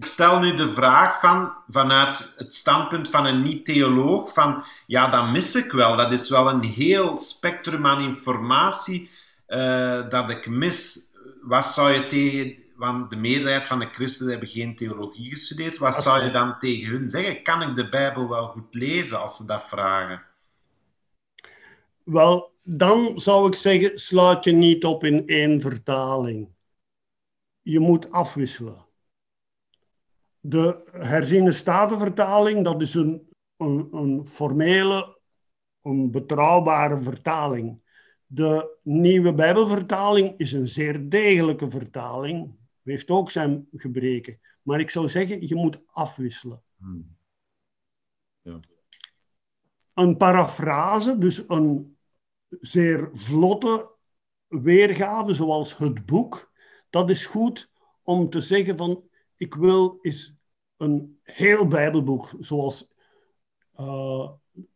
stel 0.00 0.38
nu 0.38 0.54
de 0.54 0.68
vraag 0.68 1.20
van, 1.20 1.52
vanuit 1.68 2.32
het 2.36 2.54
standpunt 2.54 3.08
van 3.08 3.26
een 3.26 3.42
niet-theoloog: 3.42 4.32
van 4.32 4.64
ja, 4.86 5.08
dat 5.08 5.30
mis 5.30 5.54
ik 5.54 5.72
wel. 5.72 5.96
Dat 5.96 6.12
is 6.12 6.30
wel 6.30 6.48
een 6.48 6.64
heel 6.64 7.18
spectrum 7.18 7.86
aan 7.86 8.00
informatie 8.00 9.10
eh, 9.46 10.08
dat 10.08 10.30
ik 10.30 10.48
mis. 10.48 11.08
Wat 11.42 11.66
zou 11.66 11.92
je 11.92 12.06
tegen. 12.06 12.59
Want 12.80 13.10
de 13.10 13.16
meerderheid 13.16 13.68
van 13.68 13.78
de 13.78 13.86
christenen 13.86 14.30
hebben 14.30 14.48
geen 14.48 14.76
theologie 14.76 15.30
gestudeerd. 15.30 15.78
Wat 15.78 16.02
zou 16.02 16.24
je 16.24 16.30
dan 16.30 16.58
tegen 16.58 16.92
hun 16.92 17.08
zeggen? 17.08 17.42
Kan 17.42 17.62
ik 17.62 17.76
de 17.76 17.88
Bijbel 17.88 18.28
wel 18.28 18.46
goed 18.46 18.74
lezen 18.74 19.20
als 19.20 19.36
ze 19.36 19.46
dat 19.46 19.68
vragen? 19.68 20.22
Wel, 22.04 22.52
dan 22.62 23.20
zou 23.20 23.46
ik 23.46 23.54
zeggen, 23.54 23.98
sluit 23.98 24.44
je 24.44 24.52
niet 24.52 24.84
op 24.84 25.04
in 25.04 25.26
één 25.26 25.60
vertaling. 25.60 26.48
Je 27.62 27.80
moet 27.80 28.10
afwisselen. 28.10 28.86
De 30.40 30.82
herziene 30.92 31.52
statenvertaling, 31.52 32.64
dat 32.64 32.82
is 32.82 32.94
een, 32.94 33.28
een, 33.56 33.88
een 33.92 34.26
formele, 34.26 35.18
een 35.82 36.10
betrouwbare 36.10 37.02
vertaling. 37.02 37.82
De 38.26 38.78
nieuwe 38.82 39.34
Bijbelvertaling 39.34 40.38
is 40.38 40.52
een 40.52 40.68
zeer 40.68 41.08
degelijke 41.08 41.70
vertaling, 41.70 42.58
heeft 42.82 43.10
ook 43.10 43.30
zijn 43.30 43.68
gebreken. 43.72 44.40
Maar 44.62 44.80
ik 44.80 44.90
zou 44.90 45.08
zeggen, 45.08 45.48
je 45.48 45.54
moet 45.54 45.80
afwisselen. 45.86 46.62
Hmm. 46.76 47.18
een 49.94 50.16
parafrase, 50.16 51.18
dus 51.18 51.48
een 51.48 51.96
zeer 52.48 53.08
vlotte 53.12 53.90
weergave, 54.46 55.34
zoals 55.34 55.76
het 55.76 56.06
boek, 56.06 56.52
dat 56.90 57.10
is 57.10 57.26
goed 57.26 57.70
om 58.02 58.30
te 58.30 58.40
zeggen 58.40 58.76
van, 58.76 59.02
ik 59.36 59.54
wil 59.54 59.98
eens 60.02 60.34
een 60.76 61.18
heel 61.22 61.66
Bijbelboek, 61.66 62.34
zoals 62.38 62.92
eh, 63.74 64.30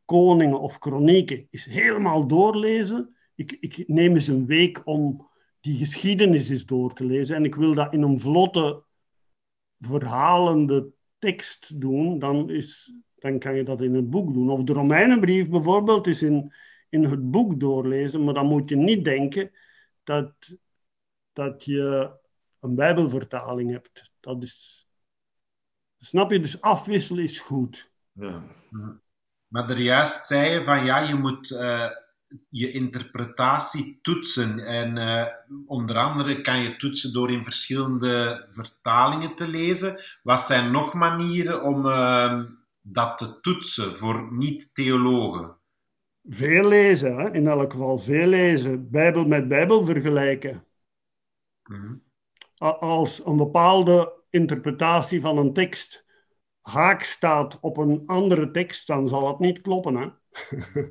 Koningen 0.04 0.60
of 0.60 0.78
Kronieken, 0.78 1.46
is 1.50 1.66
helemaal 1.66 2.26
doorlezen. 2.26 3.16
Ik, 3.34 3.56
ik 3.60 3.88
neem 3.88 4.14
eens 4.14 4.26
een 4.26 4.46
week 4.46 4.82
om 4.84 5.28
die 5.64 5.78
geschiedenis 5.78 6.48
eens 6.48 6.66
door 6.66 6.94
te 6.94 7.04
lezen 7.04 7.36
en 7.36 7.44
ik 7.44 7.54
wil 7.54 7.74
dat 7.74 7.92
in 7.92 8.02
een 8.02 8.20
vlotte, 8.20 8.82
verhalende 9.78 10.92
tekst 11.18 11.80
doen, 11.80 12.18
dan 12.18 12.50
is 12.50 12.94
dan 13.14 13.38
kan 13.38 13.54
je 13.54 13.64
dat 13.64 13.80
in 13.80 13.94
het 13.94 14.10
boek 14.10 14.32
doen. 14.32 14.50
Of 14.50 14.62
de 14.62 14.72
Romeinenbrief 14.72 15.48
bijvoorbeeld 15.48 16.06
is 16.06 16.22
in, 16.22 16.54
in 16.88 17.04
het 17.04 17.30
boek 17.30 17.60
doorlezen, 17.60 18.24
maar 18.24 18.34
dan 18.34 18.46
moet 18.46 18.68
je 18.68 18.76
niet 18.76 19.04
denken 19.04 19.50
dat, 20.02 20.32
dat 21.32 21.64
je 21.64 22.10
een 22.60 22.74
Bijbelvertaling 22.74 23.70
hebt. 23.70 24.12
Dat 24.20 24.42
is, 24.42 24.86
snap 25.98 26.30
je? 26.30 26.40
Dus 26.40 26.60
afwisselen 26.60 27.22
is 27.22 27.38
goed. 27.38 27.90
Ja. 28.12 28.42
Maar 29.46 29.70
er 29.70 29.80
juist 29.80 30.26
zei 30.26 30.50
je 30.50 30.64
van 30.64 30.84
ja, 30.84 30.98
je 30.98 31.14
moet 31.14 31.50
eh, 31.50 31.90
je 32.48 32.72
interpretatie 32.72 33.98
toetsen. 34.02 34.58
En 34.58 34.98
eh, 34.98 35.26
onder 35.66 35.96
andere 35.96 36.40
kan 36.40 36.62
je 36.62 36.76
toetsen 36.76 37.12
door 37.12 37.30
in 37.30 37.44
verschillende 37.44 38.46
vertalingen 38.50 39.34
te 39.34 39.48
lezen. 39.48 40.00
Wat 40.22 40.40
zijn 40.40 40.70
nog 40.70 40.94
manieren 40.94 41.62
om 41.62 41.86
eh, 41.86 42.42
dat 42.80 43.18
te 43.18 43.40
toetsen 43.40 43.94
voor 43.96 44.32
niet-theologen? 44.32 45.56
Veel 46.28 46.68
lezen, 46.68 47.16
hè? 47.16 47.32
in 47.32 47.46
elk 47.46 47.72
geval 47.72 47.98
veel 47.98 48.26
lezen. 48.26 48.90
Bijbel 48.90 49.24
met 49.24 49.48
Bijbel 49.48 49.84
vergelijken. 49.84 50.64
Mhm. 51.64 51.94
Als 52.78 53.26
een 53.26 53.36
bepaalde 53.36 54.12
interpretatie 54.30 55.20
van 55.20 55.38
een 55.38 55.52
tekst 55.52 56.04
haak 56.64 57.02
staat 57.02 57.60
op 57.60 57.76
een 57.76 58.02
andere 58.06 58.50
tekst, 58.50 58.86
dan 58.86 59.08
zal 59.08 59.28
het 59.28 59.38
niet 59.38 59.60
kloppen. 59.60 59.94
Hè? 59.96 60.08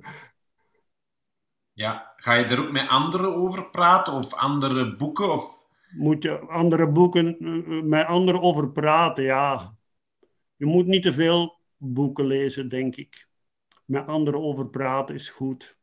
Ja, 1.73 2.13
ga 2.15 2.33
je 2.33 2.45
er 2.45 2.59
ook 2.59 2.71
met 2.71 2.87
anderen 2.87 3.35
over 3.35 3.69
praten 3.69 4.13
of 4.13 4.33
andere 4.33 4.95
boeken? 4.95 5.31
Of... 5.31 5.65
moet 5.91 6.23
je 6.23 6.39
andere 6.39 6.91
boeken 6.91 7.37
eh, 7.39 7.81
met 7.81 8.07
anderen 8.07 8.41
over 8.41 8.71
praten. 8.71 9.23
Ja, 9.23 9.75
je 10.55 10.65
moet 10.65 10.85
niet 10.85 11.03
te 11.03 11.13
veel 11.13 11.59
boeken 11.77 12.25
lezen, 12.25 12.69
denk 12.69 12.95
ik. 12.95 13.27
Met 13.85 14.07
anderen 14.07 14.41
over 14.41 14.67
praten 14.67 15.15
is 15.15 15.29
goed. 15.29 15.77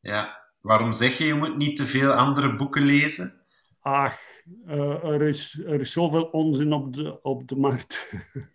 Ja, 0.00 0.50
waarom 0.60 0.92
zeg 0.92 1.18
je 1.18 1.24
je 1.24 1.34
moet 1.34 1.56
niet 1.56 1.76
te 1.76 1.86
veel 1.86 2.12
andere 2.12 2.54
boeken 2.54 2.82
lezen? 2.82 3.40
Ach, 3.80 4.18
eh, 4.66 5.04
er, 5.04 5.22
is, 5.22 5.58
er 5.66 5.80
is 5.80 5.92
zoveel 5.92 6.24
onzin 6.24 6.72
op 6.72 6.94
de, 6.94 7.22
op 7.22 7.48
de 7.48 7.56
markt. 7.56 8.08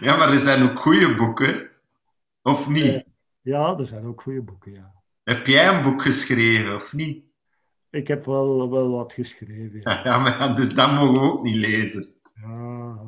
Ja, 0.00 0.16
maar 0.16 0.28
er 0.28 0.38
zijn 0.38 0.62
ook 0.62 0.78
goede 0.78 1.14
boeken. 1.14 1.70
Of 2.42 2.68
niet? 2.68 3.03
Ja, 3.44 3.78
er 3.78 3.86
zijn 3.86 4.06
ook 4.06 4.20
goede 4.20 4.42
boeken, 4.42 4.72
ja. 4.72 4.92
Heb 5.22 5.46
jij 5.46 5.68
een 5.68 5.82
boek 5.82 6.02
geschreven 6.02 6.74
of 6.74 6.92
niet? 6.92 7.24
ik 7.94 8.08
heb 8.08 8.24
wel, 8.24 8.70
wel 8.70 8.90
wat 8.90 9.12
geschreven. 9.12 9.80
Ja. 9.80 10.00
ja, 10.04 10.18
maar 10.18 10.56
dus 10.56 10.74
dat 10.74 10.92
mogen 10.92 11.20
we 11.20 11.32
ook 11.32 11.44
niet 11.44 11.56
lezen. 11.56 12.14
Ja. 12.34 12.98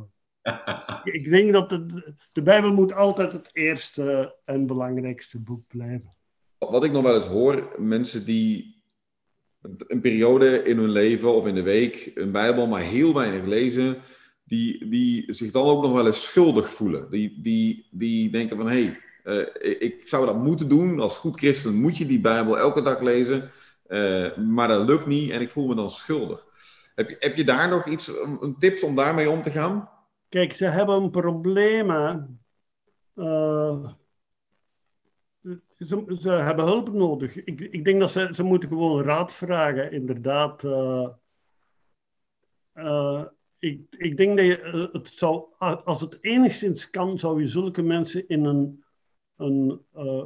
ik 1.05 1.31
denk 1.31 1.53
dat 1.53 1.69
de, 1.69 2.15
de 2.33 2.43
Bijbel 2.43 2.73
moet 2.73 2.93
altijd 2.93 3.33
het 3.33 3.51
eerste 3.53 4.37
en 4.45 4.67
belangrijkste 4.67 5.39
boek 5.39 5.67
blijven. 5.69 6.15
Wat 6.59 6.85
ik 6.85 6.93
nog 6.93 7.03
wel 7.03 7.15
eens 7.15 7.27
hoor, 7.27 7.75
mensen 7.79 8.25
die 8.25 8.83
een 9.61 10.01
periode 10.01 10.63
in 10.63 10.79
hun 10.79 10.91
leven 10.91 11.35
of 11.35 11.47
in 11.47 11.55
de 11.55 11.63
week 11.63 12.11
een 12.15 12.33
Bijbel 12.33 12.67
maar 12.67 12.83
heel 12.83 13.15
weinig 13.15 13.45
lezen, 13.45 13.99
die, 14.45 14.89
die 14.89 15.35
zich 15.35 15.51
dan 15.51 15.65
ook 15.65 15.83
nog 15.83 15.93
wel 15.93 16.07
eens 16.07 16.25
schuldig 16.25 16.73
voelen. 16.73 17.11
Die, 17.11 17.41
die, 17.41 17.89
die 17.91 18.31
denken 18.31 18.57
van, 18.57 18.69
hé, 18.69 18.85
hey, 18.85 18.97
uh, 19.27 19.47
ik 19.79 20.09
zou 20.09 20.27
dat 20.27 20.37
moeten 20.37 20.69
doen. 20.69 21.01
Als 21.01 21.17
goed 21.17 21.39
christen 21.39 21.75
moet 21.75 21.97
je 21.97 22.07
die 22.07 22.21
Bijbel 22.21 22.59
elke 22.59 22.83
dag 22.83 23.01
lezen. 23.01 23.51
Uh, 23.89 24.37
maar 24.37 24.69
dat 24.69 24.87
lukt 24.87 25.07
niet 25.07 25.31
en 25.31 25.41
ik 25.41 25.51
voel 25.51 25.67
me 25.67 25.75
dan 25.75 25.91
schuldig. 25.91 26.47
Heb 26.95 27.09
je, 27.09 27.17
heb 27.19 27.37
je 27.37 27.45
daar 27.45 27.69
nog 27.69 27.87
iets, 27.87 28.11
een 28.41 28.57
tips 28.59 28.83
om 28.83 28.95
daarmee 28.95 29.31
om 29.31 29.43
te 29.43 29.51
gaan? 29.51 29.91
Kijk, 30.29 30.53
ze 30.53 30.65
hebben 30.65 31.11
problemen. 31.11 32.41
Uh, 33.15 33.91
ze, 35.77 36.17
ze, 36.21 36.31
hebben 36.31 36.65
hulp 36.65 36.93
nodig. 36.93 37.45
Ik, 37.45 37.61
ik 37.61 37.85
denk 37.85 38.01
dat 38.01 38.11
ze, 38.11 38.29
ze 38.33 38.43
moeten 38.43 38.69
gewoon 38.69 39.03
raad 39.03 39.33
vragen, 39.33 39.93
inderdaad. 39.93 40.65
Uh, 42.75 43.25
ik, 43.59 43.81
ik 43.91 44.17
denk 44.17 44.37
dat 44.37 44.47
je 44.47 44.89
het 44.93 45.09
zou, 45.09 45.45
als 45.85 46.01
het 46.01 46.19
enigszins 46.21 46.91
kan, 46.91 47.19
zou 47.19 47.41
je 47.41 47.47
zulke 47.47 47.83
mensen 47.83 48.29
in 48.29 48.45
een, 48.45 48.85
een 49.37 49.81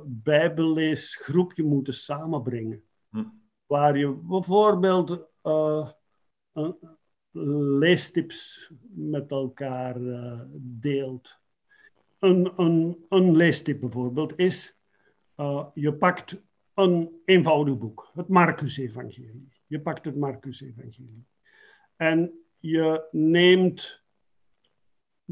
bijbelleesgroepje 0.06 1.64
moeten 1.64 1.94
samenbrengen. 1.94 2.82
Hm. 3.10 3.24
Waar 3.66 3.98
je 3.98 4.12
bijvoorbeeld 4.12 5.28
leestips 7.32 8.70
met 8.88 9.30
elkaar 9.30 10.00
uh, 10.00 10.40
deelt. 10.56 11.38
Een, 12.18 12.52
een, 12.56 13.04
een 13.08 13.36
leestip 13.36 13.80
bijvoorbeeld 13.80 14.38
is, 14.38 14.76
uh, 15.36 15.66
je 15.74 15.94
pakt 15.94 16.42
een 16.74 17.20
eenvoudig 17.24 17.78
boek, 17.78 18.10
het 18.14 18.28
Marcus-evangelie. 18.28 19.48
Je 19.66 19.80
pakt 19.80 20.04
het 20.04 20.16
Marcus-evangelie. 20.16 21.26
En 21.96 22.32
je 22.56 23.08
neemt, 23.10 24.02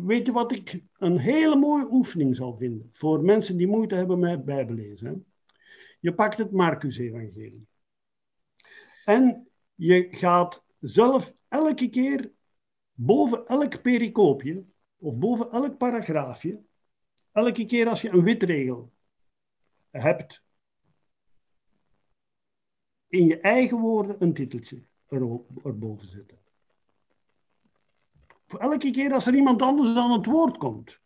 weet 0.06 0.26
je 0.26 0.32
wat 0.32 0.52
ik 0.52 0.82
een 0.96 1.18
hele 1.18 1.56
mooie 1.56 1.88
oefening 1.90 2.36
zou 2.36 2.56
vinden 2.56 2.88
voor 2.92 3.22
mensen 3.22 3.56
die 3.56 3.66
moeite 3.66 3.94
hebben 3.94 4.18
met 4.18 4.44
bijbelezen? 4.44 5.26
Je 6.00 6.14
pakt 6.14 6.38
het 6.38 6.50
Marcus-evangelie. 6.50 7.66
En 9.04 9.48
je 9.74 10.08
gaat 10.10 10.64
zelf 10.78 11.34
elke 11.48 11.88
keer 11.88 12.32
boven 12.92 13.46
elk 13.46 13.82
pericoopje 13.82 14.64
of 14.96 15.16
boven 15.16 15.50
elk 15.50 15.78
paragraafje, 15.78 16.62
elke 17.32 17.64
keer 17.64 17.88
als 17.88 18.02
je 18.02 18.10
een 18.10 18.22
witregel 18.22 18.92
hebt, 19.90 20.42
in 23.08 23.26
je 23.26 23.40
eigen 23.40 23.78
woorden 23.78 24.16
een 24.22 24.34
titeltje 24.34 24.82
erboven 25.62 26.08
zetten. 26.08 26.38
Voor 28.48 28.60
elke 28.60 28.90
keer 28.90 29.12
als 29.12 29.26
er 29.26 29.34
iemand 29.34 29.62
anders 29.62 29.96
aan 29.96 30.12
het 30.12 30.26
woord 30.26 30.56
komt, 30.56 31.00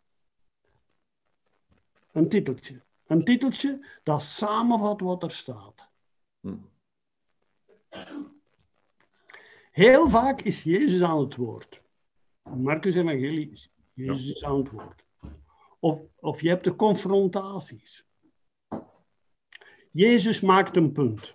een 2.13 2.29
titeltje. 2.29 2.83
Een 3.07 3.25
titeltje 3.25 3.87
dat 4.03 4.23
samenvat 4.23 5.01
wat 5.01 5.23
er 5.23 5.33
staat. 5.33 5.89
Hm. 6.41 6.57
Heel 9.71 10.11
vaak 10.11 10.41
is 10.41 10.63
Jezus 10.63 11.03
aan 11.03 11.19
het 11.19 11.37
woord. 11.37 11.83
Marcus 12.43 12.95
Evangelie 12.95 13.51
is 13.51 13.71
Jezus 13.93 14.45
aan 14.45 14.59
het 14.59 14.71
woord. 14.71 15.05
Of, 15.79 16.01
of 16.21 16.41
je 16.41 16.49
hebt 16.49 16.65
de 16.65 16.77
confrontaties. 16.77 18.07
Jezus 19.91 20.41
maakt 20.41 20.77
een 20.77 20.93
punt. 20.93 21.35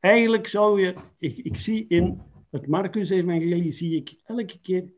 Eigenlijk 0.00 0.46
zou 0.46 0.80
je, 0.80 0.94
ik, 1.18 1.36
ik 1.36 1.56
zie 1.56 1.86
in 1.86 2.22
het 2.50 2.66
Marcus-evangelie, 2.66 3.72
zie 3.72 3.96
ik 3.96 4.20
elke 4.24 4.60
keer 4.60 4.92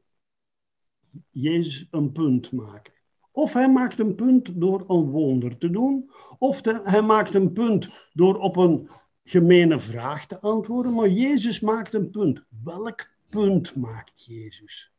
Jezus 1.31 1.89
een 1.91 2.13
punt 2.13 2.53
maken. 2.53 2.93
Of 3.33 3.53
hij 3.53 3.71
maakt 3.71 3.99
een 3.99 4.15
punt 4.15 4.61
door 4.61 4.85
een 4.89 5.11
wonder 5.11 5.59
te 5.59 5.71
doen, 5.71 6.11
of 6.39 6.65
hij 6.65 7.03
maakt 7.03 7.35
een 7.35 7.53
punt 7.53 8.09
door 8.13 8.39
op 8.39 8.57
een 8.57 8.91
gemene 9.25 9.81
vraag 9.81 10.27
te 10.27 10.41
antwoorden, 10.41 10.95
maar 10.95 11.09
Jezus 11.09 11.61
maakt 11.61 11.95
een 11.95 12.11
punt. 12.11 12.45
Welk 12.65 13.11
punt 13.29 13.77
maakt 13.77 14.25
Jezus? 14.25 14.93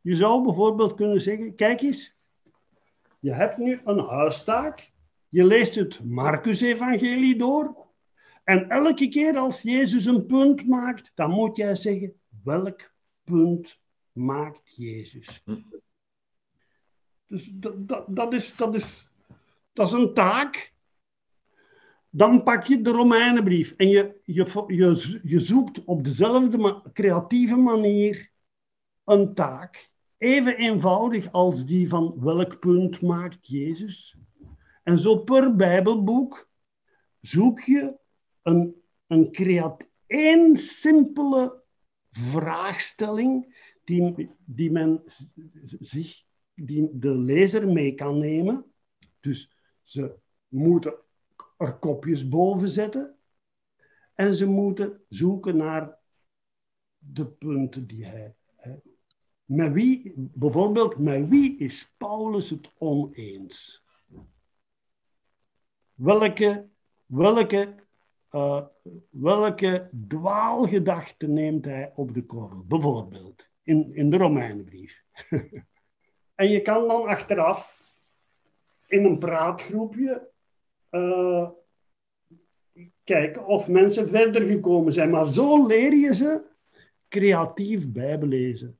Je 0.00 0.14
zou 0.14 0.44
bijvoorbeeld 0.44 0.94
kunnen 0.94 1.20
zeggen, 1.20 1.54
kijk 1.54 1.80
eens, 1.80 2.16
je 3.20 3.32
hebt 3.32 3.56
nu 3.58 3.80
een 3.84 3.98
huistaak, 3.98 4.92
je 5.28 5.44
leest 5.44 5.74
het 5.74 6.04
Marcus-evangelie 6.04 7.36
door, 7.36 7.88
en 8.50 8.68
elke 8.68 9.08
keer 9.08 9.36
als 9.36 9.62
Jezus 9.62 10.04
een 10.04 10.26
punt 10.26 10.66
maakt, 10.66 11.12
dan 11.14 11.30
moet 11.30 11.56
jij 11.56 11.76
zeggen, 11.76 12.14
welk 12.42 12.92
punt 13.24 13.80
maakt 14.12 14.74
Jezus? 14.76 15.44
Dus 17.26 17.50
dat, 17.54 17.88
dat, 17.88 18.04
dat, 18.08 18.32
is, 18.32 18.56
dat, 18.56 18.74
is, 18.74 19.10
dat 19.72 19.86
is 19.86 19.92
een 19.92 20.14
taak 20.14 20.72
dan 22.10 22.42
pak 22.42 22.64
je 22.64 22.80
de 22.80 22.90
Romeinenbrief 22.90 23.74
en 23.76 23.88
je, 23.88 24.20
je, 24.24 24.64
je, 24.66 25.20
je 25.22 25.40
zoekt 25.40 25.84
op 25.84 26.04
dezelfde 26.04 26.82
creatieve 26.92 27.56
manier 27.56 28.30
een 29.04 29.34
taak. 29.34 29.90
Even 30.18 30.56
eenvoudig 30.56 31.32
als 31.32 31.64
die 31.66 31.88
van 31.88 32.14
welk 32.20 32.58
punt 32.58 33.00
maakt 33.00 33.48
Jezus. 33.48 34.16
En 34.82 34.98
zo 34.98 35.18
per 35.18 35.56
Bijbelboek 35.56 36.48
zoek 37.20 37.60
je 37.60 37.98
een, 38.42 38.82
een 39.06 39.32
creat 39.32 39.88
één 40.06 40.56
simpele 40.56 41.62
vraagstelling 42.10 43.58
die, 43.84 44.30
die 44.44 44.70
men 44.70 45.02
zich, 45.80 46.24
die 46.54 46.98
de 46.98 47.18
lezer 47.18 47.68
mee 47.68 47.94
kan 47.94 48.18
nemen. 48.18 48.64
Dus 49.20 49.52
ze 49.82 50.14
moeten 50.48 50.94
er 51.56 51.78
kopjes 51.78 52.28
boven 52.28 52.68
zetten. 52.68 53.14
En 54.14 54.34
ze 54.34 54.46
moeten 54.46 55.00
zoeken 55.08 55.56
naar 55.56 55.98
de 56.98 57.26
punten 57.26 57.86
die 57.86 58.04
hij. 58.04 58.34
Met 59.44 59.72
wie, 59.72 60.12
bijvoorbeeld, 60.16 60.98
met 60.98 61.28
wie 61.28 61.58
is 61.58 61.94
Paulus 61.96 62.50
het 62.50 62.72
oneens? 62.78 63.84
Welke, 65.94 66.68
welke, 67.06 67.79
uh, 68.30 68.62
welke 69.10 69.90
dwaalgedachte 70.08 71.26
neemt 71.26 71.64
hij 71.64 71.92
op 71.94 72.14
de 72.14 72.26
korrel? 72.26 72.64
Bijvoorbeeld, 72.68 73.48
in, 73.62 73.94
in 73.94 74.10
de 74.10 74.16
Romeinenbrief. 74.16 75.02
en 76.34 76.48
je 76.48 76.62
kan 76.62 76.88
dan 76.88 77.06
achteraf 77.06 77.78
in 78.86 79.04
een 79.04 79.18
praatgroepje 79.18 80.28
uh, 80.90 81.48
kijken 83.04 83.46
of 83.46 83.68
mensen 83.68 84.08
verder 84.08 84.48
gekomen 84.48 84.92
zijn. 84.92 85.10
Maar 85.10 85.26
zo 85.26 85.66
leer 85.66 85.94
je 85.94 86.14
ze 86.14 86.44
creatief 87.08 87.92
bijbelezen. 87.92 88.78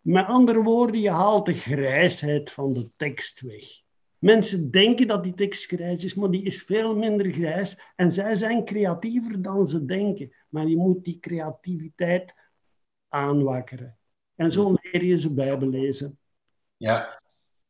Met 0.00 0.26
andere 0.26 0.62
woorden, 0.62 1.00
je 1.00 1.10
haalt 1.10 1.46
de 1.46 1.54
grijsheid 1.54 2.50
van 2.50 2.72
de 2.72 2.90
tekst 2.96 3.40
weg. 3.40 3.84
Mensen 4.26 4.70
denken 4.70 5.06
dat 5.06 5.22
die 5.22 5.34
tekst 5.34 5.64
grijs 5.64 6.04
is, 6.04 6.14
maar 6.14 6.30
die 6.30 6.42
is 6.42 6.62
veel 6.62 6.96
minder 6.96 7.30
grijs. 7.30 7.78
En 7.96 8.12
zij 8.12 8.34
zijn 8.34 8.64
creatiever 8.64 9.42
dan 9.42 9.66
ze 9.66 9.84
denken. 9.84 10.34
Maar 10.48 10.66
je 10.66 10.76
moet 10.76 11.04
die 11.04 11.18
creativiteit 11.20 12.34
aanwakkeren. 13.08 13.96
En 14.36 14.52
zo 14.52 14.74
leer 14.82 15.04
je 15.04 15.18
ze 15.18 15.30
bijbelezen. 15.30 16.18
Ja, 16.76 17.20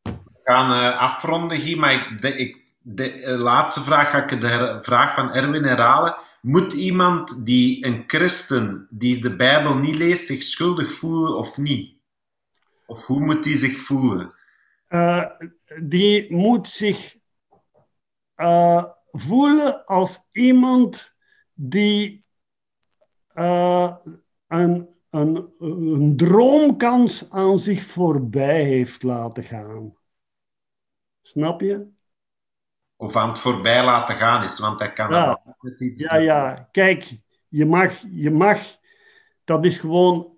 we 0.02 0.12
gaan 0.42 0.70
uh, 0.70 1.00
afronden, 1.00 1.58
Guy, 1.58 1.78
maar 1.78 1.92
ik, 1.92 2.34
ik 2.34 2.74
de 2.80 3.12
eh, 3.12 3.38
laatste 3.38 3.80
vraag 3.80 4.10
ga 4.10 4.22
ik 4.22 4.40
de 4.40 4.78
vraag 4.80 5.14
van 5.14 5.32
Erwin 5.32 5.64
herhalen. 5.64 6.16
Moet 6.40 6.72
iemand 6.72 7.46
die 7.46 7.86
een 7.86 8.04
christen 8.06 8.86
die 8.90 9.20
de 9.20 9.36
Bijbel 9.36 9.74
niet 9.74 9.96
leest 9.96 10.26
zich 10.26 10.42
schuldig 10.42 10.92
voelen 10.92 11.36
of 11.36 11.56
niet? 11.56 11.96
Of 12.86 13.06
hoe 13.06 13.20
moet 13.20 13.44
die 13.44 13.56
zich 13.56 13.78
voelen? 13.78 14.30
Uh, 14.88 15.30
die 15.82 16.34
moet 16.34 16.68
zich 16.68 17.16
uh, 18.36 18.84
voelen 19.10 19.84
als 19.84 20.26
iemand 20.30 21.14
die 21.52 22.24
uh, 23.34 23.96
een, 24.46 24.94
een, 25.10 25.54
een 25.58 26.16
droomkans 26.16 27.30
aan 27.30 27.58
zich 27.58 27.82
voorbij 27.82 28.62
heeft 28.62 29.02
laten 29.02 29.44
gaan. 29.44 29.96
Snap 31.22 31.60
je? 31.60 31.94
of 32.96 33.16
aan 33.16 33.28
het 33.28 33.38
voorbij 33.38 33.84
laten 33.84 34.14
gaan 34.14 34.44
is, 34.44 34.58
want 34.58 34.80
hij 34.80 34.92
kan 34.92 35.10
Ja. 35.10 35.42
altijd 35.44 35.80
iets 35.80 36.02
Ja, 36.02 36.16
ja. 36.16 36.68
Kijk, 36.72 37.18
je 37.48 37.66
mag, 37.66 38.02
je 38.10 38.30
mag, 38.30 38.76
dat 39.44 39.64
is 39.64 39.78
gewoon 39.78 40.36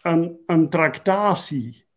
een, 0.00 0.42
een 0.46 0.68
tractatie 0.68 1.87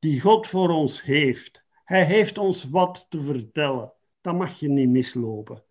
die 0.00 0.20
God 0.20 0.46
voor 0.46 0.68
ons 0.68 1.02
heeft. 1.02 1.64
Hij 1.84 2.04
heeft 2.04 2.38
ons 2.38 2.64
wat 2.64 3.06
te 3.08 3.20
vertellen. 3.20 3.92
Dat 4.20 4.34
mag 4.34 4.58
je 4.60 4.68
niet 4.68 4.88
mislopen. 4.88 5.64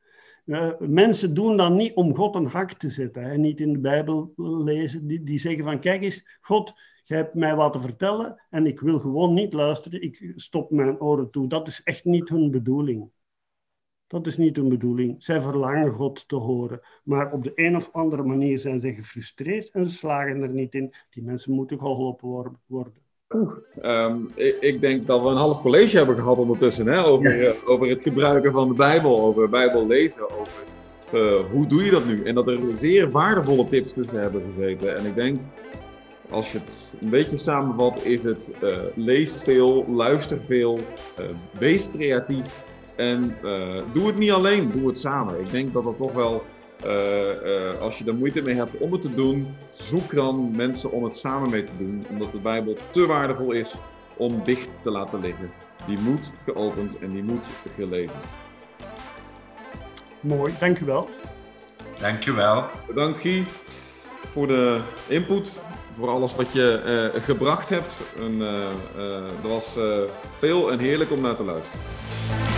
Eh, 0.45 0.71
mensen 0.79 1.33
doen 1.33 1.57
dat 1.57 1.73
niet 1.73 1.95
om 1.95 2.15
God 2.15 2.35
een 2.35 2.45
hak 2.45 2.73
te 2.73 2.89
zetten. 2.89 3.23
Hè. 3.23 3.37
Niet 3.37 3.61
in 3.61 3.73
de 3.73 3.79
Bijbel 3.79 4.33
lezen. 4.35 5.07
Die, 5.07 5.23
die 5.23 5.39
zeggen 5.39 5.63
van, 5.63 5.79
kijk 5.79 6.01
eens, 6.01 6.37
God, 6.41 6.73
je 7.03 7.15
hebt 7.15 7.35
mij 7.35 7.55
wat 7.55 7.73
te 7.73 7.79
vertellen 7.79 8.41
en 8.49 8.65
ik 8.65 8.79
wil 8.79 8.99
gewoon 8.99 9.33
niet 9.33 9.53
luisteren. 9.53 10.01
Ik 10.01 10.33
stop 10.35 10.71
mijn 10.71 10.99
oren 11.01 11.31
toe. 11.31 11.47
Dat 11.47 11.67
is 11.67 11.83
echt 11.83 12.05
niet 12.05 12.29
hun 12.29 12.51
bedoeling. 12.51 13.11
Dat 14.07 14.27
is 14.27 14.37
niet 14.37 14.55
hun 14.55 14.69
bedoeling. 14.69 15.23
Zij 15.23 15.41
verlangen 15.41 15.91
God 15.91 16.27
te 16.27 16.35
horen. 16.35 16.81
Maar 17.03 17.31
op 17.31 17.43
de 17.43 17.51
een 17.55 17.75
of 17.75 17.91
andere 17.91 18.23
manier 18.23 18.59
zijn 18.59 18.79
ze 18.79 18.93
gefrustreerd 18.93 19.69
en 19.69 19.87
ze 19.87 19.93
slagen 19.93 20.41
er 20.41 20.49
niet 20.49 20.73
in. 20.73 20.93
Die 21.09 21.23
mensen 21.23 21.53
moeten 21.53 21.79
geholpen 21.79 22.27
wor- 22.65 22.91
Ehm, 23.81 24.17
ik, 24.35 24.57
ik 24.59 24.81
denk 24.81 25.07
dat 25.07 25.21
we 25.21 25.27
een 25.27 25.35
half 25.35 25.61
college 25.61 25.97
hebben 25.97 26.15
gehad 26.15 26.37
ondertussen 26.37 26.87
hè, 26.87 27.03
over, 27.03 27.47
eh, 27.47 27.69
over 27.69 27.89
het 27.89 28.01
gebruiken 28.01 28.51
van 28.51 28.67
de 28.67 28.73
Bijbel, 28.73 29.21
over 29.21 29.49
Bijbel 29.49 29.87
lezen, 29.87 30.23
over 30.39 30.67
eh, 31.11 31.51
hoe 31.51 31.67
doe 31.67 31.83
je 31.83 31.91
dat 31.91 32.05
nu. 32.05 32.23
En 32.23 32.35
dat 32.35 32.47
er 32.47 32.59
zeer 32.73 33.11
waardevolle 33.11 33.67
tips 33.67 33.93
tussen 33.93 34.19
hebben 34.19 34.43
gezeten. 34.55 34.97
En 34.97 35.05
ik 35.05 35.15
denk, 35.15 35.39
als 36.29 36.51
je 36.51 36.57
het 36.57 36.91
een 37.01 37.09
beetje 37.09 37.37
samenvat, 37.37 38.03
is 38.03 38.23
het 38.23 38.53
eh, 38.61 38.77
lees 38.95 39.43
veel, 39.43 39.85
luister 39.87 40.39
veel, 40.47 40.79
wees 41.59 41.89
creatief 41.91 42.45
en 42.95 43.37
doe 43.93 44.07
het 44.07 44.17
niet 44.17 44.31
alleen, 44.31 44.71
doe 44.71 44.87
het 44.87 44.99
samen. 44.99 45.39
Ik 45.39 45.51
denk 45.51 45.73
dat 45.73 45.83
dat 45.83 45.97
toch 45.97 46.13
wel, 46.13 46.43
als 47.79 47.97
je 47.97 48.05
er 48.05 48.15
moeite 48.15 48.41
mee 48.41 48.55
hebt 48.55 48.77
om 48.77 48.91
het 48.91 49.01
te 49.01 49.13
doen, 49.13 49.55
zoek 49.71 50.15
dan 50.15 50.51
mensen 50.55 50.91
om 50.91 51.03
het 51.03 51.15
samen 51.15 51.49
mee 51.49 51.63
te 51.63 51.77
doen, 51.77 52.05
omdat 52.09 52.31
de 52.31 52.39
Bijbel 52.39 52.77
te 52.91 53.05
waardevol 53.05 53.51
is 53.51 53.73
om 54.17 54.43
dicht 54.43 54.77
te 54.83 54.91
laten 54.91 55.19
liggen. 55.19 55.51
Die 55.87 55.99
moet 55.99 56.31
geopend 56.45 56.99
en 56.99 57.11
die 57.11 57.23
moet 57.23 57.49
gelezen. 57.75 58.19
Mooi, 60.19 60.53
dank 60.59 60.79
u 60.79 60.85
wel. 60.85 61.09
Dankjewel. 61.99 62.65
Bedankt 62.87 63.17
Guy 63.17 63.45
voor 64.29 64.47
de 64.47 64.79
input, 65.07 65.59
voor 65.97 66.09
alles 66.09 66.35
wat 66.35 66.53
je 66.53 66.81
eh, 67.13 67.23
gebracht 67.23 67.69
hebt. 67.69 68.01
En, 68.19 68.41
eh, 68.41 68.63
eh, 68.95 69.43
er 69.43 69.49
was 69.49 69.77
eh, 69.77 70.01
veel 70.37 70.71
en 70.71 70.79
heerlijk 70.79 71.11
om 71.11 71.21
naar 71.21 71.35
te 71.35 71.43
luisteren. 71.43 72.48